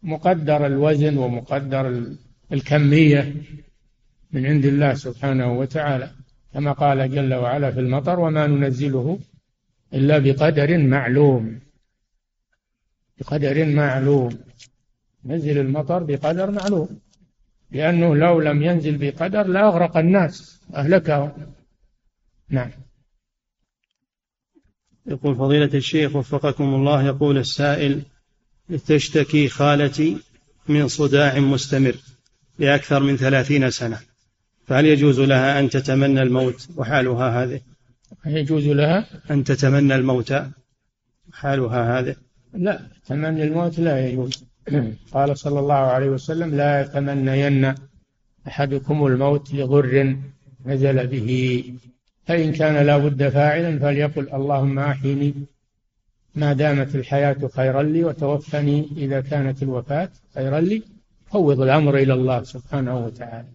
مقدر 0.05 0.67
الوزن 0.67 1.19
ومقدر 1.19 2.15
الكمية 2.53 3.35
من 4.33 4.47
عند 4.47 4.65
الله 4.65 4.95
سبحانه 4.95 5.59
وتعالى. 5.59 6.11
كما 6.55 6.73
قال 6.73 7.11
جل 7.11 7.35
وعلا 7.35 7.71
في 7.71 7.81
المطر 7.81 8.21
وما 8.21 8.47
ننزله 8.47 9.19
إلا 9.95 10.19
بقدر 10.19 10.79
معلوم. 10.79 11.61
بقدر 13.19 13.67
معلوم. 13.67 14.39
نزل 15.25 15.59
المطر 15.59 16.03
بقدر 16.03 16.51
معلوم. 16.51 17.01
لأنه 17.71 18.17
لو 18.17 18.41
لم 18.41 18.63
ينزل 18.63 18.99
بقدر 18.99 19.43
لأغرق 19.43 19.97
الناس 19.97 20.61
أهلكهم. 20.75 21.33
نعم. 22.49 22.71
يقول 25.07 25.37
فضيلة 25.37 25.71
الشيخ 25.75 26.17
وفقكم 26.17 26.65
الله 26.75 27.07
يقول 27.07 27.39
السائل 27.39 28.03
تشتكي 28.87 29.49
خالتي 29.49 30.17
من 30.69 30.89
صداع 30.89 31.39
مستمر 31.39 31.95
لأكثر 32.59 33.03
من 33.03 33.17
ثلاثين 33.17 33.71
سنة. 33.71 33.99
فهل 34.67 34.87
يجوز 34.87 35.21
لها 35.21 35.61
أن 35.61 35.71
تتمنى 35.71 36.23
الموت 36.23 36.69
وحالها 36.77 37.43
هذه؟ 37.43 37.61
يجوز 38.27 38.67
لها؟ 38.67 39.07
أن 39.31 39.45
تتمنى 39.45 39.95
الموت 39.95 40.35
حالها 41.33 41.99
هذه؟ 41.99 42.17
لا 42.55 42.81
تمني 43.07 43.45
الموت 43.45 43.79
لا 43.79 44.09
يجوز. 44.09 44.45
قال 45.13 45.39
صلى 45.39 45.61
الله 45.61 45.75
عليه 45.75 46.09
وسلم 46.09 46.55
لا 46.55 46.81
يتمنين 46.81 47.75
أحدكم 48.47 49.07
الموت 49.07 49.55
لغر 49.55 50.17
نزل 50.67 51.07
به. 51.07 51.65
فإن 52.27 52.53
كان 52.53 52.87
لا 52.87 52.99
بد 52.99 53.29
فاعلا 53.29 53.79
فليقل 53.79 54.29
اللهم 54.35 54.79
أحيني 54.79 55.35
ما 56.35 56.53
دامت 56.53 56.95
الحياة 56.95 57.49
خيرا 57.55 57.83
لي 57.83 58.05
وتوفني 58.05 58.89
إذا 58.97 59.21
كانت 59.21 59.63
الوفاة 59.63 60.11
خيرا 60.35 60.61
لي 60.61 60.83
فوض 61.27 61.61
الأمر 61.61 61.97
إلى 61.97 62.13
الله 62.15 62.43
سبحانه 62.43 63.05
وتعالى. 63.05 63.49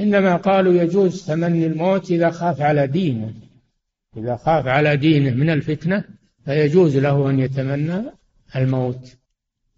إنما 0.00 0.36
قالوا 0.36 0.72
يجوز 0.72 1.26
تمني 1.26 1.66
الموت 1.66 2.10
إذا 2.10 2.30
خاف 2.30 2.60
على 2.60 2.86
دينه. 2.86 3.34
إذا 4.16 4.36
خاف 4.36 4.66
على 4.66 4.96
دينه 4.96 5.30
من 5.30 5.50
الفتنة 5.50 6.04
فيجوز 6.44 6.96
له 6.96 7.30
أن 7.30 7.40
يتمنى 7.40 8.02
الموت. 8.56 9.16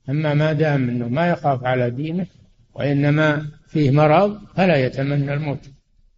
أما 0.09 0.35
ما 0.35 0.53
دام 0.53 0.89
أنه 0.89 1.09
ما 1.09 1.29
يخاف 1.29 1.65
على 1.65 1.91
دينه 1.91 2.27
وإنما 2.75 3.47
فيه 3.67 3.91
مرض 3.91 4.39
فلا 4.55 4.77
يتمنى 4.77 5.35
الموت. 5.35 5.71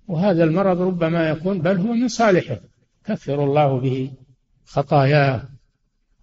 وهذا 0.08 0.44
المرض 0.44 0.80
ربما 0.80 1.30
يكون 1.30 1.60
بل 1.62 1.76
هو 1.76 1.92
من 1.92 2.08
صالحه. 2.08 2.60
كفر 3.04 3.44
الله 3.44 3.80
به 3.80 4.10
خطاياه. 4.64 5.42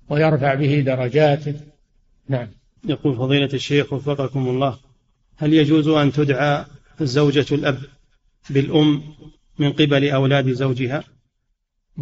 ويرفع 0.09 0.53
به 0.53 0.79
درجاته 0.79 1.55
نعم. 2.29 2.47
يقول 2.85 3.15
فضيلة 3.15 3.49
الشيخ 3.53 3.93
وفقكم 3.93 4.47
الله 4.47 4.77
هل 5.37 5.53
يجوز 5.53 5.87
أن 5.87 6.11
تدعى 6.11 6.65
زوجة 7.01 7.55
الأب 7.55 7.77
بالأم 8.49 9.03
من 9.59 9.71
قبل 9.73 10.09
أولاد 10.09 10.51
زوجها؟ 10.51 11.03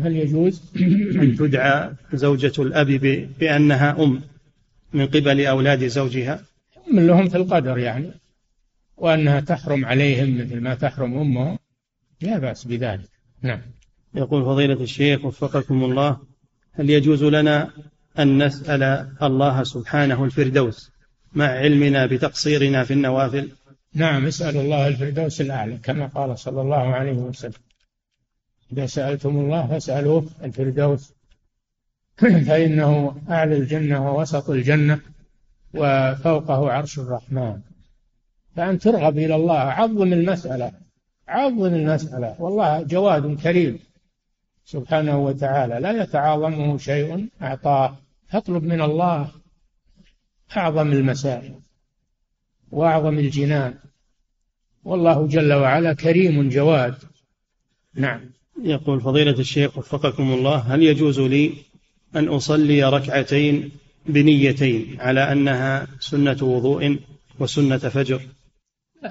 هل 0.01 0.15
يجوز؟ 0.15 0.61
أن 1.21 1.35
تدعى 1.35 1.93
زوجة 2.13 2.61
الأب 2.61 2.87
بأنها 3.39 4.03
أم 4.03 4.21
من 4.93 5.07
قبل 5.07 5.45
أولاد 5.45 5.87
زوجها؟ 5.87 6.43
من 6.91 7.07
لهم 7.07 7.29
في 7.29 7.37
القدر 7.37 7.77
يعني 7.77 8.11
وأنها 8.97 9.39
تحرم 9.39 9.85
عليهم 9.85 10.37
مثل 10.37 10.59
ما 10.59 10.75
تحرم 10.75 11.17
أمهم. 11.17 11.57
لا 12.21 12.37
بأس 12.37 12.65
بذلك. 12.65 13.09
نعم. 13.41 13.61
يقول 14.15 14.43
فضيلة 14.43 14.83
الشيخ 14.83 15.25
وفقكم 15.25 15.83
الله 15.83 16.17
هل 16.71 16.89
يجوز 16.89 17.23
لنا 17.23 17.71
أن 18.19 18.45
نسأل 18.45 19.07
الله 19.21 19.63
سبحانه 19.63 20.23
الفردوس 20.23 20.91
مع 21.33 21.45
علمنا 21.45 22.05
بتقصيرنا 22.05 22.83
في 22.83 22.93
النوافل. 22.93 23.51
نعم 23.93 24.25
اسأل 24.25 24.57
الله 24.57 24.87
الفردوس 24.87 25.41
الأعلى 25.41 25.77
كما 25.77 26.07
قال 26.07 26.39
صلى 26.39 26.61
الله 26.61 26.95
عليه 26.95 27.17
وسلم. 27.17 27.53
إذا 28.73 28.85
سألتم 28.85 29.29
الله 29.29 29.67
فاسألوه 29.67 30.25
الفردوس. 30.43 31.13
فإنه 32.47 33.21
أعلى 33.29 33.57
الجنة 33.57 34.11
ووسط 34.11 34.49
الجنة 34.49 34.99
وفوقه 35.73 36.71
عرش 36.71 36.99
الرحمن. 36.99 37.59
فأن 38.55 38.79
ترغب 38.79 39.17
إلى 39.17 39.35
الله 39.35 39.59
عظم 39.59 40.13
المسألة 40.13 40.71
عظم 41.27 41.65
المسألة. 41.65 42.35
والله 42.39 42.81
جواد 42.81 43.39
كريم. 43.39 43.79
سبحانه 44.65 45.17
وتعالى 45.17 45.79
لا 45.79 46.03
يتعاظمه 46.03 46.77
شيء 46.77 47.27
أعطاه. 47.41 47.97
فاطلب 48.27 48.63
من 48.63 48.81
الله 48.81 49.31
أعظم 50.57 50.91
المسائل 50.91 51.55
وأعظم 52.71 53.19
الجنان. 53.19 53.73
والله 54.83 55.27
جل 55.27 55.53
وعلا 55.53 55.93
كريم 55.93 56.49
جواد. 56.49 56.95
نعم. 57.95 58.29
يقول 58.63 59.01
فضيلة 59.01 59.39
الشيخ 59.39 59.77
وفقكم 59.77 60.33
الله 60.33 60.57
هل 60.57 60.83
يجوز 60.83 61.19
لي 61.19 61.53
أن 62.15 62.27
أصلي 62.27 62.83
ركعتين 62.83 63.71
بنيتين 64.05 65.01
على 65.01 65.31
أنها 65.31 65.87
سنة 65.99 66.37
وضوء 66.41 66.99
وسنة 67.39 67.77
فجر؟ 67.77 68.21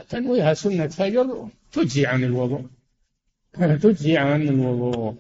تنويها 0.09 0.55
سنة 0.55 0.87
فجر 0.87 1.49
تجزي 1.73 2.07
عن 2.07 2.25
الوضوء. 2.25 2.67
تجزي 3.83 4.17
عن 4.17 4.43
الوضوء. 4.43 5.15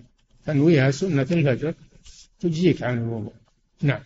تنويها 0.46 0.90
سنة 0.90 1.26
الفجر 1.30 1.74
تجزيك 2.40 2.82
عن 2.82 2.98
الوضوء. 2.98 3.32
نعم. 3.84 4.00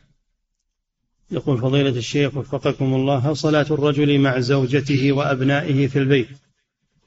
يقول 1.30 1.58
فضيلة 1.58 1.90
الشيخ 1.90 2.36
وفقكم 2.36 2.94
الله 2.94 3.18
هل 3.18 3.36
صلاة 3.36 3.66
الرجل 3.70 4.18
مع 4.18 4.40
زوجته 4.40 5.12
وأبنائه 5.12 5.86
في 5.86 5.98
البيت 5.98 6.28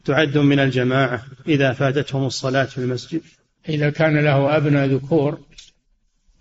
تعد 0.05 0.37
من 0.37 0.59
الجماعة 0.59 1.23
إذا 1.47 1.73
فاتتهم 1.73 2.25
الصلاة 2.25 2.63
في 2.63 2.77
المسجد؟ 2.77 3.21
إذا 3.69 3.89
كان 3.89 4.17
له 4.17 4.57
أبناء 4.57 4.87
ذكور 4.87 5.39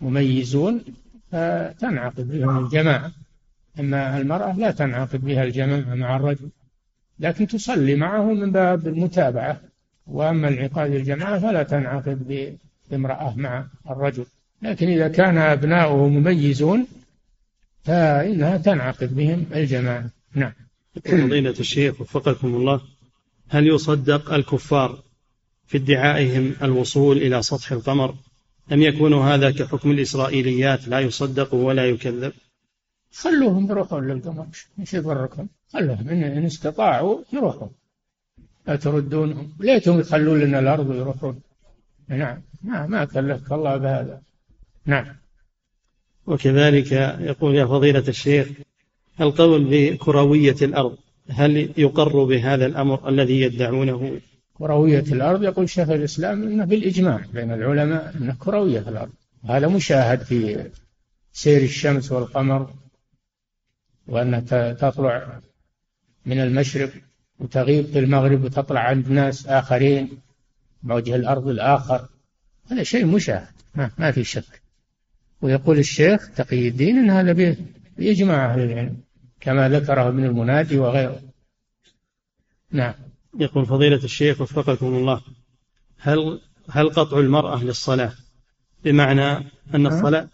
مميزون 0.00 0.84
فتنعقد 1.32 2.28
بهم 2.30 2.64
الجماعة. 2.64 3.12
أما 3.80 4.18
المرأة 4.18 4.58
لا 4.58 4.70
تنعقد 4.70 5.24
بها 5.24 5.44
الجماعة 5.44 5.94
مع 5.94 6.16
الرجل 6.16 6.48
لكن 7.18 7.46
تصلي 7.46 7.94
معه 7.94 8.32
من 8.32 8.52
باب 8.52 8.88
المتابعة. 8.88 9.60
وأما 10.06 10.48
انعقاد 10.48 10.94
الجماعة 10.94 11.38
فلا 11.38 11.62
تنعقد 11.62 12.48
بامرأة 12.90 13.34
مع 13.36 13.66
الرجل. 13.90 14.26
لكن 14.62 14.88
إذا 14.88 15.08
كان 15.08 15.38
أبناؤه 15.38 16.08
مميزون 16.08 16.86
فإنها 17.84 18.56
تنعقد 18.56 19.16
بهم 19.16 19.46
الجماعة 19.54 20.10
نعم. 20.34 20.52
فضيلة 21.04 21.54
الشيخ 21.60 22.00
وفقكم 22.00 22.54
الله 22.54 22.80
هل 23.48 23.66
يصدق 23.66 24.32
الكفار 24.34 25.02
في 25.66 25.76
ادعائهم 25.76 26.54
الوصول 26.62 27.16
إلى 27.16 27.42
سطح 27.42 27.72
القمر؟ 27.72 28.14
أم 28.72 28.82
يكون 28.82 29.14
هذا 29.14 29.50
كحكم 29.50 29.90
الإسرائيليات 29.90 30.88
لا 30.88 31.00
يصدق 31.00 31.54
ولا 31.54 31.86
يكذب؟ 31.86 32.32
خلوهم 33.12 33.70
يروحون 33.70 34.08
للقمر 34.08 34.46
إيش 34.80 34.94
يضركم 34.94 35.46
خلوهم 35.72 36.08
إن, 36.08 36.44
استطاعوا 36.44 37.22
يروحوا 37.32 37.68
لا 38.66 38.76
تردونهم. 38.76 39.52
ليتهم 39.60 40.00
يخلون 40.00 40.40
لنا 40.40 40.58
الأرض 40.58 40.88
ويروحون. 40.90 41.40
نعم. 42.08 42.42
ما 42.62 42.86
ما 42.86 43.04
كلفك 43.04 43.52
الله 43.52 43.76
بهذا. 43.76 44.22
نعم. 44.90 45.06
وكذلك 46.26 46.92
يقول 47.20 47.54
يا 47.54 47.66
فضيلة 47.66 48.04
الشيخ 48.08 48.48
القول 49.20 49.64
بكروية 49.70 50.56
الأرض 50.62 50.98
هل 51.30 51.70
يقر 51.76 52.24
بهذا 52.24 52.66
الأمر 52.66 53.08
الذي 53.08 53.40
يدعونه؟ 53.40 54.20
كروية 54.54 55.04
الأرض 55.12 55.42
يقول 55.42 55.68
شيخ 55.68 55.90
الإسلام 55.90 56.42
أنه 56.42 56.64
بالإجماع 56.64 57.20
بين 57.34 57.52
العلماء 57.52 58.16
أنه 58.16 58.36
كروية 58.38 58.88
الأرض. 58.88 59.12
هذا 59.48 59.68
مشاهد 59.68 60.22
في 60.22 60.70
سير 61.32 61.62
الشمس 61.62 62.12
والقمر 62.12 62.70
وأنها 64.06 64.72
تطلع 64.72 65.40
من 66.26 66.40
المشرق 66.40 66.90
وتغيب 67.38 67.86
في 67.86 67.98
المغرب 67.98 68.44
وتطلع 68.44 68.80
عند 68.80 69.08
ناس 69.08 69.46
آخرين 69.46 70.08
بوجه 70.82 71.16
الأرض 71.16 71.48
الآخر. 71.48 72.08
هذا 72.70 72.82
شيء 72.82 73.06
مشاهد 73.06 73.54
ما, 73.74 73.90
ما 73.98 74.10
في 74.10 74.24
شك. 74.24 74.59
ويقول 75.42 75.78
الشيخ 75.78 76.30
تقي 76.30 76.68
الدين 76.68 76.98
أن 76.98 77.10
هذا 77.10 77.56
بإجماع 77.98 78.52
أهل 78.52 78.60
العلم 78.60 78.96
كما 79.40 79.68
ذكره 79.68 80.08
ابن 80.08 80.24
المنادي 80.24 80.78
وغيره. 80.78 81.20
نعم. 82.72 82.94
يقول 83.38 83.66
فضيلة 83.66 84.04
الشيخ 84.04 84.40
وفقكم 84.40 84.86
الله 84.86 85.20
هل 85.98 86.40
هل 86.70 86.90
قطع 86.90 87.18
المرأة 87.18 87.64
للصلاة؟ 87.64 88.12
بمعنى 88.84 89.50
أن 89.74 89.86
الصلاة 89.86 90.28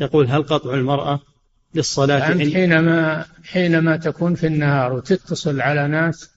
يقول 0.00 0.26
هل 0.26 0.42
قطع 0.42 0.74
المرأة 0.74 1.20
للصلاة 1.74 2.32
أنت 2.32 2.54
حينما 2.54 3.26
حينما 3.44 3.96
تكون 3.96 4.34
في 4.34 4.46
النهار 4.46 4.92
وتتصل 4.92 5.60
على 5.60 5.88
ناس 5.88 6.30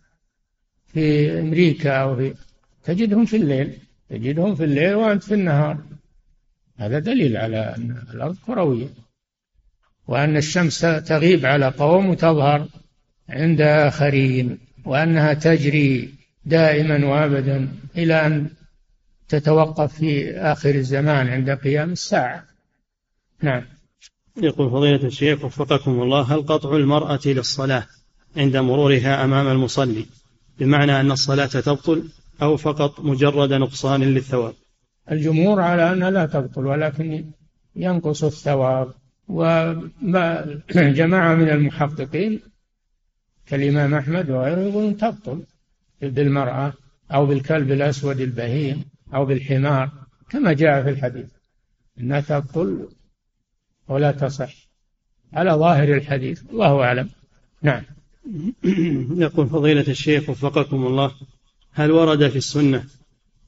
في 0.87 1.39
أمريكا 1.39 1.91
أو 1.91 2.15
في 2.15 2.33
تجدهم 2.83 3.25
في 3.25 3.37
الليل 3.37 3.77
تجدهم 4.09 4.55
في 4.55 4.63
الليل 4.63 4.95
وأنت 4.95 5.23
في 5.23 5.33
النهار. 5.33 5.77
هذا 6.85 6.99
دليل 6.99 7.37
على 7.37 7.57
أن 7.57 8.03
الأرض 8.13 8.35
كروية 8.45 8.87
وأن 10.07 10.37
الشمس 10.37 10.79
تغيب 10.81 11.45
على 11.45 11.67
قوم 11.67 12.09
وتظهر 12.09 12.67
عند 13.29 13.61
آخرين 13.61 14.57
وأنها 14.85 15.33
تجري 15.33 16.13
دائما 16.45 17.05
وأبدا 17.05 17.67
إلى 17.97 18.27
أن 18.27 18.49
تتوقف 19.29 19.93
في 19.93 20.31
آخر 20.31 20.75
الزمان 20.75 21.27
عند 21.27 21.49
قيام 21.49 21.91
الساعة. 21.91 22.43
نعم. 23.41 23.63
يقول 24.37 24.71
فضيلة 24.71 25.07
الشيخ 25.07 25.45
وفقكم 25.45 26.01
الله 26.01 26.21
هل 26.21 26.41
قطع 26.41 26.75
المرأة 26.75 27.19
للصلاة 27.25 27.87
عند 28.37 28.57
مرورها 28.57 29.23
أمام 29.23 29.47
المصلي 29.47 30.05
بمعنى 30.59 30.99
أن 30.99 31.11
الصلاة 31.11 31.45
تبطل 31.45 32.09
أو 32.41 32.57
فقط 32.57 32.99
مجرد 32.99 33.53
نقصان 33.53 34.03
للثواب؟ 34.03 34.53
الجمهور 35.11 35.61
على 35.61 35.93
أنها 35.93 36.11
لا 36.11 36.25
تبطل 36.25 36.65
ولكن 36.65 37.25
ينقص 37.75 38.23
الثواب. 38.23 38.93
وجماعة 39.27 40.45
من 41.41 41.49
المحققين 41.49 42.41
كالإمام 43.45 43.93
أحمد 43.93 44.29
وغيره 44.29 44.59
يقولون 44.59 44.97
تبطل 44.97 45.43
بالمرأة 46.01 46.73
أو 47.11 47.25
بالكلب 47.25 47.71
الأسود 47.71 48.21
البهيم 48.21 48.83
أو 49.13 49.25
بالحمار 49.25 49.89
كما 50.29 50.53
جاء 50.53 50.83
في 50.83 50.89
الحديث. 50.89 51.29
أنها 51.99 52.19
تبطل 52.19 52.89
ولا 53.87 54.11
تصح. 54.11 54.53
على 55.33 55.51
ظاهر 55.51 55.93
الحديث 55.93 56.41
الله 56.51 56.83
أعلم. 56.83 57.09
نعم. 57.61 57.83
يقول 59.25 59.47
فضيلة 59.47 59.87
الشيخ 59.87 60.29
وفقكم 60.29 60.85
الله 60.85 61.11
هل 61.71 61.91
ورد 61.91 62.27
في 62.27 62.35
السنة 62.35 62.83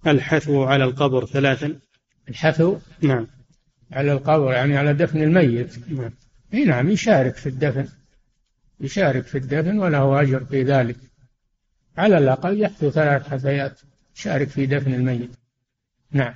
الحثو 0.08 0.64
على 0.64 0.84
القبر 0.84 1.26
ثلاثا. 1.26 1.80
الحثو؟ 2.30 2.78
نعم. 3.02 3.28
على 3.92 4.14
القبر 4.14 4.54
يعني 4.54 4.78
على 4.78 4.94
دفن 4.94 5.24
الميت. 5.24 5.90
نعم. 5.90 6.12
إي 6.54 6.66
نعم 6.66 6.90
يشارك 6.90 7.36
في 7.36 7.50
الدفن. 7.50 7.88
يشارك 8.80 9.28
في 9.28 9.38
الدفن 9.38 9.80
وله 9.80 10.22
أجر 10.22 10.46
في 10.46 10.64
ذلك. 10.64 10.98
على 11.98 12.18
الأقل 12.18 12.62
يحثو 12.62 12.90
ثلاث 12.90 13.28
حثيات 13.28 13.80
يشارك 14.18 14.50
في 14.50 14.66
دفن 14.66 14.94
الميت. 14.94 15.32
نعم. 16.12 16.34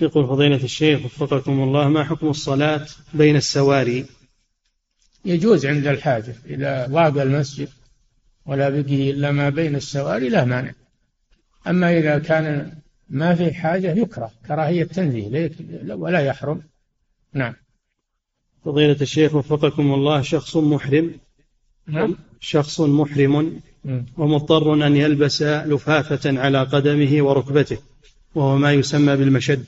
يقول 0.00 0.26
فضيلة 0.26 0.64
الشيخ 0.64 1.04
وفقكم 1.04 1.62
الله 1.62 1.88
ما 1.88 2.04
حكم 2.04 2.28
الصلاة 2.28 2.86
بين 3.14 3.36
السواري؟ 3.36 4.06
يجوز 5.24 5.66
عند 5.66 5.86
الحاجة 5.86 6.34
إذا 6.46 6.86
ضاق 6.86 7.22
المسجد 7.22 7.68
ولا 8.46 8.68
بقي 8.68 9.10
إلا 9.10 9.30
ما 9.30 9.48
بين 9.48 9.74
السواري 9.76 10.28
لا 10.28 10.44
مانع. 10.44 10.72
أما 11.66 11.98
إذا 11.98 12.18
كان 12.18 12.72
ما 13.08 13.34
في 13.34 13.54
حاجة 13.54 13.92
يكره 13.92 14.30
كراهية 14.46 14.84
تنزيه 14.84 15.50
ولا 15.88 16.20
يحرم. 16.20 16.62
نعم. 17.32 17.54
فضيلة 18.64 18.96
الشيخ 19.00 19.34
وفقكم 19.34 19.94
الله 19.94 20.22
شخص 20.22 20.56
محرم. 20.56 21.14
نعم. 21.86 22.16
شخص 22.40 22.80
محرم 22.80 23.60
ومضطر 24.16 24.86
أن 24.86 24.96
يلبس 24.96 25.42
لفافة 25.42 26.40
على 26.40 26.62
قدمه 26.62 27.22
وركبته 27.22 27.78
وهو 28.34 28.56
ما 28.56 28.72
يسمى 28.72 29.16
بالمشد. 29.16 29.64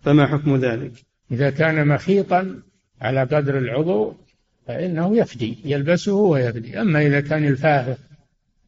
فما 0.00 0.26
حكم 0.26 0.56
ذلك؟ 0.56 0.92
إذا 1.30 1.50
كان 1.50 1.88
مخيطا 1.88 2.62
على 3.00 3.20
قدر 3.20 3.58
العضو 3.58 4.14
فإنه 4.66 5.16
يفدي 5.16 5.58
يلبسه 5.64 6.14
ويفدي. 6.14 6.80
أما 6.80 7.06
إذا 7.06 7.20
كان 7.20 7.46
الفاهر 7.46 7.96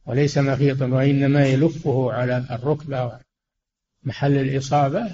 وليس 0.05 0.37
مخيطا 0.37 0.85
وإنما 0.85 1.45
يلفه 1.45 2.11
على 2.11 2.45
الركبة 2.51 3.11
محل 4.03 4.37
الإصابة 4.37 5.11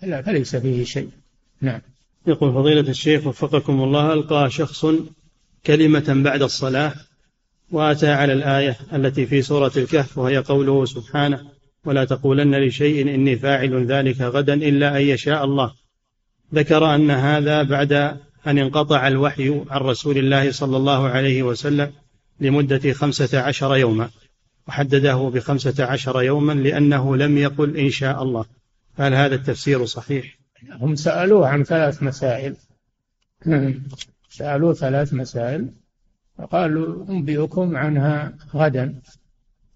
فليس 0.00 0.56
فيه 0.56 0.84
شيء. 0.84 1.10
نعم. 1.60 1.80
يقول 2.26 2.52
فضيلة 2.52 2.90
الشيخ 2.90 3.26
وفقكم 3.26 3.82
الله 3.82 4.12
ألقى 4.12 4.50
شخص 4.50 4.86
كلمة 5.66 6.22
بعد 6.24 6.42
الصلاة 6.42 6.94
وأتى 7.70 8.10
على 8.10 8.32
الآية 8.32 8.76
التي 8.92 9.26
في 9.26 9.42
سورة 9.42 9.72
الكهف 9.76 10.18
وهي 10.18 10.38
قوله 10.38 10.84
سبحانه 10.84 11.48
ولا 11.84 12.04
تقولن 12.04 12.54
لشيء 12.54 13.14
إني 13.14 13.36
فاعل 13.36 13.86
ذلك 13.86 14.20
غدا 14.20 14.54
إلا 14.54 14.96
أن 14.96 15.02
يشاء 15.02 15.44
الله. 15.44 15.72
ذكر 16.54 16.94
أن 16.94 17.10
هذا 17.10 17.62
بعد 17.62 17.92
أن 18.46 18.58
انقطع 18.58 19.08
الوحي 19.08 19.64
عن 19.70 19.80
رسول 19.80 20.18
الله 20.18 20.52
صلى 20.52 20.76
الله 20.76 21.08
عليه 21.08 21.42
وسلم 21.42 21.92
لمدة 22.40 22.92
خمسة 22.92 23.40
عشر 23.40 23.76
يوما. 23.76 24.10
وحدده 24.68 25.30
بخمسة 25.34 25.84
عشر 25.84 26.22
يوما 26.22 26.52
لأنه 26.52 27.16
لم 27.16 27.38
يقل 27.38 27.76
إن 27.76 27.90
شاء 27.90 28.22
الله. 28.22 28.44
هل 28.98 29.14
هذا 29.14 29.34
التفسير 29.34 29.84
صحيح؟ 29.84 30.38
هم 30.70 30.94
سألوه 30.94 31.48
عن 31.48 31.64
ثلاث 31.64 32.02
مسائل. 32.02 32.56
سألوه 34.38 34.74
ثلاث 34.74 35.14
مسائل. 35.14 35.68
فقالوا 36.38 37.08
أنبئكم 37.08 37.76
عنها 37.76 38.32
غدا. 38.54 38.94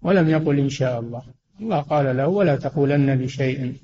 ولم 0.01 0.29
يقل 0.29 0.59
إن 0.59 0.69
شاء 0.69 0.99
الله. 0.99 1.21
الله 1.61 1.79
قال 1.79 2.17
له 2.17 2.27
ولا 2.27 2.55
تقولن 2.55 3.21
لشيء. 3.21 3.75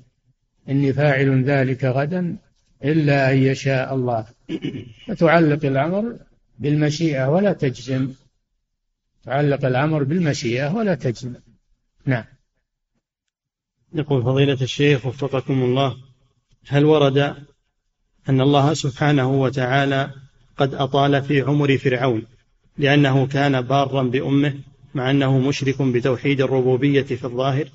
إني 0.68 0.92
فاعل 0.92 1.44
ذلك 1.44 1.84
غدا 1.84 2.36
إلا 2.84 3.32
أن 3.32 3.36
يشاء 3.36 3.94
الله. 3.94 4.26
فتعلق 5.08 5.64
الأمر 5.64 6.16
بالمشيئة 6.58 7.28
ولا 7.30 7.52
تجزم. 7.52 8.12
تعلق 9.24 9.64
الأمر 9.64 10.02
بالمشيئة 10.02 10.74
ولا 10.74 10.94
تجزم. 10.94 11.34
نعم. 12.06 12.24
يقول 13.94 14.22
فضيلة 14.22 14.58
الشيخ 14.62 15.06
وفقكم 15.06 15.62
الله 15.62 15.96
هل 16.68 16.84
ورد 16.84 17.18
أن 18.28 18.40
الله 18.40 18.74
سبحانه 18.74 19.30
وتعالى 19.30 20.10
قد 20.56 20.74
أطال 20.74 21.22
في 21.22 21.40
عمر 21.40 21.78
فرعون 21.78 22.26
لأنه 22.78 23.26
كان 23.26 23.60
بارا 23.60 24.02
بأمه 24.02 24.54
مع 24.94 25.10
أنه 25.10 25.38
مشرك 25.38 25.82
بتوحيد 25.82 26.40
الربوبية 26.40 27.02
في 27.02 27.24
الظاهر؟ 27.24 27.68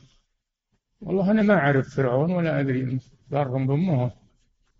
والله 1.01 1.31
أنا 1.31 1.41
ما 1.41 1.53
أعرف 1.53 1.95
فرعون 1.95 2.31
ولا 2.31 2.59
أدري 2.59 2.99
بار 3.31 3.47
بأمه. 3.47 4.11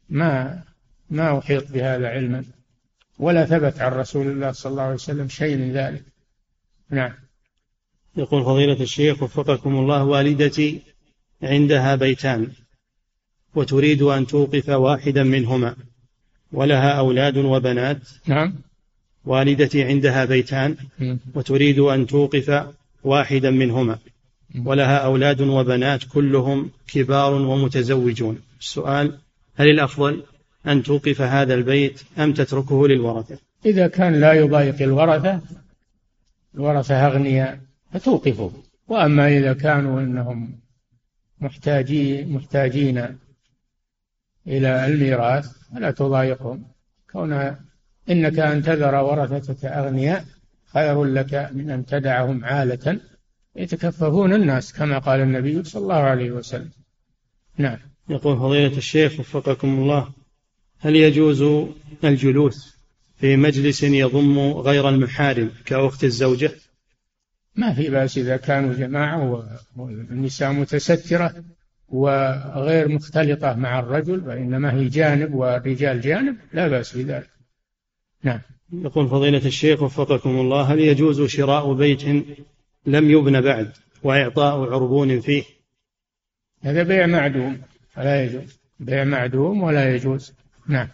ما 0.09 0.63
ما 1.09 1.39
أحيط 1.39 1.71
بهذا 1.71 2.07
علما. 2.07 2.43
ولا 3.19 3.45
ثبت 3.45 3.81
عن 3.81 3.91
رسول 3.91 4.27
الله 4.27 4.51
صلى 4.51 4.71
الله 4.71 4.83
عليه 4.83 4.93
وسلم 4.93 5.27
شيء 5.27 5.57
من 5.57 5.73
ذلك. 5.73 6.03
نعم. 6.89 7.11
يقول 8.17 8.43
فضيلة 8.43 8.81
الشيخ 8.81 9.23
وفقكم 9.23 9.75
الله 9.75 10.03
والدتي 10.03 10.81
عندها 11.43 11.95
بيتان 11.95 12.47
وتريد 13.55 14.01
أن 14.01 14.27
توقف 14.27 14.69
واحدا 14.69 15.23
منهما 15.23 15.75
ولها 16.51 16.89
أولاد 16.91 17.37
وبنات. 17.37 17.97
نعم. 18.27 18.53
والدتي 19.25 19.83
عندها 19.83 20.25
بيتان 20.25 20.75
وتريد 21.35 21.79
أن 21.79 22.07
توقف 22.07 22.65
واحدا 23.03 23.51
منهما 23.51 23.99
ولها 24.65 24.97
أولاد 24.97 25.41
وبنات 25.41 26.03
كلهم 26.03 26.69
كبار 26.87 27.33
ومتزوجون. 27.33 28.39
السؤال 28.59 29.17
هل 29.55 29.69
الأفضل 29.69 30.23
أن 30.67 30.83
توقف 30.83 31.21
هذا 31.21 31.53
البيت 31.53 32.01
أم 32.17 32.33
تتركه 32.33 32.87
للورثة؟ 32.87 33.37
إذا 33.65 33.87
كان 33.87 34.19
لا 34.19 34.33
يضايق 34.33 34.81
الورثة 34.81 35.41
الورثة 36.55 37.07
أغنياء 37.07 37.59
فتوقفه 37.91 38.51
وأما 38.87 39.27
إذا 39.27 39.53
كانوا 39.53 40.01
أنهم 40.01 40.59
محتاجين 41.41 42.33
محتاجين 42.33 43.17
إلى 44.47 44.85
الميراث 44.85 45.47
فلا 45.73 45.91
تضايقهم. 45.91 46.63
كون 47.11 47.55
إنك 48.09 48.39
أن 48.39 48.63
تذر 48.63 48.95
ورثتك 48.95 49.65
أغنياء 49.65 50.25
خير 50.65 51.03
لك 51.03 51.49
من 51.53 51.69
أن 51.69 51.85
تدعهم 51.85 52.45
عالة. 52.45 52.99
يتكففون 53.55 54.33
الناس 54.33 54.73
كما 54.73 54.97
قال 54.97 55.19
النبي 55.19 55.63
صلى 55.63 55.81
الله 55.81 55.95
عليه 55.95 56.31
وسلم. 56.31 56.71
نعم. 57.57 57.77
يقول 58.09 58.37
فضيلة 58.37 58.77
الشيخ 58.77 59.19
وفقكم 59.19 59.67
الله 59.67 60.09
هل 60.79 60.95
يجوز 60.95 61.43
الجلوس 62.03 62.74
في 63.17 63.37
مجلس 63.37 63.83
يضم 63.83 64.39
غير 64.39 64.89
المحارم 64.89 65.51
كأخت 65.65 66.03
الزوجة؟ 66.03 66.51
ما 67.55 67.73
في 67.73 67.89
بأس 67.89 68.17
إذا 68.17 68.37
كانوا 68.37 68.73
جماعة 68.73 69.45
والنساء 69.75 70.51
متسترة 70.51 71.43
وغير 71.89 72.87
مختلطة 72.87 73.53
مع 73.53 73.79
الرجل 73.79 74.27
وإنما 74.27 74.73
هي 74.73 74.87
جانب 74.87 75.33
والرجال 75.33 76.01
جانب 76.01 76.37
لا 76.53 76.67
بأس 76.67 76.97
بذلك. 76.97 77.29
نعم. 78.23 78.41
يقول 78.73 79.09
فضيلة 79.09 79.45
الشيخ 79.45 79.81
وفقكم 79.81 80.29
الله 80.29 80.61
هل 80.61 80.79
يجوز 80.79 81.21
شراء 81.21 81.73
بيت 81.73 82.03
لم 82.85 83.11
يبن 83.11 83.41
بعد 83.41 83.71
وإعطاء 84.03 84.73
عربون 84.73 85.21
فيه؟ 85.21 85.43
هذا 86.61 86.83
بيع 86.83 87.05
معدوم 87.05 87.61
ولا 87.97 88.23
يجوز. 88.23 88.59
بيع 88.79 89.03
معدوم 89.03 89.63
ولا 89.63 89.95
يجوز. 89.95 90.33
نعم. 90.67 90.87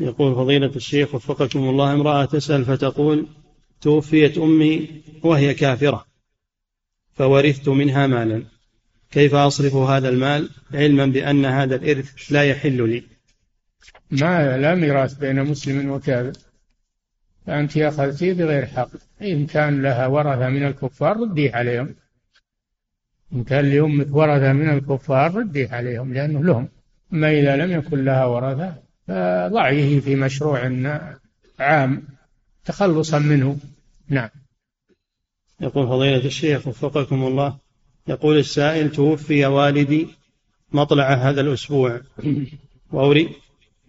يقول 0.00 0.34
فضيلة 0.34 0.76
الشيخ 0.76 1.14
وفقكم 1.14 1.58
الله 1.58 1.92
امرأة 1.92 2.24
تسأل 2.24 2.64
فتقول 2.64 3.26
توفيت 3.80 4.38
أمي 4.38 4.88
وهي 5.22 5.54
كافرة 5.54 6.04
فورثت 7.14 7.68
منها 7.68 8.06
مالا. 8.06 8.42
كيف 9.10 9.34
أصرف 9.34 9.74
هذا 9.74 10.08
المال؟ 10.08 10.50
علما 10.74 11.06
بأن 11.06 11.44
هذا 11.44 11.76
الإرث 11.76 12.32
لا 12.32 12.44
يحل 12.44 12.88
لي. 12.88 13.02
ما 14.10 14.58
لا 14.58 14.74
ميراث 14.74 15.14
بين 15.14 15.44
مسلم 15.44 15.90
وكافر. 15.90 16.32
فأنت 17.46 17.76
أخذتيه 17.76 18.32
بغير 18.32 18.66
حق. 18.66 18.90
إن 19.22 19.46
كان 19.46 19.82
لها 19.82 20.06
ورثة 20.06 20.48
من 20.48 20.66
الكفار 20.66 21.16
رديه 21.20 21.52
عليهم. 21.52 21.94
إن 23.32 23.44
كان 23.44 23.64
لأمك 23.70 24.16
ورثة 24.16 24.52
من 24.52 24.70
الكفار 24.70 25.34
رديه 25.34 25.68
عليهم 25.68 26.14
لأنه 26.14 26.44
لهم. 26.44 26.68
أما 27.12 27.30
إذا 27.30 27.56
لم 27.56 27.72
يكن 27.72 28.04
لها 28.04 28.24
ورثة 28.24 28.87
فضعيه 29.08 30.00
في 30.00 30.16
مشروع 30.16 30.70
عام 31.58 32.02
تخلصا 32.64 33.18
منه. 33.18 33.58
نعم. 34.08 34.28
يقول 35.60 35.86
فضيلة 35.86 36.24
الشيخ 36.24 36.66
وفقكم 36.66 37.24
الله 37.24 37.56
يقول 38.08 38.38
السائل 38.38 38.92
توفي 38.92 39.46
والدي 39.46 40.08
مطلع 40.72 41.14
هذا 41.14 41.40
الأسبوع. 41.40 42.00
وأريد 42.92 43.28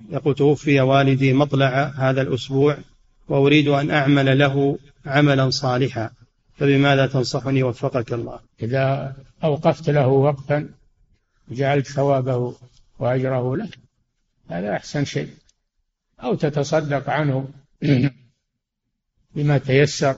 يقول 0.09 0.35
توفي 0.35 0.81
والدي 0.81 1.33
مطلع 1.33 1.91
هذا 1.95 2.21
الأسبوع 2.21 2.77
وأريد 3.29 3.67
أن 3.67 3.91
أعمل 3.91 4.39
له 4.39 4.79
عملا 5.05 5.49
صالحا. 5.49 6.11
فبماذا 6.57 7.07
تنصحني؟ 7.07 7.63
وفقك 7.63 8.13
الله. 8.13 8.39
إذا 8.61 9.15
أوقفت 9.43 9.89
له 9.89 10.07
وقفا 10.07 10.69
جعلت 11.51 11.87
ثوابه 11.87 12.55
وأجره 12.99 13.55
له 13.57 13.69
هذا 14.49 14.75
أحسن 14.75 15.05
شيء. 15.05 15.29
أو 16.23 16.35
تتصدق 16.35 17.09
عنه 17.09 17.49
بما 19.35 19.57
تيسر. 19.57 20.15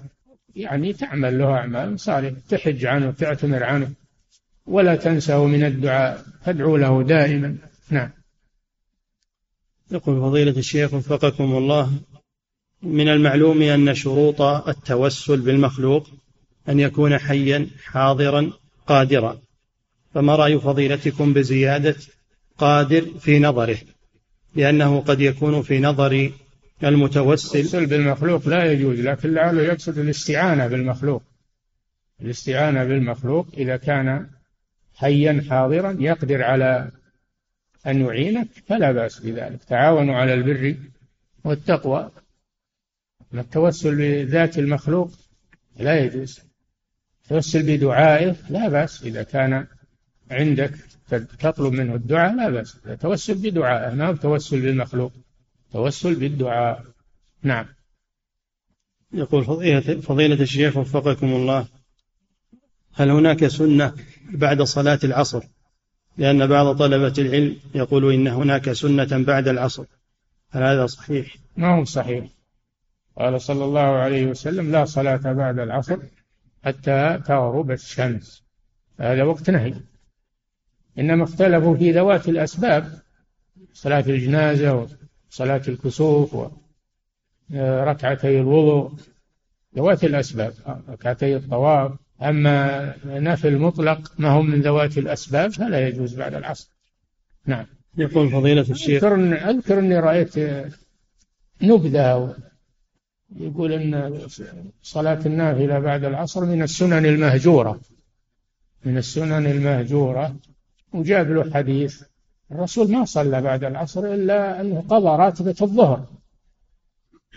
يعني 0.55 0.93
تعمل 0.93 1.39
له 1.39 1.45
أعمال 1.45 1.99
صالحة 1.99 2.35
تحج 2.49 2.85
عنه 2.85 3.11
تعتمر 3.11 3.63
عنه 3.63 3.91
ولا 4.65 4.95
تنسه 4.95 5.45
من 5.45 5.63
الدعاء. 5.63 6.25
تدعو 6.45 6.77
له 6.77 7.03
دائما. 7.03 7.57
نعم. 7.89 8.09
يقول 9.91 10.21
فضيلة 10.21 10.57
الشيخ 10.57 10.93
وفقكم 10.93 11.57
الله 11.57 11.91
من 12.81 13.07
المعلوم 13.07 13.61
أن 13.61 13.95
شروط 13.95 14.41
التوسل 14.41 15.41
بالمخلوق 15.41 16.07
أن 16.69 16.79
يكون 16.79 17.17
حيا 17.17 17.67
حاضرا 17.83 18.51
قادرا. 18.87 19.41
فما 20.13 20.35
رأي 20.35 20.59
فضيلتكم 20.59 21.33
بزيادة 21.33 21.95
قادر 22.57 23.05
في 23.19 23.39
نظره؟ 23.39 23.77
لأنه 24.55 25.01
قد 25.01 25.21
يكون 25.21 25.61
في 25.61 25.79
نظر 25.79 26.31
المتوسل. 26.83 27.59
التوسل 27.59 27.85
بالمخلوق 27.85 28.47
لا 28.47 28.71
يجوز 28.71 28.99
لكن 28.99 29.33
لعله 29.33 29.61
يقصد 29.61 29.97
الاستعانة 29.97 30.67
بالمخلوق. 30.67 31.23
الاستعانة 32.21 32.83
بالمخلوق 32.83 33.47
إذا 33.57 33.77
كان 33.77 34.27
حيا 34.95 35.43
حاضرا 35.49 35.97
يقدر 35.99 36.43
على 36.43 36.91
أن 37.87 38.05
يعينك 38.05 38.47
فلا 38.67 38.91
بأس 38.91 39.19
بذلك. 39.19 39.63
تعاونوا 39.63 40.15
على 40.15 40.33
البر 40.33 40.75
والتقوى. 41.43 42.11
التوسل 43.33 43.95
بذات 43.95 44.59
المخلوق 44.59 45.11
لا 45.79 45.99
يجوز. 45.99 46.39
التوسل 47.23 47.77
بدعائه 47.77 48.35
لا 48.49 48.69
بأس 48.69 49.03
إذا 49.03 49.23
كان 49.23 49.67
عندك 50.31 50.73
تطلب 51.15 51.73
منه 51.73 51.95
الدعاء 51.95 52.35
لا 52.35 52.49
بأس. 52.49 52.77
توسل 52.99 53.35
بدعائه 53.35 53.93
ما 53.93 54.07
هو 54.07 54.15
توسل 54.15 54.61
بالمخلوق؟ 54.61 55.11
توسل 55.71 56.15
بالدعاء. 56.15 56.83
نعم. 57.43 57.65
يقول 59.13 59.45
فضيلة, 59.45 60.01
فضيلة 60.01 60.41
الشيخ 60.41 60.77
وفقكم 60.77 61.33
الله 61.33 61.67
هل 62.93 63.09
هناك 63.09 63.47
سنة 63.47 63.93
بعد 64.31 64.61
صلاة 64.61 64.99
العصر؟ 65.03 65.43
لأن 66.17 66.47
بعض 66.47 66.77
طلبة 66.77 67.13
العلم 67.17 67.57
يقول 67.75 68.13
إن 68.13 68.27
هناك 68.27 68.71
سنة 68.71 69.23
بعد 69.23 69.47
العصر. 69.47 69.85
هل 70.51 70.63
هذا 70.63 70.85
صحيح؟ 70.85 71.35
ما 71.57 71.75
هو 71.75 71.83
صحيح. 71.83 72.25
قال 73.17 73.41
صلى 73.41 73.65
الله 73.65 73.81
عليه 73.81 74.25
وسلم 74.25 74.71
لا 74.71 74.85
صلاة 74.85 75.33
بعد 75.33 75.59
العصر 75.59 75.97
حتى 76.63 77.19
تغرب 77.27 77.71
الشمس. 77.71 78.43
هذا 78.99 79.23
وقت 79.23 79.49
نهي. 79.49 79.73
إنما 80.99 81.23
اختلفوا 81.23 81.75
في 81.75 81.91
ذوات 81.91 82.29
الأسباب 82.29 83.01
صلاة 83.73 83.99
الجنازة 84.07 84.87
وصلاة 85.29 85.61
الكسوف 85.67 86.37
وركعتي 87.53 88.39
الوضوء 88.39 88.91
ذوات 89.75 90.03
الأسباب 90.03 90.53
ركعتي 90.89 91.35
الطواف. 91.35 91.91
أما 92.21 92.95
نفي 93.05 93.47
المطلق 93.47 94.11
ما 94.17 94.29
هو 94.29 94.41
من 94.41 94.61
ذوات 94.61 94.97
الأسباب 94.97 95.51
فلا 95.51 95.87
يجوز 95.87 96.15
بعد 96.15 96.33
العصر. 96.33 96.69
نعم. 97.45 97.65
يقول 97.97 98.29
فضيلة 98.29 98.61
الشيخ. 98.61 99.03
أذكر, 99.03 99.49
أذكر 99.49 99.79
أني 99.79 99.99
رأيت 99.99 100.37
نبذة 101.61 102.35
يقول 103.35 103.73
أن 103.73 104.19
صلاة 104.81 105.19
النافلة 105.25 105.79
بعد 105.79 106.03
العصر 106.03 106.45
من 106.45 106.61
السنن 106.61 107.05
المهجورة. 107.05 107.79
من 108.85 108.97
السنن 108.97 109.45
المهجورة. 109.45 110.35
وجاب 110.93 111.31
له 111.31 111.53
حديث. 111.53 112.03
الرسول 112.51 112.91
ما 112.91 113.05
صلى 113.05 113.41
بعد 113.41 113.63
العصر 113.63 114.05
إلا 114.05 114.61
أنه 114.61 114.83
قضى 114.89 115.23
راتبة 115.23 115.55
الظهر. 115.61 116.05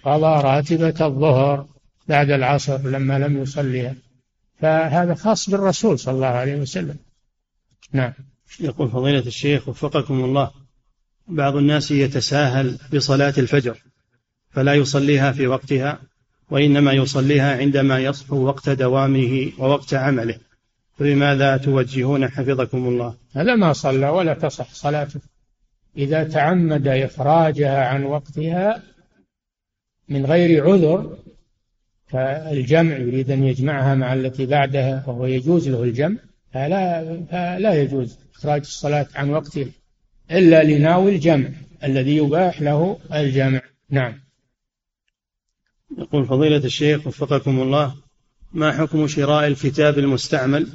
قضى 0.05 0.43
راتبة 0.43 1.07
الظهر 1.07 1.67
بعد 2.09 2.31
العصر 2.31 2.79
لما 2.79 3.19
لم 3.19 3.43
يصليها 3.43 3.95
فهذا 4.61 5.15
خاص 5.15 5.51
بالرسول 5.51 5.99
صلى 5.99 6.15
الله 6.15 6.27
عليه 6.27 6.57
وسلم. 6.57 6.97
نعم. 7.93 8.13
يقول 8.61 8.91
فضيلة 8.91 9.27
الشيخ 9.27 9.69
وفقكم 9.69 10.25
الله 10.25 10.51
بعض 11.29 11.57
الناس 11.57 11.91
يتساهل 11.91 12.79
بصلاة 12.95 13.35
الفجر 13.39 13.79
فلا 14.51 14.75
يصليها 14.75 15.33
في 15.33 15.47
وقتها 15.47 15.99
وإنما 16.51 16.93
يصليها 16.93 17.57
عندما 17.57 17.99
يصحو 17.99 18.37
وقت 18.37 18.69
دوامه 18.69 19.53
ووقت 19.59 19.95
عمله. 19.95 20.39
فبماذا 20.99 21.57
توجهون 21.57 22.29
حفظكم 22.29 22.89
الله؟ 22.89 23.15
هذا 23.35 23.55
ما 23.55 23.73
صلى 23.73 24.09
ولا 24.09 24.35
تصح 24.35 24.75
صلاته. 24.75 25.21
إذا 25.97 26.25
تعمد 26.25 26.89
إخراجها 26.89 27.85
عن 27.85 28.05
وقتها 28.05 28.83
من 30.09 30.27
غير 30.27 30.65
عذر 30.65 31.17
فالجمع 32.07 32.97
يريد 32.97 33.31
أن 33.31 33.45
يجمعها 33.45 33.95
مع 33.95 34.13
التي 34.13 34.47
بعدها 34.47 35.05
وهو 35.07 35.27
يجوز 35.27 35.69
له 35.69 35.83
الجمع 35.83 36.17
فلا, 36.53 37.05
فلا 37.31 37.75
يجوز 37.75 38.19
إخراج 38.35 38.61
الصلاة 38.61 39.07
عن 39.15 39.31
وقتها 39.31 39.67
إلا 40.31 40.65
لناوي 40.65 41.15
الجمع 41.15 41.49
الذي 41.85 42.17
يباح 42.17 42.63
له 42.63 42.99
الجمع. 43.15 43.61
نعم. 43.91 44.21
يقول 45.99 46.27
فضيلة 46.27 46.57
الشيخ 46.57 47.07
وفقكم 47.07 47.61
الله 47.61 47.95
ما 48.53 48.73
حكم 48.73 49.07
شراء 49.07 49.47
الكتاب 49.47 49.99
المستعمل؟ 49.99 50.69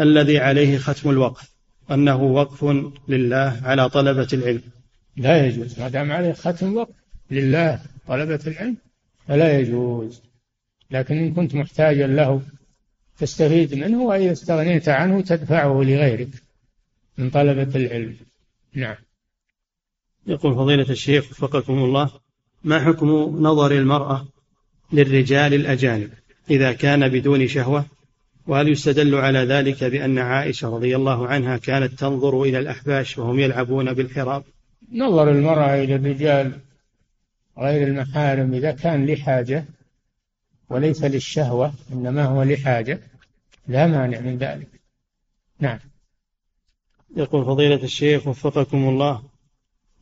الذي 0.00 0.38
عليه 0.38 0.78
ختم 0.78 1.10
الوقف 1.10 1.50
أنه 1.90 2.22
وقف 2.22 2.64
لله 3.08 3.60
على 3.64 3.88
طلبة 3.88 4.28
العلم. 4.32 4.62
لا 5.16 5.46
يجوز. 5.46 5.80
ما 5.80 5.88
دام 5.88 6.12
عليه 6.12 6.32
ختم 6.32 6.76
وقف 6.76 6.94
لله 7.30 7.80
طلبة 8.08 8.40
العلم 8.46 8.76
فلا 9.28 9.58
يجوز. 9.58 10.22
لكن 10.90 11.18
إن 11.18 11.34
كنت 11.34 11.54
محتاجا 11.54 12.06
له 12.06 12.42
تستفيد 13.18 13.74
منه 13.74 14.02
وإذا 14.02 14.32
استغنيت 14.32 14.88
عنه 14.88 15.20
تدفعه 15.20 15.82
لغيرك 15.82 16.28
من 17.18 17.30
طلبة 17.30 17.76
العلم. 17.76 18.16
نعم. 18.74 18.96
يقول 20.26 20.54
فضيلة 20.54 20.90
الشيخ 20.90 21.30
وفقكم 21.30 21.72
الله 21.72 22.10
ما 22.64 22.84
حكم 22.84 23.08
نظر 23.40 23.72
المرأة 23.72 24.28
للرجال 24.92 25.54
الأجانب 25.54 26.10
إذا 26.50 26.72
كان 26.72 27.08
بدون 27.08 27.48
شهوة؟ 27.48 27.84
وهل 28.46 28.68
يستدل 28.68 29.14
على 29.14 29.38
ذلك 29.38 29.84
بأن 29.84 30.18
عائشة 30.18 30.68
رضي 30.68 30.96
الله 30.96 31.28
عنها 31.28 31.56
كانت 31.56 31.92
تنظر 31.92 32.42
إلى 32.42 32.58
الأحباش 32.58 33.18
وهم 33.18 33.38
يلعبون 33.40 33.92
بالحراب؟ 33.92 34.42
نظر 34.92 35.30
المرأة 35.30 35.84
إلى 35.84 35.94
الرجال 35.94 36.52
غير 37.58 37.88
المحارم 37.88 38.54
إذا 38.54 38.72
كان 38.72 39.06
لحاجة 39.06 39.64
وليس 40.70 41.04
للشهوة 41.04 41.72
إنما 41.92 42.24
هو 42.24 42.42
لحاجة 42.42 43.00
لا 43.68 43.86
مانع 43.86 44.20
من 44.20 44.38
ذلك. 44.38 44.68
نعم. 45.60 45.78
يقول 47.16 47.44
فضيلة 47.44 47.82
الشيخ 47.82 48.26
وفقكم 48.26 48.88
الله 48.88 49.22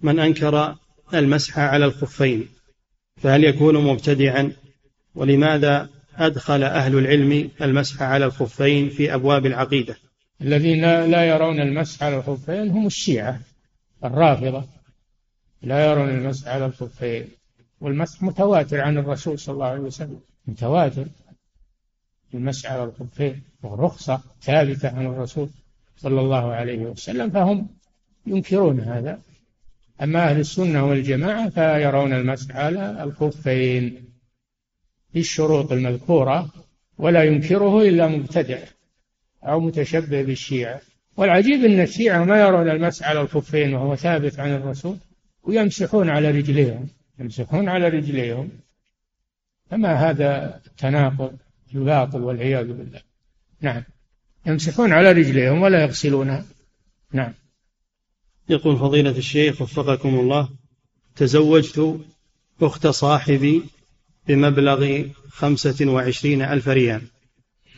من 0.03 0.19
أنكر 0.19 0.77
المسح 1.15 1.59
على 1.59 1.85
الخفين 1.85 2.49
فهل 3.17 3.45
يكون 3.45 3.85
مبتدعا؟ 3.85 4.53
ولماذا 5.15 5.89
أدخل 6.19 6.63
أهل 6.63 6.99
العلم 6.99 7.51
المسح 7.63 8.03
على 8.03 8.25
الخفين 8.25 8.89
في 8.89 9.15
أبواب 9.15 9.47
العقيدة. 9.47 9.97
الذين 10.41 10.81
لا 11.05 11.25
يرون 11.25 11.61
المسح 11.61 12.03
على 12.03 12.17
الخفين 12.17 12.71
هم 12.71 12.87
الشيعة 12.87 13.41
الرافضة. 14.05 14.65
لا 15.63 15.91
يرون 15.91 16.09
المسح 16.09 16.49
على 16.49 16.67
الخفين 16.67 17.29
والمسح 17.81 18.23
متواتر 18.23 18.81
عن 18.81 18.99
الرسول 18.99 19.39
صلى 19.39 19.53
الله 19.53 19.67
عليه 19.67 19.81
وسلم. 19.81 20.21
متواتر. 20.47 21.07
المسح 22.35 22.73
على 22.73 22.85
الخفين 22.85 23.43
ورخصة 23.63 24.21
ثابتة 24.43 24.89
عن 24.89 25.07
الرسول 25.07 25.49
صلى 25.97 26.21
الله 26.21 26.53
عليه 26.53 26.79
وسلم 26.79 27.31
فهم 27.31 27.69
ينكرون 28.27 28.81
هذا. 28.81 29.21
أما 30.03 30.31
أهل 30.31 30.41
السنة 30.41 30.87
والجماعة 30.87 31.49
فيرون 31.49 32.13
المسح 32.13 32.57
على 32.57 33.03
الخفين. 33.03 34.08
بالشروط 35.19 35.73
المذكورة 35.73 36.51
ولا 36.99 37.23
ينكره 37.25 37.83
إلا 37.83 38.09
مبتدع 38.09 38.59
أو 39.45 39.61
متشبه 39.61 40.23
بالشيعة. 40.23 40.81
والعجيب 41.17 41.65
أن 41.65 41.81
الشيعة 41.81 42.25
ما 42.25 42.41
يرون 42.41 42.71
المسح 42.71 43.09
على 43.09 43.21
الخفين 43.21 43.75
وهو 43.75 43.97
ثابت 43.97 44.41
عن 44.41 44.55
الرسول 44.55 44.97
ويمسحون 45.43 46.11
على 46.11 46.31
رجليهم 46.31 46.89
يمسحون 47.19 47.69
على 47.69 47.89
رجليهم. 47.89 48.51
فما 49.71 49.95
هذا 49.95 50.61
التناقض 50.67 51.37
الباطل 51.75 52.23
والعياذ 52.23 52.67
بالله. 52.67 53.01
نعم. 53.61 53.83
يمسحون 54.47 54.93
على 54.93 55.13
رجليهم 55.13 55.63
ولا 55.63 55.83
يغسلونها 55.83 56.45
نعم. 57.13 57.35
يقول 58.49 58.77
فضيلة 58.77 59.11
الشيخ 59.11 59.63
وفقكم 59.63 60.09
الله 60.21 60.49
تزوجت 61.17 62.01
أخت 62.63 62.87
صاحبي 62.87 63.63
بمبلغ 64.29 65.03
خمسة 65.29 65.87
وعشرين 65.91 66.43
ألف 66.43 66.69
ريال. 66.69 67.03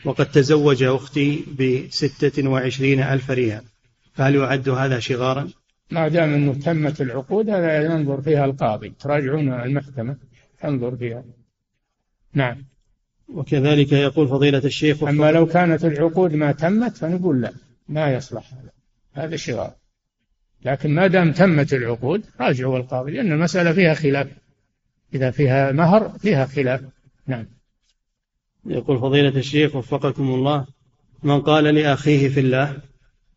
وقد 0.05 0.31
تزوج 0.31 0.83
أختي 0.83 1.45
بستة 1.59 2.49
وعشرين 2.49 2.99
ألف 3.03 3.31
ريال. 3.31 3.63
فهل 4.13 4.35
يعد 4.35 4.69
هذا 4.69 4.99
شغارا؟ 4.99 5.49
ما 5.91 6.07
دام 6.07 6.33
أنه 6.33 6.53
تمت 6.53 7.01
العقود 7.01 7.49
هذا 7.49 7.85
ينظر 7.85 8.21
فيها 8.21 8.45
القاضي. 8.45 8.93
تراجعون 8.99 9.53
المحكمة 9.53 10.17
تنظر 10.61 10.95
فيها. 10.95 11.23
نعم. 12.33 12.57
وكذلك 13.33 13.91
يقول 13.91 14.27
فضيلة 14.27 14.61
الشيخ 14.65 15.03
أما 15.03 15.31
لو 15.31 15.45
كانت 15.45 15.85
العقود 15.85 16.35
ما 16.35 16.51
تمت 16.51 16.97
فنقول 16.97 17.41
لا 17.41 17.53
ما 17.89 18.13
يصلح 18.13 18.53
هذا. 18.53 18.71
هذا 19.13 19.35
شغار 19.35 19.73
لكن 20.65 20.95
ما 20.95 21.07
دام 21.07 21.31
تمت 21.31 21.73
العقود 21.73 22.25
راجعوا 22.39 22.77
القاضي 22.77 23.11
لأن 23.11 23.31
المسألة 23.31 23.73
فيها 23.73 23.93
خلاف. 23.93 24.27
إذا 25.13 25.31
فيها 25.31 25.71
مهر 25.71 26.09
فيها 26.09 26.45
خلاف. 26.45 26.81
نعم. 27.27 27.45
يقول 28.65 28.99
فضيلة 28.99 29.29
الشيخ 29.37 29.75
وفقكم 29.75 30.33
الله 30.33 30.65
من 31.23 31.41
قال 31.41 31.63
لأخيه 31.63 32.29
في 32.29 32.39
الله 32.39 32.77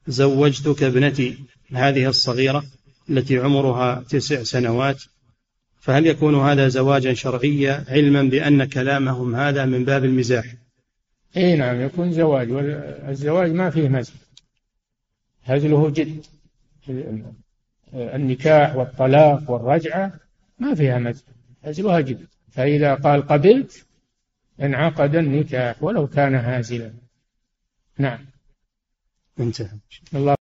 زوجتك 0.07 0.83
ابنتي 0.83 1.39
هذه 1.73 2.09
الصغيرة 2.09 2.65
التي 3.11 3.39
عمرها 3.39 4.05
تسع 4.09 4.43
سنوات 4.43 5.03
فهل 5.81 6.07
يكون 6.07 6.35
هذا 6.35 6.69
زواجا 6.69 7.15
شرعيا 7.15 7.85
علما 7.89 8.23
بأن 8.23 8.65
كلامهم 8.65 9.35
هذا 9.35 9.65
من 9.65 9.85
باب 9.85 10.05
المزاح؟ 10.05 10.45
إي 11.37 11.57
نعم 11.57 11.81
يكون 11.81 12.13
زواج 12.13 12.51
والزواج 12.51 13.53
ما 13.53 13.71
فيه 13.71 13.89
مزح. 13.89 14.13
هزله 15.45 15.91
جد. 15.91 16.25
النكاح 17.95 18.77
والطلاق 18.77 19.51
والرجعة 19.51 20.13
ما 20.59 20.75
فيها 20.75 20.99
مزح. 20.99 21.34
هزلها 21.65 22.01
جد. 22.01 22.27
فإذا 22.51 22.95
قال 22.95 23.27
قبلت 23.27 23.87
انعقد 24.61 25.17
النكاح 25.17 25.83
ولو 25.83 26.07
كان 26.07 26.35
هازلا. 26.35 26.93
نعم. 27.99 28.27
انتهى. 29.41 29.79
الله 30.15 30.37